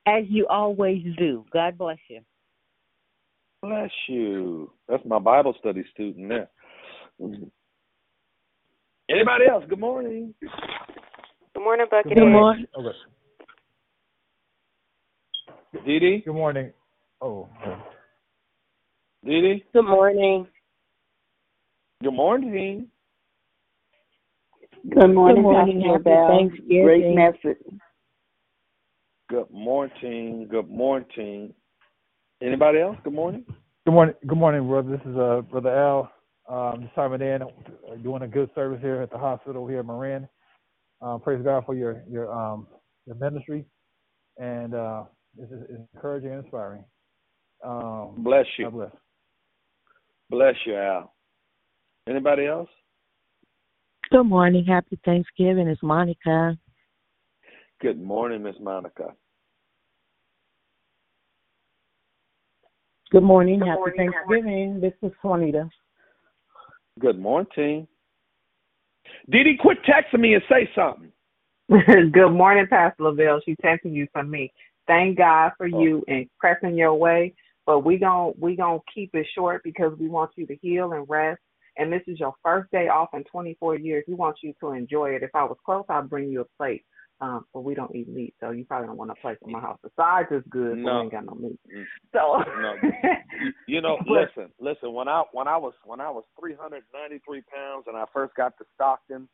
as 0.06 0.24
you 0.28 0.46
always 0.48 1.02
do. 1.18 1.44
God 1.52 1.78
bless 1.78 1.98
you. 2.08 2.20
Bless 3.64 3.90
you. 4.08 4.70
That's 4.90 5.02
my 5.06 5.18
Bible 5.18 5.54
study 5.58 5.86
student 5.94 6.28
there. 6.28 6.50
Anybody 9.08 9.46
else? 9.50 9.64
Good 9.70 9.80
morning. 9.80 10.34
Good 10.42 11.62
morning, 11.62 11.86
Bucket. 11.90 12.12
Good 12.14 12.26
morning. 12.26 12.66
Okay. 12.78 12.98
Dee 15.86 15.98
Dee? 15.98 16.22
Good 16.26 16.34
morning. 16.34 16.74
Oh. 17.22 17.48
Dee 19.24 19.40
Dee? 19.40 19.64
Good 19.72 19.86
morning. 19.86 20.46
Good 22.02 22.12
morning. 22.12 22.88
Good 24.90 25.14
morning, 25.14 25.36
Good 25.36 25.42
morning. 25.42 25.80
Pastor 25.80 25.92
Happy 25.92 26.02
Bell. 26.02 26.28
Thanksgiving. 26.28 26.84
Great 26.84 27.14
message. 27.14 27.80
Good 29.30 29.50
morning. 29.50 30.48
Good 30.50 30.68
morning. 30.68 31.54
Anybody 32.44 32.80
else? 32.80 32.96
Good 33.02 33.14
morning. 33.14 33.44
Good 33.86 33.92
morning. 33.92 34.14
Good 34.26 34.36
morning, 34.36 34.68
brother. 34.68 34.90
This 34.90 35.00
is 35.06 35.16
uh 35.16 35.40
brother 35.50 35.70
Al. 35.70 36.12
Um, 36.46 36.82
just 36.82 36.94
chiming 36.94 37.22
in, 37.22 37.40
uh, 37.40 37.94
doing 38.02 38.20
a 38.20 38.28
good 38.28 38.50
service 38.54 38.80
here 38.82 39.00
at 39.00 39.10
the 39.10 39.16
hospital 39.16 39.66
here 39.66 39.80
in 39.80 39.86
Marin. 39.86 40.28
Um, 41.00 41.20
praise 41.20 41.42
God 41.42 41.64
for 41.64 41.74
your 41.74 42.02
your 42.06 42.30
um 42.30 42.66
your 43.06 43.16
ministry, 43.16 43.64
and 44.36 44.74
uh, 44.74 45.04
it's, 45.38 45.50
it's 45.70 45.80
encouraging 45.94 46.32
and 46.32 46.42
inspiring. 46.42 46.84
Um, 47.64 48.16
Bless 48.18 48.44
you. 48.58 48.66
God 48.66 48.74
bless. 48.74 48.92
Bless 50.28 50.54
you, 50.66 50.76
Al. 50.76 51.14
Anybody 52.06 52.44
else? 52.44 52.68
Good 54.10 54.24
morning. 54.24 54.66
Happy 54.66 54.98
Thanksgiving. 55.02 55.66
It's 55.66 55.82
Monica. 55.82 56.58
Good 57.80 57.98
morning, 57.98 58.42
Miss 58.42 58.56
Monica. 58.60 59.14
Good 63.14 63.22
morning. 63.22 63.60
Good 63.60 63.68
Happy 63.68 63.78
morning. 63.78 64.10
Thanksgiving. 64.10 64.80
This 64.80 64.92
is 65.00 65.12
Juanita. 65.22 65.70
Good 66.98 67.16
morning. 67.16 67.86
Dee 69.30 69.44
Dee, 69.44 69.56
quit 69.56 69.78
texting 69.84 70.18
me 70.18 70.34
and 70.34 70.42
say 70.50 70.68
something. 70.74 71.12
Good 72.10 72.32
morning, 72.32 72.66
Pastor 72.68 73.04
Lavelle. 73.04 73.40
She's 73.44 73.54
texting 73.64 73.92
you 73.92 74.08
from 74.12 74.28
me. 74.28 74.52
Thank 74.88 75.18
God 75.18 75.52
for 75.56 75.68
oh. 75.72 75.80
you 75.80 76.02
and 76.08 76.28
pressing 76.40 76.74
your 76.74 76.94
way. 76.94 77.34
But 77.66 77.84
we 77.84 77.98
gon' 77.98 78.34
we 78.36 78.56
gonna 78.56 78.80
keep 78.92 79.14
it 79.14 79.28
short 79.32 79.62
because 79.62 79.96
we 79.96 80.08
want 80.08 80.32
you 80.34 80.44
to 80.48 80.56
heal 80.56 80.92
and 80.94 81.08
rest. 81.08 81.40
And 81.76 81.92
this 81.92 82.02
is 82.08 82.18
your 82.18 82.34
first 82.42 82.68
day 82.72 82.88
off 82.88 83.10
in 83.14 83.22
24 83.22 83.76
years. 83.76 84.02
We 84.08 84.14
want 84.14 84.38
you 84.42 84.54
to 84.58 84.72
enjoy 84.72 85.10
it. 85.10 85.22
If 85.22 85.30
I 85.34 85.44
was 85.44 85.56
close, 85.64 85.84
I'd 85.88 86.10
bring 86.10 86.30
you 86.30 86.40
a 86.40 86.56
plate. 86.56 86.84
Um, 87.24 87.46
but 87.54 87.64
we 87.64 87.74
don't 87.74 87.94
eat 87.94 88.06
meat, 88.06 88.34
so 88.38 88.50
you 88.50 88.64
probably 88.66 88.88
don't 88.88 88.98
want 88.98 89.10
a 89.10 89.14
plate 89.14 89.38
from 89.40 89.52
my 89.52 89.60
house. 89.60 89.78
The 89.82 89.90
size 89.96 90.26
is 90.30 90.42
good, 90.50 90.82
but 90.84 90.94
we 90.94 91.00
ain't 91.02 91.12
got 91.12 91.24
no 91.24 91.34
meat. 91.34 91.58
So 92.12 92.42
No. 92.60 92.74
You 93.66 93.80
know, 93.80 93.98
listen, 94.06 94.50
listen. 94.60 94.92
When 94.92 95.08
I 95.08 95.22
when 95.32 95.48
I 95.48 95.56
was 95.56 95.72
when 95.84 96.00
I 96.00 96.10
was 96.10 96.24
393 96.38 97.42
pounds 97.42 97.84
and 97.86 97.96
I 97.96 98.04
first 98.12 98.34
got 98.36 98.56
to 98.58 98.64
Stockton, 98.74 99.28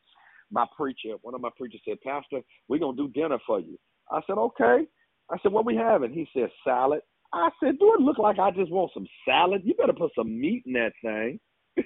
my 0.51 0.65
preacher, 0.75 1.15
one 1.21 1.35
of 1.35 1.41
my 1.41 1.49
preachers 1.57 1.81
said, 1.85 1.99
"Pastor, 2.01 2.41
we're 2.67 2.79
gonna 2.79 2.95
do 2.95 3.09
dinner 3.09 3.39
for 3.45 3.59
you." 3.59 3.77
I 4.09 4.21
said, 4.25 4.37
"Okay." 4.37 4.87
I 5.29 5.37
said, 5.43 5.51
"What 5.51 5.65
we 5.65 5.75
having?" 5.75 6.13
He 6.13 6.27
said, 6.33 6.49
"Salad." 6.63 7.01
I 7.33 7.49
said, 7.61 7.77
"Do 7.77 7.93
it 7.93 8.01
look 8.01 8.17
like 8.17 8.39
I 8.39 8.51
just 8.51 8.71
want 8.71 8.91
some 8.93 9.07
salad? 9.25 9.61
You 9.65 9.73
better 9.75 9.93
put 9.93 10.11
some 10.15 10.39
meat 10.39 10.63
in 10.65 10.73
that 10.73 10.93
thing." 11.03 11.39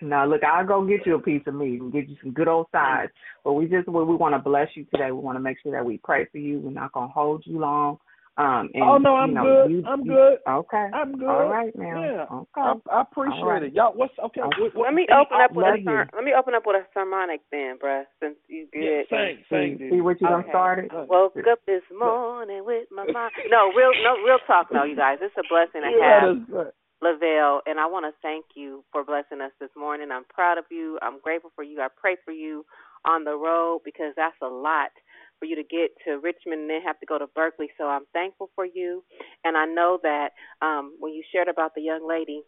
No, 0.00 0.26
look, 0.26 0.42
I'll 0.44 0.66
go 0.66 0.84
get 0.86 1.06
you 1.06 1.16
a 1.16 1.20
piece 1.20 1.42
of 1.46 1.54
meat 1.54 1.80
and 1.80 1.92
get 1.92 2.08
you 2.08 2.16
some 2.22 2.32
good 2.32 2.48
old 2.48 2.66
sides. 2.72 3.12
But 3.44 3.52
we 3.54 3.66
just 3.66 3.88
we, 3.88 4.04
we 4.04 4.14
want 4.16 4.34
to 4.34 4.38
bless 4.38 4.68
you 4.74 4.84
today. 4.92 5.10
We 5.10 5.18
want 5.20 5.36
to 5.36 5.40
make 5.42 5.58
sure 5.62 5.72
that 5.72 5.84
we 5.84 5.98
pray 6.02 6.26
for 6.30 6.38
you. 6.38 6.60
We're 6.60 6.70
not 6.70 6.92
gonna 6.92 7.12
hold 7.12 7.42
you 7.46 7.58
long. 7.58 7.98
Um, 8.38 8.68
and, 8.74 8.82
oh 8.84 8.98
no, 8.98 9.14
I'm 9.16 9.30
you 9.30 9.34
know, 9.34 9.44
good. 9.64 9.70
You, 9.72 9.84
I'm 9.88 10.00
you- 10.04 10.12
good. 10.12 10.38
Okay. 10.46 10.86
I'm 10.92 11.16
good. 11.16 11.26
All 11.26 11.48
right 11.48 11.72
now. 11.74 12.02
Yeah. 12.04 12.24
Okay. 12.30 12.60
I, 12.60 12.74
I 12.92 13.00
appreciate 13.00 13.40
All 13.40 13.48
right. 13.48 13.62
it. 13.62 13.72
Y'all, 13.72 13.94
what's 13.96 14.12
okay? 14.22 14.42
Okay. 14.42 14.60
what- 14.60 14.74
what- 14.76 14.84
Let 14.84 14.92
me 14.94 15.06
see, 15.08 15.14
open 15.16 15.38
I 15.40 15.44
up 15.46 15.52
with 15.56 15.64
a 15.64 15.68
love 15.70 15.78
ser- 15.84 16.08
you. 16.12 16.16
let 16.16 16.22
me 16.24 16.32
open 16.38 16.52
up 16.52 16.64
with 16.66 16.76
a 16.76 16.84
sermonic 16.92 17.40
then, 17.50 17.78
bruh, 17.82 18.04
since 18.20 18.36
you 18.48 18.68
Yeah, 18.74 19.08
good. 19.08 19.08
sing, 19.08 19.36
sing, 19.48 19.72
See, 19.80 19.84
Dee 19.84 19.88
see 19.88 19.96
Dee. 19.96 20.00
what 20.02 20.20
you 20.20 20.28
done 20.28 20.40
Okay. 20.44 20.50
started? 20.52 20.92
Woke 21.08 21.32
up 21.50 21.60
this 21.64 21.80
morning 21.98 22.60
with 22.66 22.84
my 22.92 23.06
mind. 23.10 23.32
No, 23.48 23.72
real, 23.72 23.92
no, 24.04 24.20
real 24.22 24.38
talk. 24.46 24.68
No, 24.70 24.84
you 24.84 24.96
guys, 24.96 25.16
it's 25.22 25.32
a 25.40 25.42
blessing 25.48 25.80
to 25.80 25.88
have 26.04 26.46
better 26.52 26.68
say- 26.68 26.76
Lavelle, 27.02 27.60
and 27.66 27.78
I 27.80 27.86
want 27.86 28.06
to 28.06 28.12
thank 28.22 28.46
you 28.56 28.84
for 28.92 29.04
blessing 29.04 29.40
us 29.42 29.52
this 29.60 29.70
morning. 29.76 30.08
I'm 30.12 30.24
proud 30.32 30.58
of 30.58 30.64
you. 30.70 30.98
I'm 31.02 31.20
grateful 31.20 31.52
for 31.54 31.64
you. 31.64 31.80
I 31.80 31.88
pray 31.96 32.16
for 32.24 32.32
you 32.32 32.64
on 33.06 33.24
the 33.24 33.36
road 33.36 33.82
because 33.84 34.14
that's 34.16 34.36
a 34.42 34.48
lot 34.48 34.90
for 35.38 35.46
you 35.46 35.56
to 35.56 35.62
get 35.64 35.90
to 36.06 36.18
Richmond 36.20 36.62
and 36.62 36.70
then 36.70 36.82
have 36.86 36.98
to 37.00 37.06
go 37.06 37.18
to 37.18 37.26
Berkeley. 37.34 37.68
So 37.78 37.84
I'm 37.86 38.06
thankful 38.14 38.50
for 38.54 38.66
you, 38.66 39.04
and 39.44 39.56
I 39.56 39.66
know 39.66 39.98
that 40.02 40.30
um, 40.62 40.94
when 41.00 41.12
you 41.12 41.22
shared 41.32 41.48
about 41.48 41.72
the 41.76 41.82
young 41.82 42.08
lady 42.08 42.42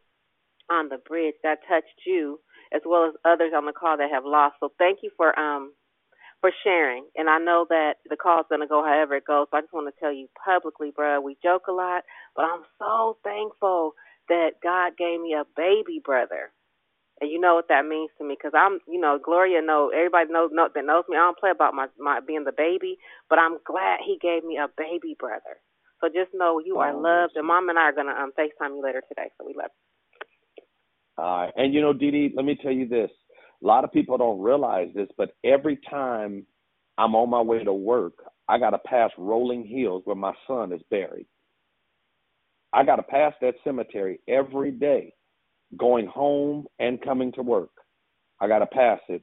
on 0.70 0.88
the 0.88 0.98
bridge, 1.08 1.34
that 1.44 1.60
touched 1.68 2.06
you 2.06 2.40
as 2.74 2.82
well 2.86 3.06
as 3.06 3.14
others 3.24 3.52
on 3.56 3.66
the 3.66 3.72
call 3.72 3.98
that 3.98 4.10
have 4.12 4.24
lost. 4.26 4.56
So 4.60 4.70
thank 4.78 5.00
you 5.02 5.10
for 5.16 5.38
um 5.38 5.72
for 6.40 6.50
sharing. 6.64 7.06
And 7.16 7.28
I 7.30 7.38
know 7.38 7.66
that 7.70 7.96
the 8.08 8.16
call's 8.16 8.46
gonna 8.50 8.66
go 8.66 8.84
however 8.84 9.16
it 9.16 9.26
goes. 9.26 9.48
So 9.50 9.58
I 9.58 9.60
just 9.62 9.72
want 9.72 9.92
to 9.92 10.00
tell 10.00 10.12
you 10.12 10.28
publicly, 10.44 10.92
bro. 10.94 11.20
We 11.20 11.36
joke 11.42 11.64
a 11.68 11.72
lot, 11.72 12.04
but 12.36 12.44
I'm 12.44 12.62
so 12.78 13.18
thankful 13.24 13.94
that 14.28 14.60
God 14.62 14.96
gave 14.98 15.20
me 15.20 15.34
a 15.34 15.44
baby 15.56 16.00
brother. 16.04 16.52
And 17.20 17.30
you 17.30 17.40
know 17.40 17.54
what 17.56 17.68
that 17.68 17.86
means 17.86 18.10
to 18.18 18.24
me, 18.24 18.36
because 18.38 18.52
I'm, 18.56 18.80
you 18.88 19.00
know, 19.00 19.18
Gloria 19.22 19.62
know 19.62 19.90
everybody 19.94 20.32
knows 20.32 20.50
know, 20.52 20.68
that 20.74 20.84
knows 20.84 21.04
me. 21.08 21.16
I 21.16 21.20
don't 21.20 21.38
play 21.38 21.50
about 21.50 21.74
my 21.74 21.86
my 21.98 22.20
being 22.20 22.44
the 22.44 22.52
baby, 22.56 22.98
but 23.30 23.38
I'm 23.38 23.58
glad 23.66 23.98
He 24.06 24.18
gave 24.20 24.44
me 24.44 24.58
a 24.58 24.68
baby 24.78 25.16
brother. 25.18 25.58
So 26.00 26.08
just 26.08 26.30
know 26.34 26.60
you 26.64 26.78
are 26.78 26.94
Oh, 26.94 27.00
loved, 27.00 27.36
and 27.36 27.46
Mom 27.46 27.68
and 27.70 27.78
I 27.78 27.82
are 27.82 27.92
gonna 27.92 28.12
um 28.12 28.32
Facetime 28.38 28.76
you 28.76 28.82
later 28.82 29.02
today. 29.08 29.30
So 29.38 29.46
we 29.46 29.54
love. 29.54 29.70
You. 29.74 31.24
All 31.24 31.42
right. 31.42 31.52
And 31.56 31.74
you 31.74 31.80
know, 31.80 31.92
Dee 31.92 32.10
Dee, 32.10 32.32
let 32.36 32.44
me 32.44 32.58
tell 32.62 32.72
you 32.72 32.88
this. 32.88 33.10
A 33.62 33.66
lot 33.66 33.84
of 33.84 33.92
people 33.92 34.18
don't 34.18 34.40
realize 34.40 34.88
this, 34.94 35.08
but 35.16 35.32
every 35.44 35.78
time 35.90 36.46
I'm 36.98 37.14
on 37.16 37.30
my 37.30 37.40
way 37.40 37.64
to 37.64 37.72
work, 37.72 38.14
I 38.48 38.58
got 38.58 38.70
to 38.70 38.78
pass 38.78 39.10
Rolling 39.18 39.66
Hills 39.66 40.02
where 40.04 40.16
my 40.16 40.34
son 40.46 40.72
is 40.72 40.82
buried. 40.90 41.26
I 42.72 42.84
got 42.84 42.96
to 42.96 43.02
pass 43.02 43.34
that 43.40 43.54
cemetery 43.64 44.20
every 44.28 44.70
day, 44.70 45.12
going 45.76 46.06
home 46.06 46.66
and 46.78 47.00
coming 47.02 47.32
to 47.32 47.42
work. 47.42 47.70
I 48.40 48.48
got 48.48 48.60
to 48.60 48.66
pass 48.66 49.00
it. 49.08 49.22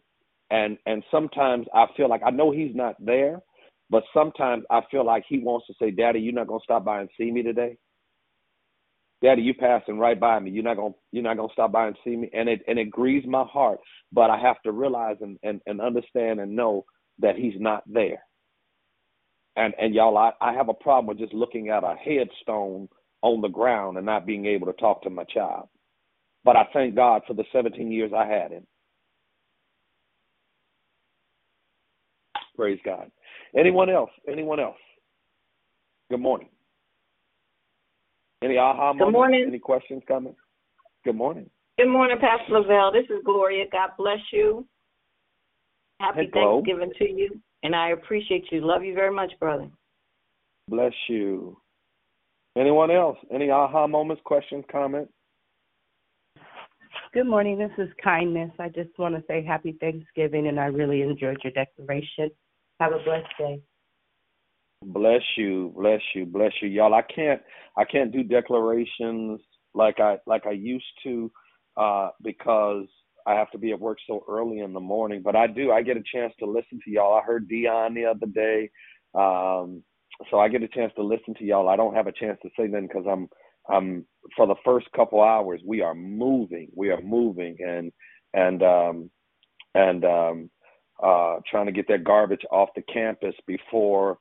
And 0.52 0.78
and 0.86 1.04
sometimes 1.12 1.68
I 1.74 1.88
feel 1.98 2.10
like 2.10 2.22
I 2.26 2.30
know 2.30 2.52
he's 2.52 2.76
not 2.76 2.96
there, 3.04 3.40
but 3.90 4.04
sometimes 4.14 4.64
I 4.70 4.82
feel 4.92 5.06
like 5.06 5.24
he 5.28 5.40
wants 5.40 5.68
to 5.68 5.74
say, 5.80 5.92
"Daddy, 5.92 6.20
you're 6.20 6.34
not 6.34 6.48
to 6.48 6.60
stop 6.64 6.86
by 6.86 7.02
and 7.02 7.10
see 7.18 7.32
me 7.32 7.42
today." 7.44 7.78
Daddy, 9.24 9.42
you 9.42 9.56
passing 9.56 9.98
right 9.98 10.20
by 10.20 10.40
me. 10.40 10.52
You're 10.52 10.64
not 10.64 10.78
gonna 10.78 10.94
you're 11.12 11.24
not 11.24 11.38
gonna 11.38 11.54
stop 11.54 11.72
by 11.72 11.88
and 11.88 11.98
see 12.04 12.16
me. 12.16 12.30
And 12.34 12.48
it 12.50 12.62
and 12.68 12.78
it 12.78 12.92
grieves 12.92 13.26
my 13.26 13.44
heart. 13.46 13.80
But 14.12 14.30
I 14.30 14.38
have 14.40 14.62
to 14.64 14.72
realize 14.72 15.18
and, 15.22 15.40
and, 15.44 15.62
and 15.66 15.82
understand 15.82 16.40
and 16.40 16.56
know 16.56 16.86
that 17.20 17.36
he's 17.36 17.60
not 17.60 17.84
there. 17.88 18.24
And 19.56 19.74
and 19.80 19.96
y'all 19.96 20.18
I, 20.18 20.34
I 20.42 20.54
have 20.54 20.70
a 20.70 20.74
problem 20.76 21.08
with 21.08 21.18
just 21.18 21.34
looking 21.34 21.70
at 21.70 21.84
a 21.84 21.96
headstone 21.96 22.88
on 23.22 23.42
the 23.42 23.48
ground 23.48 23.98
and 23.98 24.06
not 24.06 24.26
being 24.26 24.46
able 24.46 24.68
to 24.68 24.74
talk 24.74 25.02
to 25.04 25.10
my 25.10 25.24
child. 25.26 25.68
But 26.44 26.56
I 26.56 26.68
thank 26.74 26.96
God 26.96 27.24
for 27.28 27.34
the 27.34 27.46
seventeen 27.52 27.92
years 27.92 28.12
I 28.16 28.28
had 28.28 28.52
him. 28.52 28.68
Praise 32.56 32.80
God. 32.86 33.12
Anyone 33.58 33.90
else? 33.90 34.12
Anyone 34.28 34.60
else? 34.60 34.78
Good 36.10 36.20
morning. 36.20 36.50
Any 38.44 38.58
aha 38.58 38.94
moments? 38.94 39.06
Good 39.06 39.12
morning. 39.12 39.46
Any 39.48 39.60
questions 39.60 40.04
coming? 40.08 40.36
Good 41.04 41.16
morning. 41.16 41.50
Good 41.78 41.90
morning, 41.90 42.18
Pastor 42.20 42.54
Lavelle. 42.60 42.92
This 42.92 43.06
is 43.10 43.24
Gloria. 43.26 43.66
God 43.72 43.90
bless 43.98 44.20
you. 44.32 44.66
Happy 46.00 46.30
Hello. 46.34 46.62
Thanksgiving 46.62 46.92
to 46.98 47.06
you. 47.06 47.42
And 47.64 47.76
I 47.76 47.90
appreciate 47.90 48.46
you. 48.52 48.66
Love 48.66 48.84
you 48.84 48.94
very 48.94 49.14
much, 49.14 49.32
brother. 49.40 49.68
Bless 50.70 50.94
you. 51.10 51.58
Anyone 52.58 52.90
else? 52.90 53.18
Any 53.34 53.50
aha 53.50 53.86
moments, 53.86 54.22
questions, 54.26 54.64
comments? 54.72 55.12
Good 57.14 57.28
morning. 57.28 57.58
This 57.58 57.72
is 57.78 57.90
Kindness. 58.02 58.52
I 58.60 58.70
just 58.70 58.98
want 58.98 59.16
to 59.16 59.24
say 59.28 59.44
happy 59.44 59.78
Thanksgiving, 59.80 60.48
and 60.48 60.60
I 60.60 60.66
really 60.66 61.02
enjoyed 61.02 61.38
your 61.44 61.54
declaration. 61.54 62.30
Have 62.80 62.94
a 62.94 63.04
blessed 63.04 63.28
day. 63.38 63.62
Bless 64.84 65.22
you, 65.38 65.74
bless 65.76 66.02
you, 66.14 66.26
bless 66.26 66.52
you, 66.62 66.70
y'all. 66.70 66.94
I 66.94 67.02
can't, 67.02 67.42
I 67.78 67.86
can't 67.86 68.12
do 68.12 68.24
declarations 68.24 69.42
like 69.74 70.00
I 70.00 70.18
like 70.28 70.46
I 70.46 70.52
used 70.52 70.86
to, 71.04 71.32
uh, 71.76 72.10
because 72.22 72.86
I 73.26 73.34
have 73.34 73.50
to 73.52 73.58
be 73.58 73.72
at 73.72 73.80
work 73.80 73.98
so 74.08 74.24
early 74.30 74.60
in 74.60 74.74
the 74.74 74.80
morning. 74.80 75.22
But 75.24 75.36
I 75.36 75.48
do. 75.48 75.72
I 75.72 75.82
get 75.82 75.98
a 75.98 76.04
chance 76.14 76.34
to 76.40 76.46
listen 76.46 76.80
to 76.86 76.92
y'all. 76.92 77.18
I 77.18 77.22
heard 77.22 77.48
Dion 77.48 77.96
the 77.96 78.06
other 78.06 78.28
day, 78.28 78.70
um, 79.14 79.84
so 80.32 80.40
I 80.40 80.50
get 80.50 80.64
a 80.64 80.68
chance 80.68 80.94
to 80.96 81.04
listen 81.04 81.34
to 81.36 81.46
y'all. 81.46 81.70
I 81.70 81.76
don't 81.76 81.96
have 81.96 82.08
a 82.08 82.12
chance 82.12 82.38
to 82.44 82.50
say 82.58 82.68
nothing 82.68 82.88
because 82.88 83.06
I'm, 83.10 83.28
I'm 83.70 84.06
for 84.36 84.48
the 84.48 84.56
first 84.64 84.88
couple 84.96 85.22
hours 85.22 85.62
we 85.66 85.82
are 85.82 85.96
moving, 85.96 86.70
we 86.76 86.90
are 86.92 87.02
moving, 87.02 87.58
and 87.60 87.92
and 88.34 88.64
um, 88.64 89.10
and 89.74 90.06
um, 90.06 90.50
uh, 91.04 91.38
trying 91.50 91.66
to 91.66 91.72
get 91.72 91.88
that 91.90 92.04
garbage 92.04 92.44
off 92.52 92.70
the 92.76 92.84
campus 92.84 93.36
before 93.48 94.20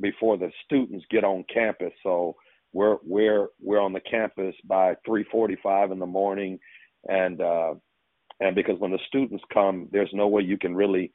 before 0.00 0.36
the 0.36 0.50
students 0.64 1.04
get 1.10 1.24
on 1.24 1.44
campus. 1.52 1.92
So 2.02 2.36
we're 2.72 2.96
we're 3.04 3.48
we're 3.60 3.80
on 3.80 3.92
the 3.92 4.00
campus 4.00 4.54
by 4.64 4.94
3:45 5.08 5.92
in 5.92 5.98
the 5.98 6.06
morning, 6.06 6.58
and 7.08 7.40
uh, 7.40 7.74
and 8.40 8.54
because 8.54 8.78
when 8.78 8.92
the 8.92 8.98
students 9.08 9.44
come, 9.52 9.88
there's 9.92 10.10
no 10.12 10.28
way 10.28 10.42
you 10.42 10.58
can 10.58 10.74
really 10.74 11.12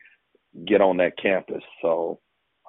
get 0.67 0.81
on 0.81 0.97
that 0.97 1.17
campus. 1.21 1.63
So 1.81 2.19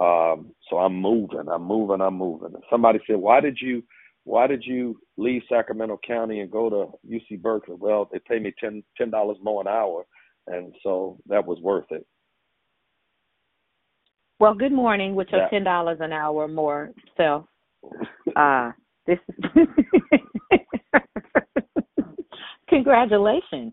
um, 0.01 0.53
so 0.69 0.79
I'm 0.79 0.95
moving, 0.95 1.49
I'm 1.51 1.63
moving, 1.63 2.01
I'm 2.01 2.15
moving. 2.19 2.55
Somebody 2.71 2.99
said, 3.07 3.17
why 3.17 3.41
did 3.41 3.59
you 3.61 3.83
why 4.25 4.47
did 4.49 4.65
you 4.65 4.99
leave 5.17 5.43
Sacramento 5.49 6.01
County 6.07 6.41
and 6.41 6.51
go 6.51 6.69
to 6.69 7.15
UC 7.17 7.41
Berkeley? 7.41 7.77
Well, 7.79 8.09
they 8.13 8.19
pay 8.19 8.39
me 8.41 8.53
ten 8.59 8.83
ten 8.97 9.09
dollars 9.11 9.37
more 9.43 9.61
an 9.61 9.69
hour, 9.69 10.05
and 10.49 10.75
so 10.83 11.19
that 11.29 11.47
was 11.47 11.61
worth 11.61 11.87
it. 11.91 12.05
Well, 14.41 14.53
good 14.55 14.73
morning 14.73 15.15
with 15.15 15.29
your 15.31 15.43
Yeah. 15.43 15.49
ten 15.49 15.65
dollars 15.65 15.99
an 16.01 16.13
hour 16.13 16.49
more 16.49 16.93
self. 17.17 17.47
Uh 18.37 18.73
this 19.07 19.19
is 19.29 19.69
congratulations. 22.69 23.73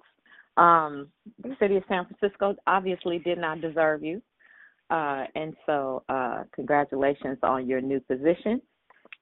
Um 0.58 1.10
the 1.42 1.56
city 1.60 1.76
of 1.78 1.84
San 1.90 2.06
Francisco 2.06 2.56
obviously 2.68 3.20
did 3.20 3.40
not 3.40 3.60
deserve 3.60 4.04
you. 4.04 4.22
Uh 4.94 5.26
and 5.34 5.56
so 5.66 6.04
uh 6.08 6.44
congratulations 6.54 7.40
on 7.42 7.68
your 7.68 7.82
new 7.82 8.00
position 8.02 8.62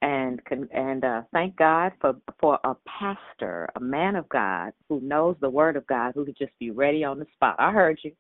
and 0.02 0.42
and 0.74 1.06
uh 1.06 1.22
thank 1.32 1.56
God 1.56 1.94
for 2.02 2.16
for 2.42 2.60
a 2.66 2.76
pastor, 2.86 3.70
a 3.78 3.80
man 3.80 4.18
of 4.18 4.28
God 4.28 4.74
who 4.90 5.00
knows 5.00 5.38
the 5.40 5.50
word 5.50 5.78
of 5.78 5.88
God 5.88 6.12
who 6.14 6.26
could 6.26 6.38
just 6.38 6.52
be 6.60 6.72
ready 6.72 7.06
on 7.06 7.20
the 7.20 7.26
spot. 7.36 7.56
I 7.58 7.72
heard 7.72 8.00
you. 8.04 8.12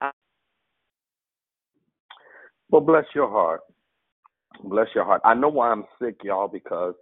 Well, 2.69 2.79
bless 2.79 3.03
your 3.13 3.29
heart. 3.29 3.59
Bless 4.63 4.87
your 4.95 5.03
heart. 5.03 5.21
I 5.25 5.33
know 5.33 5.49
why 5.49 5.71
I'm 5.71 5.83
sick, 6.01 6.15
y'all, 6.23 6.47
because 6.47 6.93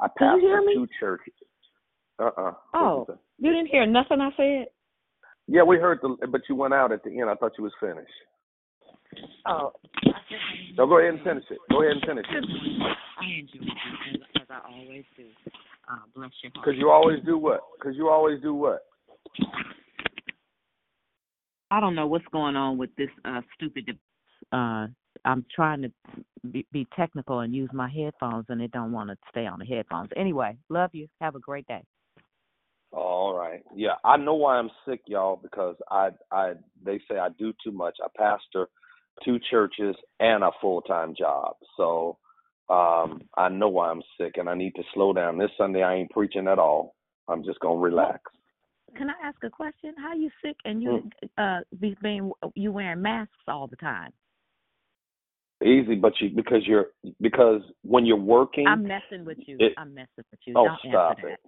I 0.00 0.06
Did 0.18 0.42
you 0.42 0.48
hear 0.48 0.62
pastor 0.62 0.74
two 0.74 0.86
churches. 0.98 1.34
Uh 2.18 2.30
uh 2.38 2.52
Oh, 2.72 3.06
you 3.38 3.52
didn't 3.52 3.68
hear 3.68 3.84
nothing 3.84 4.22
I 4.22 4.30
said? 4.34 4.68
Yeah, 5.46 5.62
we 5.62 5.76
heard 5.76 5.98
the, 6.00 6.26
but 6.28 6.40
you 6.48 6.54
went 6.54 6.72
out 6.72 6.90
at 6.90 7.04
the 7.04 7.10
end. 7.20 7.28
I 7.28 7.34
thought 7.34 7.52
you 7.58 7.64
was 7.64 7.72
finished. 7.80 8.08
Oh, 9.46 9.72
So 10.76 10.86
go 10.86 10.98
ahead 10.98 11.14
and 11.14 11.22
finish 11.24 11.44
it. 11.50 11.58
Go 11.70 11.82
ahead 11.82 11.96
and 11.96 12.02
finish 12.06 12.26
it. 12.30 12.44
I 13.20 13.24
enjoyed 13.40 13.68
it 13.68 14.14
as, 14.14 14.42
as 14.42 14.46
I 14.50 14.60
always 14.72 15.04
do. 15.16 15.24
Uh, 15.90 15.96
bless 16.14 16.30
your 16.42 16.52
heart. 16.54 16.66
Because 16.66 16.78
you 16.78 16.90
always 16.90 17.18
do 17.24 17.36
what? 17.36 17.60
Because 17.78 17.96
you 17.96 18.08
always 18.08 18.40
do 18.42 18.54
what? 18.54 18.84
I 21.70 21.80
don't 21.80 21.94
know 21.94 22.06
what's 22.06 22.24
going 22.32 22.56
on 22.56 22.78
with 22.78 22.90
this 22.96 23.08
uh 23.24 23.40
stupid. 23.54 23.86
de- 23.86 24.56
Uh, 24.56 24.86
I'm 25.24 25.44
trying 25.54 25.82
to 25.82 25.92
be, 26.50 26.66
be 26.72 26.86
technical 26.96 27.40
and 27.40 27.54
use 27.54 27.70
my 27.72 27.88
headphones, 27.88 28.46
and 28.48 28.62
it 28.62 28.70
don't 28.70 28.92
want 28.92 29.10
to 29.10 29.16
stay 29.30 29.46
on 29.46 29.58
the 29.58 29.66
headphones. 29.66 30.10
Anyway, 30.16 30.56
love 30.68 30.90
you. 30.92 31.08
Have 31.20 31.34
a 31.34 31.40
great 31.40 31.66
day. 31.66 31.82
All 32.92 33.34
right. 33.34 33.62
Yeah, 33.74 33.94
I 34.04 34.16
know 34.16 34.34
why 34.34 34.56
I'm 34.56 34.70
sick, 34.88 35.00
y'all, 35.06 35.36
because 35.40 35.76
I 35.90 36.10
I 36.32 36.54
they 36.84 36.98
say 37.08 37.18
I 37.18 37.28
do 37.38 37.52
too 37.62 37.72
much. 37.72 37.98
I 38.02 38.08
pastor 38.16 38.68
two 39.24 39.38
churches 39.50 39.96
and 40.18 40.42
a 40.42 40.50
full 40.60 40.82
time 40.82 41.14
job. 41.16 41.54
So 41.76 42.18
um 42.68 43.22
I 43.36 43.48
know 43.48 43.68
why 43.68 43.90
I'm 43.90 44.02
sick 44.18 44.34
and 44.36 44.48
I 44.48 44.54
need 44.54 44.74
to 44.76 44.82
slow 44.94 45.12
down. 45.12 45.38
This 45.38 45.50
Sunday 45.56 45.82
I 45.82 45.94
ain't 45.94 46.10
preaching 46.10 46.48
at 46.48 46.58
all. 46.58 46.94
I'm 47.28 47.44
just 47.44 47.60
gonna 47.60 47.78
relax. 47.78 48.20
Can 48.96 49.08
I 49.08 49.14
ask 49.22 49.38
a 49.44 49.50
question? 49.50 49.94
How 49.98 50.14
you 50.14 50.30
sick 50.44 50.56
and 50.64 50.82
you 50.82 51.10
uh 51.38 51.60
be 51.78 51.96
being 52.02 52.32
you 52.54 52.72
wearing 52.72 53.02
masks 53.02 53.34
all 53.48 53.66
the 53.66 53.76
time? 53.76 54.12
Easy, 55.62 55.94
but 55.94 56.14
you 56.20 56.30
because 56.34 56.66
you're 56.66 56.86
because 57.20 57.60
when 57.82 58.06
you're 58.06 58.16
working 58.16 58.66
I'm 58.66 58.82
messing 58.82 59.24
with 59.24 59.38
you. 59.46 59.58
it- 59.60 59.74
I'm 59.76 59.94
messing 59.94 60.24
with 60.30 60.40
you. 60.46 60.54
Oh, 60.56 60.66
Don't 60.66 60.78
stop 60.88 61.18
it. 61.22 61.38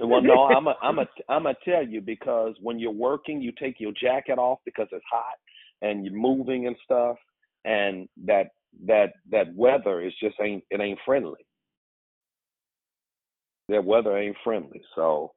well, 0.00 0.22
no, 0.22 0.46
I'm 0.46 0.66
a, 0.66 0.74
I'm 0.82 0.98
a, 0.98 1.06
I'm 1.28 1.46
a 1.46 1.54
tell 1.64 1.86
you 1.86 2.00
because 2.00 2.54
when 2.60 2.78
you're 2.78 2.90
working, 2.90 3.40
you 3.40 3.52
take 3.60 3.78
your 3.78 3.92
jacket 3.92 4.38
off 4.38 4.58
because 4.64 4.88
it's 4.90 5.04
hot 5.10 5.36
and 5.84 6.04
you're 6.04 6.14
moving 6.14 6.66
and 6.66 6.76
stuff, 6.84 7.16
and 7.64 8.08
that 8.24 8.48
that 8.86 9.12
that 9.30 9.54
weather 9.54 10.00
is 10.00 10.12
just 10.20 10.36
ain't 10.40 10.64
it 10.70 10.80
ain't 10.80 10.98
friendly. 11.04 11.46
That 13.68 13.84
weather 13.84 14.18
ain't 14.18 14.36
friendly. 14.44 14.82
So 14.94 15.32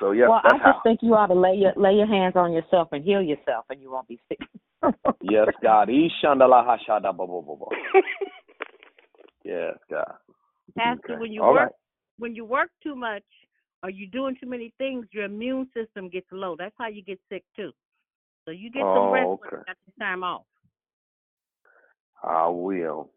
So 0.00 0.12
yeah, 0.12 0.28
well, 0.28 0.40
that's 0.42 0.54
I 0.54 0.58
just 0.58 0.64
how. 0.64 0.80
think 0.82 1.00
you 1.02 1.14
ought 1.14 1.26
to 1.26 1.34
lay 1.34 1.54
your 1.54 1.72
lay 1.76 1.92
your 1.92 2.06
hands 2.06 2.34
on 2.36 2.52
yourself 2.52 2.88
and 2.92 3.04
heal 3.04 3.22
yourself, 3.22 3.66
and 3.68 3.80
you 3.80 3.90
won't 3.90 4.08
be 4.08 4.20
sick. 4.28 4.38
Yes, 5.22 5.48
God. 5.62 5.90
Yes, 9.44 9.74
God. 9.90 10.14
Pastor, 10.78 11.12
Okay. 11.12 11.20
when 11.20 11.32
you 11.32 11.42
All 11.42 11.52
work 11.52 11.64
right. 11.64 11.72
when 12.18 12.34
you 12.34 12.44
work 12.46 12.70
too 12.82 12.96
much 12.96 13.24
or 13.82 13.90
you're 13.90 14.10
doing 14.10 14.36
too 14.40 14.48
many 14.48 14.72
things, 14.78 15.06
your 15.12 15.24
immune 15.24 15.68
system 15.74 16.08
gets 16.08 16.26
low. 16.32 16.56
That's 16.58 16.74
how 16.78 16.88
you 16.88 17.02
get 17.02 17.18
sick 17.28 17.44
too. 17.54 17.72
So 18.44 18.50
you 18.50 18.70
get 18.70 18.80
some 18.80 18.86
Oh, 18.86 19.12
rest 19.12 19.40
when 19.40 19.50
you 19.50 19.64
got 19.66 19.76
this 19.86 19.94
time 19.98 20.24
off. 20.24 20.42
I 22.22 22.48
will. 22.48 23.10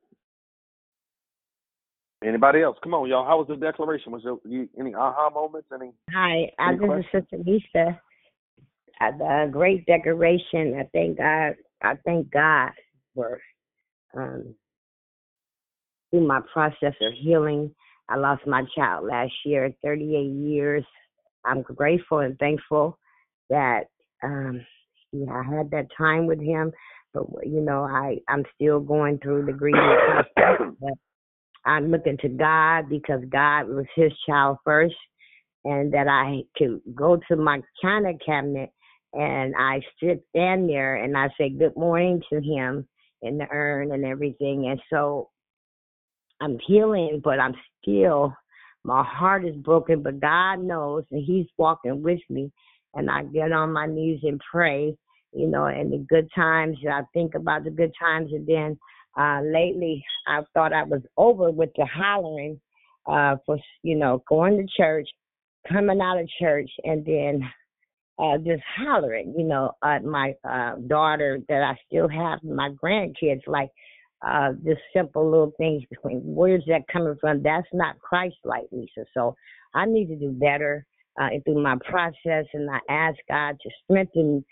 Anybody 2.23 2.61
else? 2.61 2.77
Come 2.81 2.93
on, 2.93 3.09
y'all. 3.09 3.25
How 3.25 3.37
was 3.37 3.47
the 3.49 3.55
declaration? 3.57 4.11
Was 4.11 4.23
there 4.23 4.35
you, 4.45 4.69
any 4.79 4.95
aha 4.95 5.29
moments? 5.29 5.67
Any? 5.73 5.91
Hi, 6.13 6.49
I 6.57 6.69
Any 6.69 6.77
this 6.77 7.05
is 7.13 7.21
Sister 7.21 7.43
Lisa. 7.45 7.99
Uh, 9.01 9.11
the 9.17 9.49
great 9.51 9.85
decoration. 9.85 10.75
I 10.79 10.87
thank 10.93 11.17
God. 11.17 11.55
I 11.81 11.95
thank 12.05 12.31
God 12.31 12.71
for 13.13 13.41
um, 14.15 14.55
through 16.11 16.25
my 16.25 16.39
process 16.53 16.93
of 17.01 17.13
healing. 17.19 17.73
I 18.07 18.17
lost 18.17 18.47
my 18.47 18.63
child 18.75 19.07
last 19.07 19.33
year, 19.45 19.73
38 19.83 20.23
years. 20.23 20.85
I'm 21.43 21.61
grateful 21.61 22.19
and 22.19 22.37
thankful 22.37 22.97
that 23.49 23.85
um, 24.23 24.65
yeah, 25.13 25.31
I 25.31 25.43
had 25.55 25.71
that 25.71 25.87
time 25.97 26.25
with 26.25 26.41
him. 26.41 26.71
But 27.13 27.25
you 27.43 27.61
know, 27.61 27.83
I 27.83 28.17
I'm 28.27 28.43
still 28.55 28.79
going 28.79 29.19
through 29.19 29.45
the 29.45 29.53
grieving 29.53 29.97
process. 30.35 30.75
But 30.81 30.93
I'm 31.65 31.91
looking 31.91 32.17
to 32.17 32.29
God 32.29 32.89
because 32.89 33.21
God 33.29 33.67
was 33.69 33.85
His 33.95 34.11
child 34.27 34.57
first, 34.65 34.95
and 35.63 35.93
that 35.93 36.07
I 36.07 36.41
could 36.57 36.81
go 36.93 37.19
to 37.29 37.35
my 37.35 37.61
china 37.81 38.11
cabinet 38.25 38.71
and 39.13 39.53
I 39.57 39.81
sit 40.01 40.23
stand 40.29 40.69
there 40.69 40.95
and 40.95 41.15
I 41.15 41.29
say 41.37 41.49
good 41.49 41.75
morning 41.75 42.21
to 42.31 42.41
him 42.41 42.87
in 43.21 43.37
the 43.37 43.45
urn 43.51 43.91
and 43.91 44.05
everything. 44.05 44.67
And 44.69 44.81
so 44.89 45.29
I'm 46.41 46.57
healing, 46.67 47.21
but 47.23 47.39
I'm 47.39 47.53
still, 47.81 48.33
my 48.83 49.03
heart 49.03 49.45
is 49.45 49.55
broken, 49.55 50.01
but 50.03 50.19
God 50.19 50.57
knows 50.57 51.03
and 51.11 51.23
He's 51.23 51.45
walking 51.57 52.01
with 52.03 52.19
me. 52.29 52.51
And 52.95 53.09
I 53.09 53.23
get 53.23 53.51
on 53.51 53.73
my 53.73 53.87
knees 53.87 54.19
and 54.23 54.39
pray, 54.51 54.95
you 55.35 55.47
know, 55.47 55.65
and 55.65 55.91
the 55.91 56.05
good 56.09 56.29
times, 56.35 56.77
I 56.89 57.01
think 57.13 57.35
about 57.35 57.63
the 57.63 57.71
good 57.71 57.93
times. 57.99 58.31
And 58.31 58.47
then 58.47 58.79
uh, 59.17 59.41
lately, 59.43 60.03
I 60.27 60.41
thought 60.53 60.73
I 60.73 60.83
was 60.83 61.01
over 61.17 61.51
with 61.51 61.69
the 61.77 61.85
hollering 61.85 62.59
uh, 63.05 63.35
for, 63.45 63.57
you 63.83 63.95
know, 63.95 64.23
going 64.29 64.57
to 64.57 64.65
church, 64.81 65.07
coming 65.71 66.01
out 66.01 66.19
of 66.19 66.29
church, 66.39 66.69
and 66.83 67.05
then 67.05 67.41
uh 68.19 68.37
just 68.37 68.61
hollering, 68.77 69.33
you 69.37 69.45
know, 69.45 69.71
at 69.83 70.03
my 70.03 70.33
uh 70.47 70.75
daughter 70.87 71.39
that 71.49 71.63
I 71.63 71.75
still 71.87 72.07
have, 72.07 72.43
my 72.43 72.69
grandkids, 72.69 73.41
like 73.47 73.71
uh 74.25 74.53
just 74.65 74.81
simple 74.95 75.29
little 75.29 75.51
things 75.57 75.83
between 75.89 76.21
where's 76.23 76.63
that 76.67 76.87
coming 76.91 77.15
from? 77.19 77.41
That's 77.41 77.67
not 77.73 77.99
Christ 77.99 78.37
like 78.43 78.65
Lisa. 78.71 79.05
So 79.13 79.35
I 79.73 79.85
need 79.85 80.07
to 80.07 80.15
do 80.15 80.31
better 80.31 80.85
uh 81.19 81.29
through 81.43 81.63
my 81.63 81.75
process 81.89 82.45
and 82.53 82.69
I 82.69 82.79
ask 82.89 83.17
God 83.27 83.57
to 83.61 83.69
strengthen 83.83 84.45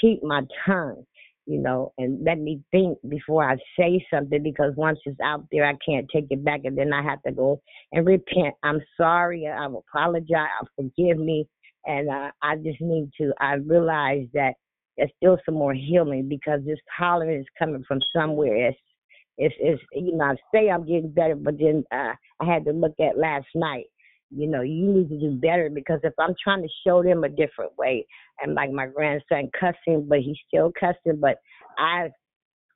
keep 0.00 0.22
my 0.22 0.42
tongue, 0.66 1.04
you 1.46 1.58
know, 1.58 1.92
and 1.98 2.24
let 2.24 2.38
me 2.38 2.60
think 2.70 2.98
before 3.08 3.48
I 3.48 3.56
say 3.78 4.04
something 4.12 4.42
because 4.42 4.72
once 4.76 4.98
it's 5.04 5.18
out 5.20 5.44
there 5.50 5.66
I 5.66 5.74
can't 5.84 6.06
take 6.12 6.26
it 6.30 6.44
back 6.44 6.60
and 6.64 6.76
then 6.76 6.92
I 6.92 7.02
have 7.02 7.22
to 7.22 7.32
go 7.32 7.60
and 7.92 8.06
repent. 8.06 8.54
I'm 8.62 8.80
sorry, 8.96 9.46
I 9.46 9.66
apologize, 9.66 10.48
I 10.60 10.66
forgive 10.76 11.18
me 11.18 11.46
and 11.86 12.08
uh, 12.08 12.30
I 12.42 12.56
just 12.56 12.80
need 12.80 13.10
to. 13.18 13.32
I 13.38 13.54
realize 13.54 14.26
that 14.34 14.54
there's 14.96 15.10
still 15.16 15.38
some 15.44 15.54
more 15.54 15.74
healing 15.74 16.28
because 16.28 16.60
this 16.64 16.78
tolerance 16.98 17.42
is 17.42 17.46
coming 17.58 17.84
from 17.86 18.00
somewhere. 18.14 18.68
It's, 18.68 18.78
it's, 19.38 19.54
it's 19.58 19.82
you 19.92 20.16
know, 20.16 20.24
I 20.24 20.34
say 20.54 20.68
I'm 20.70 20.86
getting 20.86 21.10
better, 21.10 21.34
but 21.34 21.58
then 21.58 21.84
uh, 21.92 22.12
I 22.40 22.44
had 22.44 22.64
to 22.66 22.72
look 22.72 22.94
at 23.00 23.18
last 23.18 23.46
night. 23.54 23.86
You 24.34 24.46
know, 24.46 24.62
you 24.62 24.92
need 24.92 25.08
to 25.10 25.18
do 25.18 25.32
better 25.32 25.68
because 25.68 26.00
if 26.02 26.14
I'm 26.18 26.34
trying 26.42 26.62
to 26.62 26.68
show 26.86 27.02
them 27.02 27.24
a 27.24 27.28
different 27.28 27.76
way, 27.76 28.06
and 28.40 28.54
like 28.54 28.70
my 28.70 28.86
grandson 28.86 29.50
cussing, 29.58 30.06
but 30.08 30.20
he's 30.20 30.36
still 30.48 30.72
cussing, 30.78 31.20
but 31.20 31.36
I 31.78 32.08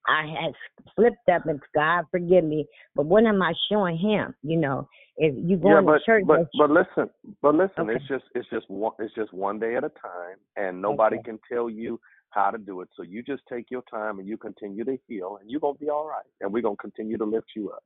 I 0.09 0.27
had 0.27 0.53
flipped 0.95 1.29
up 1.33 1.47
and 1.47 1.61
God 1.75 2.05
forgive 2.11 2.45
me. 2.45 2.67
But 2.95 3.07
what 3.07 3.25
am 3.25 3.43
I 3.43 3.53
showing 3.71 3.99
him? 3.99 4.35
You 4.43 4.59
know, 4.59 4.89
if 5.17 5.35
you 5.37 5.57
go 5.57 5.71
yeah, 5.71 5.81
to 5.81 5.87
but 5.87 6.05
church, 6.05 6.25
but 6.27 6.49
but 6.57 6.71
listen, 6.71 7.11
but 7.43 7.55
listen. 7.55 7.91
Okay. 7.91 7.95
It's 7.95 8.09
just 8.09 8.25
it's 8.35 8.49
just 8.51 8.69
one 8.71 8.93
it's 8.99 9.15
just 9.15 9.33
one 9.33 9.59
day 9.59 9.77
at 9.77 9.85
a 9.85 9.89
time, 9.89 10.37
and 10.57 10.81
nobody 10.81 11.17
can 11.25 11.39
tell 11.51 11.69
you 11.69 11.99
how 12.31 12.51
to 12.51 12.59
do 12.59 12.83
it. 12.83 12.89
So 12.97 13.03
you 13.03 13.23
just 13.23 13.43
take 13.51 13.71
your 13.71 13.83
time 13.91 14.19
and 14.19 14.29
you 14.29 14.37
continue 14.37 14.85
to 14.85 14.99
heal, 15.09 15.39
and 15.41 15.51
you're 15.51 15.61
gonna 15.61 15.79
be 15.79 15.89
all 15.89 16.07
right. 16.07 16.27
And 16.41 16.53
we're 16.53 16.63
gonna 16.63 16.77
continue 16.77 17.17
to 17.19 17.25
lift 17.25 17.49
you 17.57 17.71
up. 17.71 17.83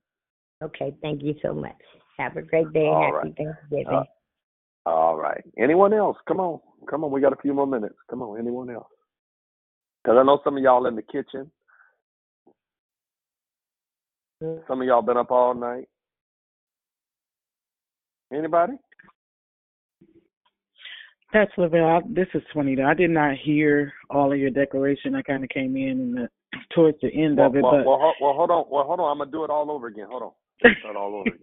Okay, 0.62 0.94
thank 1.02 1.22
you 1.22 1.34
so 1.42 1.52
much. 1.52 1.76
Have 2.18 2.36
a 2.36 2.42
great 2.42 2.72
day. 2.72 2.86
All 2.86 3.02
Happy 3.02 3.28
right. 3.28 3.36
Thanksgiving. 3.36 4.04
Uh, 4.86 4.88
all 4.88 5.16
right. 5.16 5.42
Anyone 5.58 5.92
else? 5.92 6.16
Come 6.26 6.40
on, 6.40 6.60
come 6.88 7.04
on. 7.04 7.10
We 7.10 7.20
got 7.20 7.32
a 7.32 7.42
few 7.42 7.54
more 7.54 7.66
minutes. 7.66 7.96
Come 8.08 8.22
on. 8.22 8.38
Anyone 8.38 8.70
else? 8.70 8.88
Because 10.02 10.18
I 10.18 10.24
know 10.24 10.40
some 10.44 10.56
of 10.56 10.62
y'all 10.62 10.86
in 10.86 10.96
the 10.96 11.02
kitchen. 11.02 11.50
Some 14.66 14.80
of 14.80 14.86
y'all 14.86 15.02
been 15.02 15.18
up 15.18 15.30
all 15.30 15.54
night. 15.54 15.86
Anybody? 18.32 18.74
That's 21.32 21.50
Lavelle. 21.56 21.86
I, 21.86 22.00
this 22.08 22.26
is 22.34 22.42
Juanita. 22.54 22.82
I 22.84 22.94
did 22.94 23.10
not 23.10 23.36
hear 23.36 23.92
all 24.08 24.32
of 24.32 24.38
your 24.38 24.50
declaration. 24.50 25.14
I 25.14 25.22
kind 25.22 25.44
of 25.44 25.50
came 25.50 25.76
in, 25.76 26.00
in 26.00 26.12
the, 26.12 26.28
towards 26.74 26.98
the 27.02 27.12
end 27.12 27.38
Well, 27.38 27.48
of 27.48 27.56
it, 27.56 27.62
well, 27.62 27.72
but 27.72 27.86
well, 27.86 28.14
well, 28.20 28.34
hold 28.34 28.50
on. 28.50 28.64
Well, 28.70 28.84
hold 28.84 29.00
on. 29.00 29.12
I'm 29.12 29.18
gonna 29.18 29.30
do 29.30 29.44
it 29.44 29.50
all 29.50 29.70
over 29.70 29.86
again. 29.88 30.06
Hold 30.10 30.22
on. 30.22 30.32
Start 30.80 30.96
all 30.96 31.16
over 31.16 31.30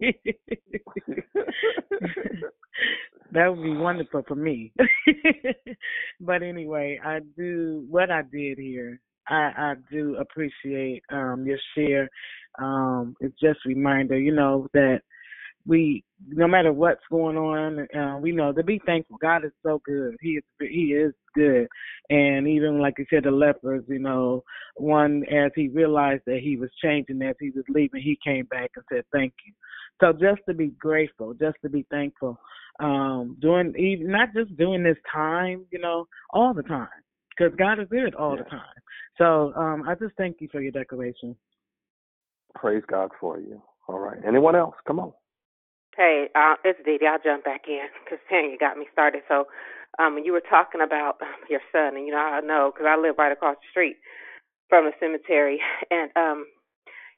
that 3.32 3.48
would 3.48 3.62
be 3.62 3.76
wonderful 3.76 4.22
for 4.26 4.34
me. 4.34 4.72
but 6.20 6.42
anyway, 6.42 7.00
I 7.04 7.20
do 7.36 7.84
what 7.88 8.10
I 8.10 8.22
did 8.22 8.58
here. 8.58 9.00
I, 9.28 9.52
I 9.56 9.74
do 9.90 10.16
appreciate 10.16 11.02
um 11.10 11.44
your 11.46 11.58
share. 11.74 12.08
Um 12.60 13.14
it's 13.20 13.38
just 13.40 13.58
a 13.66 13.68
reminder, 13.68 14.18
you 14.18 14.32
know, 14.34 14.68
that 14.72 15.00
we 15.68 16.02
no 16.26 16.48
matter 16.48 16.72
what's 16.72 17.02
going 17.10 17.36
on, 17.36 17.86
uh, 17.96 18.18
we 18.18 18.32
know 18.32 18.52
to 18.52 18.64
be 18.64 18.80
thankful. 18.86 19.18
God 19.20 19.44
is 19.44 19.52
so 19.62 19.80
good. 19.84 20.16
He 20.20 20.30
is 20.30 20.44
he 20.58 20.94
is 20.94 21.12
good. 21.34 21.68
And 22.10 22.48
even 22.48 22.80
like 22.80 22.94
you 22.98 23.04
said, 23.10 23.24
the 23.24 23.30
lepers, 23.30 23.84
you 23.86 24.00
know, 24.00 24.42
one 24.76 25.24
as 25.30 25.52
he 25.54 25.68
realized 25.68 26.22
that 26.26 26.40
he 26.42 26.56
was 26.56 26.70
changing 26.82 27.22
as 27.22 27.36
he 27.38 27.50
was 27.50 27.64
leaving, 27.68 28.02
he 28.02 28.18
came 28.24 28.46
back 28.46 28.70
and 28.74 28.84
said 28.90 29.04
thank 29.12 29.34
you. 29.46 29.52
So 30.00 30.12
just 30.12 30.40
to 30.48 30.54
be 30.54 30.68
grateful, 30.68 31.34
just 31.34 31.56
to 31.62 31.68
be 31.68 31.84
thankful, 31.90 32.40
um, 32.80 33.36
doing 33.40 33.74
even 33.78 34.10
not 34.10 34.32
just 34.34 34.56
doing 34.56 34.82
this 34.82 34.98
time, 35.12 35.66
you 35.70 35.78
know, 35.78 36.06
all 36.30 36.54
the 36.54 36.62
time, 36.62 36.88
because 37.36 37.54
God 37.56 37.78
is 37.78 37.88
good 37.90 38.14
all 38.14 38.36
the 38.36 38.44
time. 38.44 38.62
So 39.18 39.52
um, 39.54 39.84
I 39.86 39.94
just 39.96 40.16
thank 40.16 40.40
you 40.40 40.48
for 40.50 40.62
your 40.62 40.72
declaration. 40.72 41.36
Praise 42.54 42.82
God 42.88 43.10
for 43.20 43.38
you. 43.38 43.60
All 43.88 43.98
right. 43.98 44.18
Anyone 44.26 44.56
else? 44.56 44.74
Come 44.86 45.00
on. 45.00 45.12
Hey, 45.98 46.28
uh, 46.36 46.56
it's 46.64 46.80
Dee 46.86 46.98
Dee. 46.98 47.08
I'll 47.08 47.18
jump 47.22 47.44
back 47.44 47.62
in 47.68 47.88
because 48.04 48.20
Tanya 48.30 48.56
got 48.58 48.78
me 48.78 48.86
started. 48.94 49.22
So, 49.28 49.46
um, 49.98 50.18
you 50.24 50.32
were 50.32 50.44
talking 50.48 50.80
about 50.80 51.16
um, 51.22 51.42
your 51.50 51.60
son, 51.72 51.98
and 51.98 52.06
you 52.06 52.12
know, 52.12 52.18
I 52.22 52.40
know 52.40 52.72
because 52.72 52.86
I 52.88 52.96
live 52.96 53.16
right 53.18 53.32
across 53.32 53.56
the 53.56 53.68
street 53.72 53.98
from 54.70 54.86
the 54.86 54.92
cemetery, 55.00 55.60
and 55.92 56.10
um, 56.16 56.46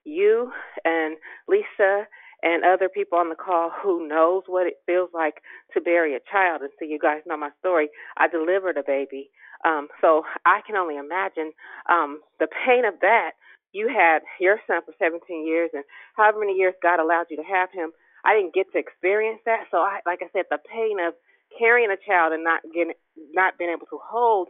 you 0.04 0.52
and 0.84 1.16
Lisa 1.48 2.08
and 2.42 2.64
other 2.64 2.88
people 2.88 3.18
on 3.18 3.30
the 3.30 3.36
call 3.36 3.70
who 3.82 4.08
knows 4.08 4.44
what 4.48 4.66
it 4.66 4.76
feels 4.86 5.10
like 5.14 5.36
to 5.74 5.80
bury 5.82 6.16
a 6.16 6.20
child. 6.32 6.62
And 6.62 6.70
so 6.78 6.86
you 6.86 6.98
guys 6.98 7.22
know 7.26 7.36
my 7.38 7.50
story. 7.60 7.90
I 8.18 8.28
delivered 8.28 8.78
a 8.78 8.84
baby, 8.86 9.30
um, 9.64 9.88
so 10.00 10.24
I 10.46 10.60
can 10.66 10.76
only 10.76 10.96
imagine 10.98 11.52
um, 11.90 12.20
the 12.40 12.48
pain 12.66 12.84
of 12.86 12.94
that. 13.02 13.32
You 13.72 13.88
had 13.88 14.20
your 14.40 14.58
son 14.66 14.82
for 14.86 14.94
17 14.98 15.46
years, 15.46 15.70
and 15.74 15.84
however 16.16 16.40
many 16.40 16.54
years 16.54 16.74
God 16.82 17.00
allowed 17.00 17.26
you 17.30 17.36
to 17.38 17.44
have 17.44 17.70
him. 17.72 17.92
I 18.24 18.34
didn't 18.36 18.54
get 18.54 18.66
to 18.72 18.78
experience 18.78 19.40
that, 19.46 19.66
so 19.70 19.78
I, 19.78 20.00
like 20.06 20.20
I 20.22 20.28
said, 20.32 20.46
the 20.50 20.58
pain 20.70 20.98
of 21.00 21.14
carrying 21.58 21.90
a 21.90 21.98
child 22.06 22.32
and 22.32 22.44
not 22.44 22.62
getting, 22.74 22.94
not 23.32 23.58
being 23.58 23.70
able 23.70 23.86
to 23.88 23.98
hold 24.02 24.48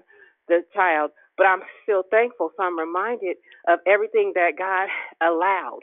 the 0.49 0.63
child. 0.75 1.11
But 1.37 1.47
I'm 1.47 1.63
still 1.85 2.05
thankful, 2.11 2.51
so 2.57 2.63
I'm 2.65 2.79
reminded 2.79 3.37
of 3.69 3.81
everything 3.87 4.33
that 4.37 4.53
God 4.59 4.89
allowed 5.27 5.81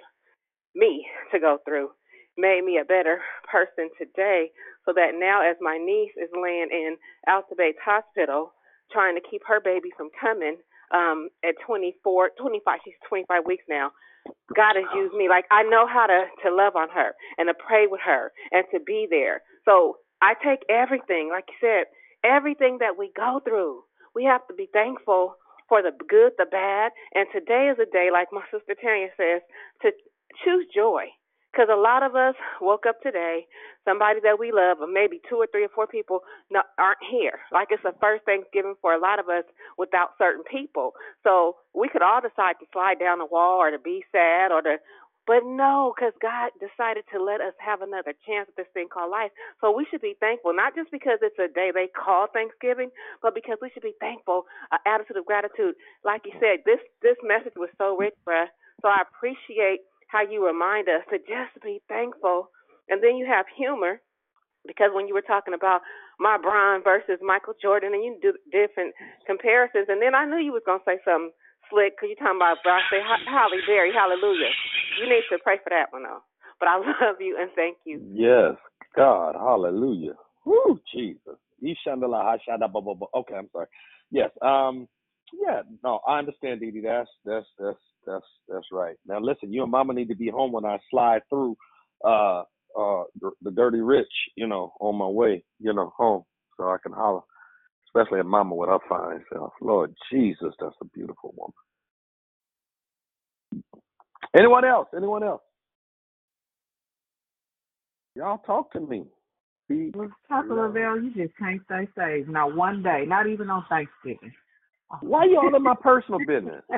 me 0.76 1.06
to 1.34 1.40
go 1.40 1.60
through 1.66 1.90
made 2.38 2.64
me 2.66 2.80
a 2.82 2.86
better 2.86 3.22
person 3.52 3.90
today 4.00 4.52
so 4.86 4.94
that 4.96 5.12
now 5.20 5.44
as 5.44 5.58
my 5.62 5.78
niece 5.78 6.14
is 6.18 6.30
laying 6.42 6.70
in 6.72 6.96
Alta 7.28 7.56
Bates 7.58 7.80
Hospital 7.84 8.54
trying 8.92 9.16
to 9.16 9.22
keep 9.30 9.42
her 9.48 9.60
baby 9.62 9.90
from 9.98 10.10
coming 10.20 10.58
um 10.94 11.30
at 11.46 11.56
24 11.68 12.32
25 12.40 12.80
she's 12.86 12.96
25 13.10 13.46
weeks 13.46 13.66
now 13.70 13.92
God 14.56 14.76
has 14.76 14.86
used 14.96 15.16
me 15.16 15.30
like 15.30 15.46
I 15.52 15.64
know 15.64 15.88
how 15.88 16.08
to 16.08 16.26
to 16.44 16.56
love 16.56 16.76
on 16.76 16.90
her 16.90 17.14
and 17.38 17.48
to 17.48 17.54
pray 17.54 17.88
with 17.88 18.02
her 18.06 18.32
and 18.52 18.66
to 18.74 18.80
be 18.80 19.08
there 19.10 19.42
so 19.66 19.98
I 20.22 20.34
take 20.44 20.62
everything 20.70 21.30
like 21.32 21.46
you 21.50 21.56
said 21.62 21.86
everything 22.24 22.78
that 22.80 22.98
we 22.98 23.12
go 23.16 23.42
through. 23.44 23.84
We 24.16 24.24
have 24.26 24.48
to 24.48 24.54
be 24.54 24.70
thankful 24.74 25.36
for 25.70 25.82
the 25.82 25.92
good, 26.08 26.34
the 26.38 26.46
bad, 26.50 26.92
and 27.14 27.28
today 27.34 27.70
is 27.72 27.78
a 27.80 27.92
day, 27.92 28.10
like 28.12 28.30
my 28.32 28.44
sister 28.52 28.76
Tanya 28.82 29.10
says, 29.18 29.42
to 29.84 29.92
choose 30.44 30.66
joy. 30.74 31.06
Because 31.58 31.74
a 31.74 31.82
lot 31.82 32.06
of 32.06 32.14
us 32.14 32.36
woke 32.62 32.86
up 32.86 33.02
today, 33.02 33.50
somebody 33.82 34.20
that 34.22 34.38
we 34.38 34.54
love, 34.54 34.78
or 34.78 34.86
maybe 34.86 35.18
two 35.26 35.38
or 35.42 35.48
three 35.50 35.66
or 35.66 35.74
four 35.74 35.88
people 35.88 36.22
not, 36.54 36.66
aren't 36.78 37.02
here. 37.02 37.42
Like 37.52 37.70
it's 37.72 37.82
the 37.82 37.98
first 38.00 38.26
Thanksgiving 38.30 38.76
for 38.80 38.94
a 38.94 39.02
lot 39.02 39.18
of 39.18 39.26
us 39.26 39.42
without 39.76 40.14
certain 40.22 40.46
people. 40.46 40.94
So 41.26 41.58
we 41.74 41.90
could 41.90 42.06
all 42.06 42.22
decide 42.22 42.62
to 42.62 42.70
slide 42.70 43.02
down 43.02 43.18
the 43.18 43.26
wall 43.26 43.58
or 43.58 43.72
to 43.72 43.80
be 43.80 44.06
sad 44.14 44.54
or 44.54 44.62
to 44.62 44.78
but 45.26 45.44
no, 45.44 45.92
because 45.92 46.16
God 46.24 46.56
decided 46.56 47.04
to 47.12 47.20
let 47.20 47.42
us 47.44 47.52
have 47.60 47.82
another 47.84 48.16
chance 48.24 48.48
at 48.48 48.56
this 48.56 48.72
thing 48.72 48.88
called 48.88 49.12
life. 49.12 49.36
So 49.60 49.76
we 49.76 49.84
should 49.92 50.00
be 50.00 50.16
thankful, 50.24 50.56
not 50.56 50.72
just 50.72 50.88
because 50.88 51.20
it's 51.20 51.36
a 51.36 51.52
day 51.52 51.76
they 51.76 51.92
call 51.92 52.32
Thanksgiving, 52.32 52.96
but 53.20 53.36
because 53.36 53.60
we 53.60 53.68
should 53.74 53.84
be 53.84 53.98
thankful, 54.00 54.48
an 54.72 54.80
attitude 54.88 55.20
of 55.20 55.28
gratitude. 55.28 55.76
Like 56.06 56.22
you 56.24 56.32
said, 56.40 56.64
this 56.64 56.80
this 57.04 57.20
message 57.28 57.60
was 57.60 57.68
so 57.76 57.98
rich, 57.98 58.16
bruh. 58.24 58.48
So 58.80 58.88
I 58.88 59.04
appreciate 59.04 59.84
how 60.08 60.22
you 60.24 60.46
remind 60.46 60.88
us 60.90 61.04
to 61.12 61.18
just 61.20 61.56
be 61.64 61.82
thankful. 61.88 62.50
And 62.90 63.04
then 63.04 63.16
you 63.16 63.26
have 63.28 63.46
humor, 63.56 64.02
because 64.66 64.92
when 64.94 65.08
you 65.08 65.14
were 65.14 65.26
talking 65.26 65.54
about 65.54 65.82
LeBron 66.20 66.84
versus 66.84 67.20
Michael 67.22 67.54
Jordan, 67.62 67.94
and 67.94 68.04
you 68.04 68.18
do 68.22 68.34
different 68.52 68.94
comparisons, 69.26 69.88
and 69.90 70.02
then 70.02 70.16
I 70.16 70.26
knew 70.26 70.38
you 70.38 70.54
was 70.54 70.64
gonna 70.66 70.84
say 70.86 71.00
something 71.04 71.32
slick 71.70 71.96
because 71.96 72.10
you're 72.16 72.24
talking 72.24 72.40
about 72.40 72.64
Brock. 72.64 72.84
Say 72.90 73.00
Halle 73.04 73.62
Berry, 73.68 73.92
hallelujah. 73.94 74.52
You 75.00 75.10
need 75.10 75.24
to 75.30 75.38
pray 75.44 75.60
for 75.64 75.70
that 75.70 75.92
one 75.92 76.04
though. 76.04 76.24
But 76.60 76.70
I 76.70 76.78
love 77.04 77.20
you 77.20 77.38
and 77.40 77.52
thank 77.56 77.78
you. 77.86 78.02
Yes, 78.12 78.56
God, 78.96 79.36
hallelujah. 79.36 80.16
Woo, 80.46 80.80
Jesus. 80.94 81.38
Okay, 81.62 83.36
I'm 83.36 83.50
sorry. 83.52 83.68
Yes. 84.12 84.32
Um. 84.42 84.88
Yeah. 85.34 85.62
No, 85.84 86.00
I 86.08 86.20
understand, 86.20 86.62
Dee 86.62 86.72
Dee. 86.72 86.82
That's 86.82 87.10
that's 87.26 87.46
that's 87.60 87.80
that's 88.06 88.26
that's 88.48 88.66
right. 88.72 88.96
Now 89.08 89.20
listen, 89.20 89.54
you 89.54 89.64
and 89.64 89.72
Mama 89.72 89.94
need 89.94 90.10
to 90.10 90.16
be 90.16 90.30
home 90.30 90.52
when 90.52 90.66
I 90.66 90.78
slide 90.90 91.22
through 91.30 91.58
uh 92.06 92.42
uh 92.78 93.04
the, 93.42 93.52
Dirty 93.52 93.82
Rich. 93.82 94.08
You 94.36 94.48
know, 94.48 94.74
on 94.80 94.96
my 94.96 95.08
way. 95.08 95.44
You 95.60 95.74
know, 95.74 95.94
home 95.98 96.24
so 96.58 96.66
I 96.66 96.78
can 96.82 96.94
holler. 96.94 97.22
Especially 97.88 98.20
at 98.20 98.26
Mama 98.26 98.56
with 98.56 98.70
her 98.70 98.80
fine 98.90 99.24
self. 99.34 99.54
Lord 99.62 99.94
Jesus, 100.12 100.54
that's 100.60 100.76
a 100.82 100.86
beautiful 100.94 101.34
woman. 101.38 101.54
Anyone 104.38 104.66
else? 104.66 104.88
Anyone 104.96 105.24
else? 105.24 105.42
Y'all 108.16 108.40
talk 108.40 108.72
to 108.74 108.80
me. 108.80 109.06
Be, 109.70 109.92
Papa 110.30 110.54
Lavelle, 110.54 111.02
you 111.02 111.14
just 111.14 111.38
can't 111.38 111.62
stay 111.66 111.88
safe. 111.98 112.28
Not 112.28 112.56
one 112.56 112.82
day, 112.84 113.04
not 113.08 113.28
even 113.28 113.50
on 113.50 113.66
Thanksgiving. 113.70 114.34
Why 115.02 115.26
you 115.26 115.38
all 115.38 115.56
in 115.56 115.64
my 115.64 115.76
personal 115.82 116.20
business? 116.26 116.64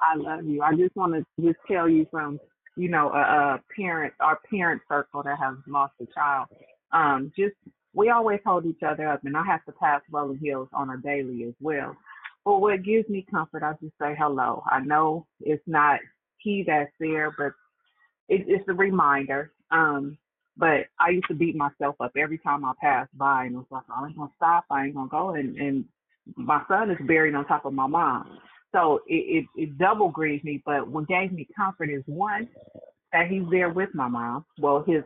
I 0.00 0.16
love 0.16 0.44
you. 0.44 0.62
I 0.62 0.74
just 0.74 0.94
want 0.94 1.14
to 1.14 1.42
just 1.42 1.58
tell 1.66 1.88
you 1.88 2.06
from 2.10 2.38
you 2.76 2.88
know 2.88 3.10
a, 3.10 3.18
a 3.18 3.62
parent, 3.74 4.14
our 4.20 4.38
parent 4.48 4.82
circle 4.88 5.22
that 5.24 5.38
has 5.38 5.56
lost 5.66 5.94
a 6.00 6.06
child. 6.14 6.48
Um, 6.92 7.32
just 7.36 7.54
we 7.94 8.10
always 8.10 8.40
hold 8.46 8.66
each 8.66 8.82
other 8.86 9.08
up, 9.08 9.24
and 9.24 9.36
I 9.36 9.44
have 9.44 9.64
to 9.64 9.72
pass 9.72 10.00
rolling 10.10 10.38
hills 10.38 10.68
on 10.72 10.90
a 10.90 10.96
daily 10.98 11.44
as 11.44 11.54
well. 11.60 11.96
But 12.44 12.58
what 12.58 12.84
gives 12.84 13.08
me 13.08 13.26
comfort, 13.30 13.62
I 13.62 13.72
just 13.82 13.94
say 14.00 14.14
hello. 14.18 14.62
I 14.70 14.80
know 14.80 15.26
it's 15.40 15.62
not 15.66 16.00
he 16.38 16.64
that's 16.66 16.92
there, 17.00 17.32
but 17.36 17.52
it, 18.28 18.44
it's 18.46 18.68
a 18.68 18.74
reminder. 18.74 19.52
Um, 19.70 20.16
but 20.56 20.86
I 20.98 21.10
used 21.10 21.28
to 21.28 21.34
beat 21.34 21.56
myself 21.56 21.96
up 22.00 22.12
every 22.16 22.38
time 22.38 22.64
I 22.64 22.72
passed 22.80 23.16
by, 23.18 23.44
and 23.44 23.56
was 23.56 23.66
like, 23.70 23.84
I 23.90 24.06
ain't 24.06 24.16
gonna 24.16 24.30
stop, 24.36 24.64
I 24.70 24.86
ain't 24.86 24.94
gonna 24.94 25.08
go, 25.08 25.30
and 25.30 25.56
and 25.56 25.84
my 26.36 26.62
son 26.68 26.90
is 26.90 26.98
buried 27.06 27.34
on 27.34 27.46
top 27.46 27.64
of 27.64 27.72
my 27.72 27.86
mom, 27.86 28.38
so 28.72 29.00
it 29.06 29.44
it, 29.56 29.62
it 29.62 29.78
double 29.78 30.10
grieves 30.10 30.44
me. 30.44 30.62
But 30.64 30.88
what 30.88 31.08
gave 31.08 31.32
me 31.32 31.48
comfort 31.56 31.90
is 31.90 32.02
one 32.06 32.48
that 33.12 33.28
he's 33.28 33.44
there 33.50 33.70
with 33.70 33.90
my 33.94 34.08
mom. 34.08 34.44
Well, 34.60 34.84
his 34.86 35.02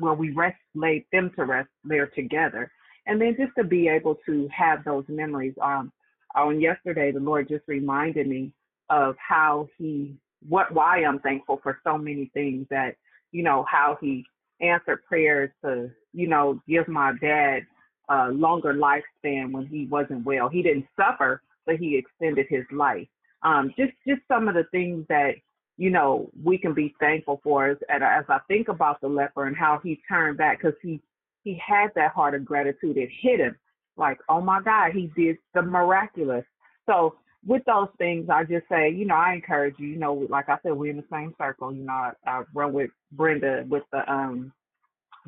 well, 0.00 0.14
we 0.14 0.30
rest 0.32 0.58
laid 0.74 1.04
them 1.12 1.30
to 1.36 1.44
rest 1.44 1.68
there 1.84 2.08
together, 2.08 2.70
and 3.06 3.20
then 3.20 3.36
just 3.38 3.52
to 3.56 3.64
be 3.64 3.88
able 3.88 4.16
to 4.26 4.48
have 4.56 4.84
those 4.84 5.04
memories. 5.08 5.54
Um, 5.62 5.92
on 6.34 6.60
yesterday, 6.60 7.12
the 7.12 7.20
Lord 7.20 7.48
just 7.48 7.64
reminded 7.66 8.28
me 8.28 8.52
of 8.90 9.16
how 9.18 9.68
he 9.78 10.16
what 10.46 10.72
why 10.72 11.04
I'm 11.04 11.18
thankful 11.20 11.60
for 11.62 11.80
so 11.84 11.96
many 11.96 12.30
things 12.34 12.66
that 12.70 12.96
you 13.32 13.42
know 13.42 13.64
how 13.70 13.96
he 14.00 14.24
answered 14.60 15.04
prayers 15.06 15.50
to 15.64 15.90
you 16.12 16.28
know 16.28 16.60
give 16.68 16.88
my 16.88 17.12
dad 17.20 17.60
a 18.08 18.28
longer 18.30 18.74
lifespan 18.74 19.52
when 19.52 19.66
he 19.66 19.86
wasn't 19.86 20.24
well. 20.24 20.48
He 20.48 20.62
didn't 20.62 20.86
suffer, 20.96 21.42
but 21.64 21.76
he 21.76 21.96
extended 21.96 22.46
his 22.48 22.64
life. 22.72 23.08
Um, 23.42 23.72
just 23.76 23.92
just 24.06 24.20
some 24.28 24.48
of 24.48 24.54
the 24.54 24.64
things 24.70 25.04
that 25.08 25.34
you 25.76 25.90
know 25.90 26.30
we 26.42 26.58
can 26.58 26.74
be 26.74 26.94
thankful 27.00 27.40
for 27.44 27.68
as, 27.68 27.76
as 27.88 28.24
I 28.28 28.38
think 28.48 28.68
about 28.68 29.00
the 29.00 29.08
leper 29.08 29.46
and 29.46 29.56
how 29.56 29.80
he 29.82 30.00
turned 30.08 30.38
back 30.38 30.58
because 30.58 30.76
he 30.82 31.00
he 31.44 31.60
had 31.64 31.88
that 31.94 32.12
heart 32.12 32.34
of 32.34 32.44
gratitude. 32.44 32.96
It 32.96 33.10
hit 33.20 33.40
him 33.40 33.56
like, 33.96 34.18
oh 34.28 34.40
my 34.40 34.60
God, 34.62 34.92
he 34.92 35.10
did 35.16 35.38
the 35.54 35.62
miraculous. 35.62 36.44
So 36.86 37.16
with 37.46 37.62
those 37.66 37.88
things, 37.98 38.28
I 38.28 38.44
just 38.44 38.68
say, 38.68 38.90
you 38.90 39.06
know, 39.06 39.14
I 39.14 39.34
encourage 39.34 39.76
you. 39.78 39.88
You 39.88 39.96
know, 39.96 40.26
like 40.28 40.48
I 40.48 40.56
said, 40.62 40.72
we're 40.72 40.90
in 40.90 40.96
the 40.96 41.04
same 41.10 41.34
circle. 41.38 41.72
You 41.72 41.84
know, 41.84 41.92
I, 41.92 42.12
I 42.26 42.42
run 42.54 42.72
with 42.72 42.90
Brenda 43.12 43.64
with 43.68 43.84
the 43.92 44.10
um 44.10 44.52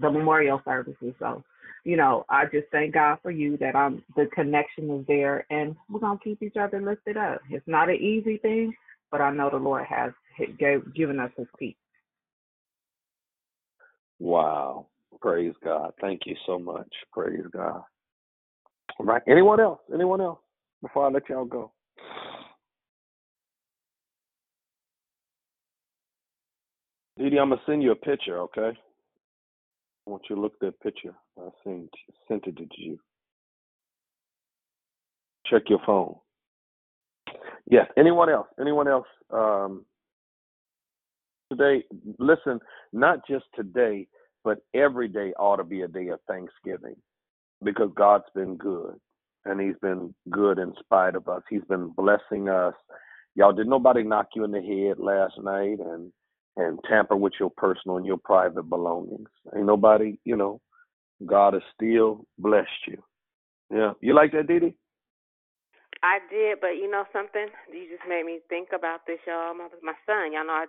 the 0.00 0.10
memorial 0.10 0.60
services. 0.64 1.14
So, 1.18 1.42
you 1.88 1.96
know, 1.96 2.26
I 2.28 2.44
just 2.44 2.66
thank 2.70 2.92
God 2.92 3.16
for 3.22 3.30
you 3.30 3.56
that 3.56 3.74
I'm 3.74 4.04
the 4.14 4.26
connection 4.34 4.90
is 4.90 5.06
there, 5.06 5.46
and 5.48 5.74
we're 5.88 6.00
gonna 6.00 6.18
keep 6.22 6.42
each 6.42 6.58
other 6.60 6.82
lifted 6.82 7.16
up. 7.16 7.40
It's 7.48 7.66
not 7.66 7.88
an 7.88 7.94
easy 7.94 8.36
thing, 8.36 8.74
but 9.10 9.22
I 9.22 9.30
know 9.30 9.48
the 9.48 9.56
Lord 9.56 9.86
has 9.86 10.12
gave, 10.58 10.94
given 10.94 11.18
us 11.18 11.30
His 11.34 11.46
peace. 11.58 11.76
Wow. 14.18 14.88
Praise 15.22 15.54
God. 15.64 15.94
Thank 15.98 16.26
you 16.26 16.36
so 16.44 16.58
much. 16.58 16.92
Praise 17.10 17.46
God. 17.50 17.80
All 19.00 19.06
right. 19.06 19.22
Anyone 19.26 19.58
else? 19.58 19.80
Anyone 19.90 20.20
else? 20.20 20.40
Before 20.82 21.06
I 21.06 21.10
let 21.10 21.26
y'all 21.30 21.46
go. 21.46 21.72
Dee, 27.16 27.38
I'm 27.38 27.48
gonna 27.48 27.62
send 27.64 27.82
you 27.82 27.92
a 27.92 27.96
picture, 27.96 28.40
okay? 28.40 28.78
I 30.08 30.10
want 30.10 30.22
you 30.30 30.36
to 30.36 30.40
look 30.40 30.54
at 30.54 30.60
that 30.60 30.80
picture. 30.80 31.14
I 31.38 31.48
sent 31.64 31.90
sent 32.28 32.46
it 32.46 32.56
to 32.56 32.66
you. 32.78 32.98
Check 35.44 35.64
your 35.68 35.80
phone. 35.84 36.14
Yes. 37.70 37.86
Anyone 37.98 38.30
else? 38.30 38.46
Anyone 38.58 38.88
else? 38.88 39.06
Um, 39.30 39.84
today, 41.52 41.84
listen. 42.18 42.58
Not 42.94 43.18
just 43.28 43.44
today, 43.54 44.08
but 44.44 44.60
every 44.74 45.08
day 45.08 45.34
ought 45.38 45.56
to 45.56 45.64
be 45.64 45.82
a 45.82 45.88
day 45.88 46.08
of 46.08 46.20
Thanksgiving, 46.26 46.96
because 47.62 47.90
God's 47.94 48.24
been 48.34 48.56
good, 48.56 48.94
and 49.44 49.60
He's 49.60 49.76
been 49.82 50.14
good 50.30 50.58
in 50.58 50.72
spite 50.80 51.16
of 51.16 51.28
us. 51.28 51.42
He's 51.50 51.64
been 51.68 51.88
blessing 51.88 52.48
us. 52.48 52.74
Y'all, 53.34 53.52
did 53.52 53.66
nobody 53.66 54.02
knock 54.02 54.28
you 54.34 54.44
in 54.44 54.52
the 54.52 54.62
head 54.62 54.98
last 54.98 55.34
night 55.42 55.80
and 55.80 56.10
and 56.58 56.78
tamper 56.88 57.16
with 57.16 57.32
your 57.40 57.50
personal 57.56 57.96
and 57.96 58.06
your 58.06 58.18
private 58.18 58.64
belongings? 58.64 59.30
Ain't 59.56 59.66
nobody, 59.66 60.18
you 60.24 60.36
know. 60.36 60.60
God 61.24 61.54
has 61.54 61.62
still 61.74 62.26
blessed 62.38 62.86
you. 62.86 63.02
Yeah, 63.70 63.92
you 64.00 64.14
like 64.14 64.32
that, 64.32 64.46
Dee? 64.46 64.74
I 66.02 66.18
did, 66.30 66.58
but 66.60 66.78
you 66.78 66.90
know 66.90 67.04
something? 67.12 67.48
You 67.72 67.88
just 67.90 68.08
made 68.08 68.24
me 68.24 68.38
think 68.48 68.68
about 68.76 69.00
this, 69.06 69.18
y'all. 69.26 69.54
My, 69.54 69.68
my 69.82 69.94
son, 70.06 70.32
y'all 70.32 70.46
know 70.46 70.52
I 70.52 70.66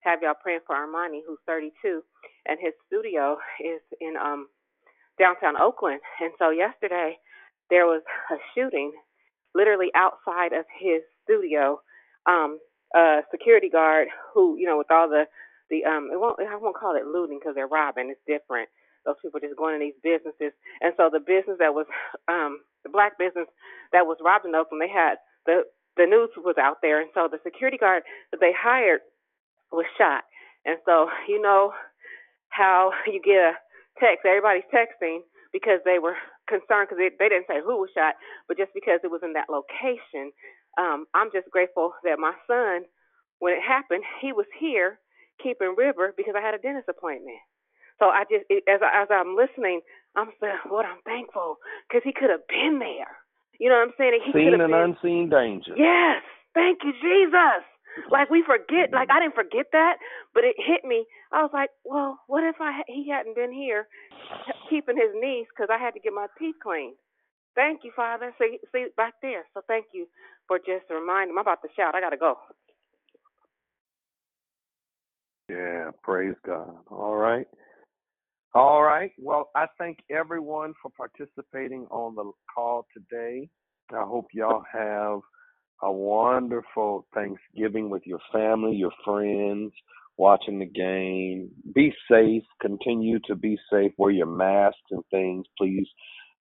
have 0.00 0.22
y'all 0.22 0.34
praying 0.40 0.60
for 0.66 0.74
Armani, 0.74 1.20
who's 1.26 1.38
32, 1.46 2.02
and 2.46 2.58
his 2.60 2.72
studio 2.86 3.36
is 3.60 3.80
in 4.00 4.14
um 4.16 4.48
downtown 5.18 5.60
Oakland. 5.60 6.00
And 6.20 6.32
so 6.38 6.50
yesterday 6.50 7.18
there 7.70 7.86
was 7.86 8.02
a 8.30 8.36
shooting 8.54 8.92
literally 9.54 9.90
outside 9.94 10.52
of 10.52 10.64
his 10.80 11.02
studio. 11.24 11.80
Um, 12.26 12.58
a 12.96 13.22
security 13.30 13.68
guard 13.70 14.08
who, 14.34 14.56
you 14.58 14.66
know, 14.66 14.78
with 14.78 14.90
all 14.90 15.08
the 15.08 15.24
the 15.70 15.84
um, 15.84 16.10
it 16.12 16.20
won't 16.20 16.38
I 16.40 16.56
won't 16.56 16.76
call 16.76 16.96
it 16.96 17.06
looting 17.06 17.38
because 17.40 17.54
they're 17.54 17.68
robbing. 17.68 18.10
It's 18.10 18.20
different. 18.26 18.68
Those 19.06 19.16
people 19.22 19.40
just 19.40 19.56
going 19.58 19.74
in 19.76 19.80
these 19.82 20.00
businesses, 20.02 20.52
and 20.82 20.94
so 20.96 21.10
the 21.12 21.20
business 21.20 21.58
that 21.60 21.74
was 21.74 21.86
um 22.28 22.60
the 22.84 22.90
black 22.90 23.18
business 23.18 23.48
that 23.92 24.06
was 24.06 24.18
robbed 24.24 24.46
in 24.46 24.54
Oakland, 24.54 24.82
they 24.82 24.92
had 24.92 25.16
the 25.46 25.64
the 25.96 26.06
news 26.06 26.30
was 26.38 26.56
out 26.60 26.78
there, 26.82 27.00
and 27.00 27.10
so 27.14 27.28
the 27.30 27.40
security 27.44 27.78
guard 27.78 28.02
that 28.32 28.40
they 28.40 28.52
hired 28.56 29.00
was 29.72 29.86
shot. 29.98 30.24
And 30.66 30.78
so 30.86 31.08
you 31.28 31.40
know 31.42 31.72
how 32.50 32.92
you 33.06 33.20
get 33.24 33.36
a 33.40 33.52
text, 34.00 34.26
everybody's 34.26 34.68
texting 34.74 35.20
because 35.52 35.80
they 35.84 35.98
were 35.98 36.16
concerned 36.48 36.88
because 36.90 36.98
they, 36.98 37.10
they 37.18 37.30
didn't 37.30 37.48
say 37.48 37.62
who 37.64 37.80
was 37.80 37.90
shot, 37.94 38.14
but 38.48 38.58
just 38.58 38.72
because 38.74 39.00
it 39.04 39.10
was 39.12 39.22
in 39.24 39.34
that 39.34 39.48
location. 39.50 40.32
Um, 40.78 41.06
I'm 41.14 41.30
just 41.32 41.50
grateful 41.50 41.92
that 42.04 42.18
my 42.18 42.32
son, 42.46 42.88
when 43.38 43.54
it 43.54 43.62
happened, 43.62 44.04
he 44.20 44.32
was 44.32 44.46
here 44.58 44.98
keeping 45.42 45.74
River 45.76 46.14
because 46.16 46.34
I 46.36 46.40
had 46.40 46.54
a 46.54 46.58
dentist 46.58 46.88
appointment. 46.88 47.38
So 47.98 48.06
I 48.06 48.24
just 48.24 48.44
as 48.66 48.80
I, 48.82 49.02
as 49.02 49.08
I'm 49.10 49.36
listening, 49.36 49.80
I'm 50.16 50.32
saying, 50.40 50.58
Lord, 50.70 50.86
I'm 50.86 51.02
thankful 51.04 51.56
because 51.88 52.02
he 52.04 52.12
could 52.12 52.30
have 52.30 52.46
been 52.48 52.78
there. 52.80 53.14
You 53.60 53.68
know 53.68 53.76
what 53.76 53.92
I'm 53.92 53.96
saying? 53.98 54.20
He 54.24 54.32
Seen 54.32 54.54
and 54.54 54.64
been. 54.64 54.96
unseen 54.96 55.28
danger. 55.28 55.74
Yes, 55.76 56.24
thank 56.54 56.80
you, 56.82 56.92
Jesus. 56.98 57.62
Like 58.10 58.30
we 58.30 58.42
forget, 58.42 58.88
like 58.92 59.08
I 59.12 59.20
didn't 59.20 59.36
forget 59.36 59.66
that, 59.72 60.00
but 60.32 60.44
it 60.44 60.56
hit 60.56 60.84
me. 60.84 61.04
I 61.30 61.42
was 61.42 61.50
like, 61.52 61.68
well, 61.84 62.18
what 62.26 62.42
if 62.42 62.56
I 62.58 62.80
he 62.88 63.08
hadn't 63.12 63.36
been 63.36 63.52
here, 63.52 63.86
keeping 64.70 64.96
his 64.96 65.12
niece 65.14 65.46
because 65.52 65.68
I 65.70 65.78
had 65.78 65.92
to 65.94 66.00
get 66.00 66.12
my 66.12 66.26
teeth 66.38 66.56
cleaned. 66.62 66.96
Thank 67.54 67.80
you, 67.84 67.92
Father. 67.96 68.32
See, 68.40 68.58
see 68.72 68.86
back 68.96 69.14
there. 69.22 69.44
So 69.54 69.62
thank 69.68 69.86
you 69.92 70.06
for 70.48 70.58
just 70.58 70.90
reminding. 70.90 71.34
I'm 71.36 71.40
about 71.42 71.62
to 71.62 71.68
shout. 71.76 71.94
I 71.94 72.00
gotta 72.00 72.16
go. 72.16 72.36
Yeah, 75.48 75.90
praise 76.02 76.36
God. 76.46 76.76
All 76.90 77.16
right. 77.16 77.46
All 78.54 78.82
right. 78.82 79.12
Well, 79.18 79.50
I 79.56 79.66
thank 79.78 79.98
everyone 80.10 80.74
for 80.82 80.90
participating 80.96 81.86
on 81.90 82.14
the 82.16 82.30
call 82.54 82.86
today. 82.96 83.48
I 83.92 84.02
hope 84.04 84.28
y'all 84.32 84.64
have 84.72 85.20
a 85.82 85.92
wonderful 85.92 87.06
Thanksgiving 87.14 87.90
with 87.90 88.02
your 88.06 88.20
family, 88.32 88.76
your 88.76 88.92
friends, 89.04 89.72
watching 90.18 90.58
the 90.58 90.66
game. 90.66 91.50
Be 91.74 91.94
safe. 92.10 92.44
Continue 92.60 93.18
to 93.26 93.36
be 93.36 93.58
safe. 93.72 93.92
Wear 93.98 94.12
your 94.12 94.26
masks 94.26 94.80
and 94.90 95.04
things. 95.10 95.46
Please 95.58 95.88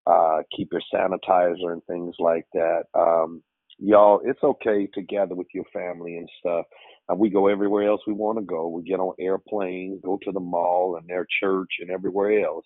uh, 0.07 0.39
keep 0.55 0.69
your 0.71 0.81
sanitizer 0.93 1.73
and 1.73 1.83
things 1.85 2.15
like 2.19 2.45
that. 2.53 2.83
Um, 2.93 3.43
y'all, 3.77 4.21
it's 4.23 4.43
okay 4.43 4.87
to 4.93 5.01
gather 5.01 5.35
with 5.35 5.47
your 5.53 5.65
family 5.73 6.17
and 6.17 6.29
stuff. 6.39 6.65
Uh, 7.09 7.15
we 7.15 7.29
go 7.29 7.47
everywhere 7.47 7.87
else 7.89 8.01
we 8.05 8.13
want 8.13 8.37
to 8.37 8.43
go. 8.43 8.67
We 8.67 8.83
get 8.83 8.99
on 8.99 9.13
airplanes, 9.19 10.01
go 10.03 10.19
to 10.23 10.31
the 10.31 10.39
mall 10.39 10.97
and 10.97 11.07
their 11.07 11.27
church 11.39 11.69
and 11.79 11.89
everywhere 11.89 12.45
else. 12.45 12.65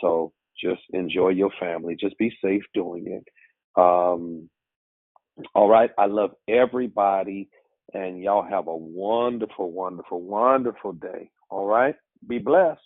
So 0.00 0.32
just 0.62 0.82
enjoy 0.92 1.30
your 1.30 1.50
family. 1.58 1.96
Just 1.98 2.18
be 2.18 2.32
safe 2.42 2.62
doing 2.74 3.06
it. 3.06 3.80
Um, 3.80 4.48
all 5.54 5.68
right. 5.68 5.90
I 5.98 6.06
love 6.06 6.32
everybody, 6.48 7.48
and 7.94 8.20
y'all 8.20 8.46
have 8.48 8.66
a 8.66 8.76
wonderful, 8.76 9.70
wonderful, 9.70 10.20
wonderful 10.20 10.92
day. 10.92 11.30
All 11.48 11.66
right. 11.66 11.94
Be 12.26 12.38
blessed. 12.38 12.80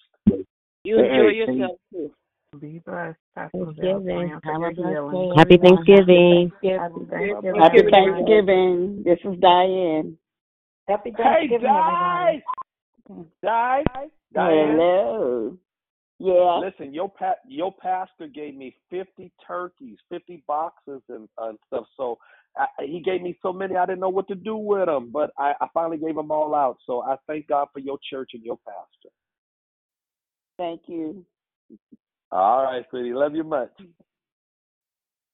You 0.85 0.99
enjoy 0.99 1.31
yourself 1.31 1.79
too. 1.93 2.13
Be 2.61 2.81
blessed. 2.85 3.19
Thanksgiving. 3.35 4.41
Have 4.45 4.63
a 4.63 4.71
blessed. 4.71 5.37
Happy 5.37 5.57
Thanksgiving. 5.57 6.53
Happy 6.63 7.07
Thanksgiving. 7.11 7.61
Happy 7.61 7.83
Thanksgiving. 7.91 9.03
This 9.05 9.19
is 9.25 9.39
Diane. 9.41 10.17
Happy 10.89 11.15
Hey, 11.17 11.23
Thanksgiving, 11.23 11.67
Di! 11.67 12.43
everybody. 13.09 13.33
Di! 13.43 14.11
Diane. 14.35 14.71
Hello. 14.73 15.57
Yeah. 16.19 16.59
Listen, 16.59 16.95
your 16.95 17.11
pa- 17.11 17.41
your 17.47 17.73
pastor 17.83 18.29
gave 18.29 18.55
me 18.55 18.77
fifty 18.91 19.33
turkeys, 19.47 19.99
fifty 20.09 20.45
boxes, 20.47 21.03
and, 21.09 21.29
and 21.39 21.59
stuff. 21.67 21.87
So 21.97 22.19
I, 22.57 22.67
he 22.85 23.01
gave 23.01 23.23
me 23.23 23.37
so 23.43 23.53
many, 23.53 23.77
I 23.77 23.85
didn't 23.87 24.01
know 24.01 24.11
what 24.11 24.29
to 24.29 24.35
do 24.35 24.57
with 24.57 24.87
them. 24.87 25.11
But 25.13 25.31
I, 25.39 25.55
I 25.61 25.67
finally 25.75 25.99
gave 25.99 26.15
them 26.15 26.31
all 26.31 26.55
out. 26.55 26.77
So 26.87 27.03
I 27.03 27.17
thank 27.27 27.49
God 27.49 27.69
for 27.73 27.81
your 27.81 27.99
church 28.09 28.31
and 28.35 28.45
your 28.45 28.59
pastor. 28.65 29.11
Thank 30.57 30.83
you. 30.87 31.25
All 32.35 32.65
right, 32.65 32.85
sweetie, 32.91 33.15
love 33.15 33.37
you 33.37 33.45
much. 33.45 33.71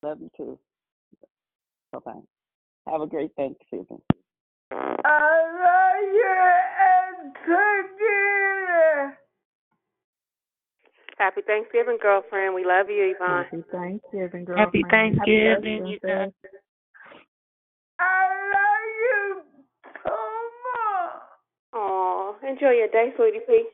Love 0.02 0.18
you 0.20 0.31
too. 0.36 0.59
Bye 1.93 1.98
bye. 2.05 2.12
Have 2.86 3.01
a 3.01 3.06
great 3.06 3.31
Thanksgiving. 3.36 4.02
I 4.70 5.40
love 5.64 6.12
you 6.12 6.36
and 7.24 7.35
Christina. 7.36 9.16
Happy 11.16 11.40
Thanksgiving, 11.47 11.97
girlfriend. 12.02 12.55
We 12.55 12.66
love 12.66 12.90
you, 12.90 13.14
Yvonne. 13.16 13.44
Happy 13.44 13.64
Thanksgiving, 13.72 14.44
girl. 14.44 14.59
Happy 14.59 14.85
Thanksgiving. 14.90 15.97
I 17.98 18.27
love 18.52 18.89
you 19.01 19.43
so 20.05 20.16
much. 20.68 21.22
Aw, 21.72 22.35
enjoy 22.47 22.72
your 22.72 22.89
day, 22.89 23.14
sweetie 23.16 23.40
pea. 23.47 23.64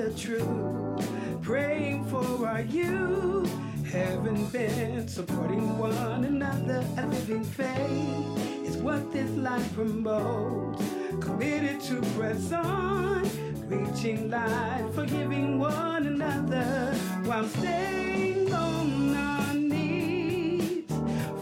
The 0.00 0.18
truth, 0.18 1.42
praying 1.42 2.02
for 2.06 2.46
our 2.46 2.62
youth. 2.62 3.52
Haven't 3.84 4.50
been 4.50 5.06
supporting 5.06 5.76
one 5.76 6.24
another. 6.24 6.82
A 6.96 7.06
living 7.06 7.44
faith 7.44 8.66
is 8.66 8.78
what 8.78 9.12
this 9.12 9.30
life 9.32 9.74
promotes. 9.74 10.82
Committed 11.20 11.80
to 11.82 12.00
press 12.16 12.50
on, 12.52 13.28
reaching 13.68 14.30
life, 14.30 14.94
forgiving 14.94 15.58
one 15.58 16.06
another 16.06 16.94
while 17.24 17.46
staying 17.48 18.50
on 18.54 19.14
our 19.14 19.54
knees. 19.54 20.84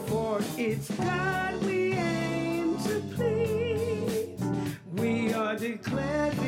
For 0.07 0.41
it's 0.57 0.91
God 0.91 1.65
we 1.65 1.93
aim 1.93 2.77
to 2.79 3.03
please. 3.15 4.41
We 4.95 5.33
are 5.33 5.55
declared 5.55 6.48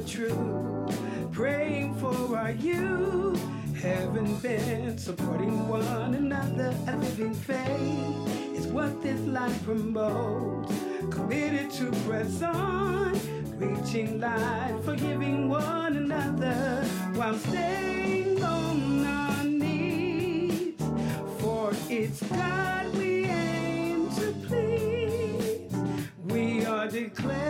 the 0.00 0.08
truth, 0.08 1.32
praying 1.32 1.94
for 1.96 2.36
our 2.36 2.52
youth, 2.52 3.42
having 3.76 4.36
been 4.38 4.96
supporting 4.96 5.68
one 5.68 6.14
another, 6.14 6.74
a 6.86 6.96
living 6.96 7.34
faith 7.34 8.56
is 8.56 8.66
what 8.66 9.02
this 9.02 9.20
life 9.26 9.64
promotes. 9.64 10.72
Committed 11.10 11.70
to 11.72 11.90
press 12.06 12.42
on, 12.42 13.12
reaching 13.58 14.20
light, 14.20 14.78
forgiving 14.84 15.48
one 15.48 15.96
another 15.96 16.84
while 17.14 17.36
staying 17.36 18.42
on 18.42 19.04
our 19.04 19.44
knees. 19.44 20.74
For 21.38 21.72
it's 21.88 22.22
God 22.22 22.96
we 22.96 23.24
aim 23.24 24.08
to 24.10 24.34
please. 24.46 25.72
We 26.24 26.64
are 26.64 26.88
declared 26.88 27.49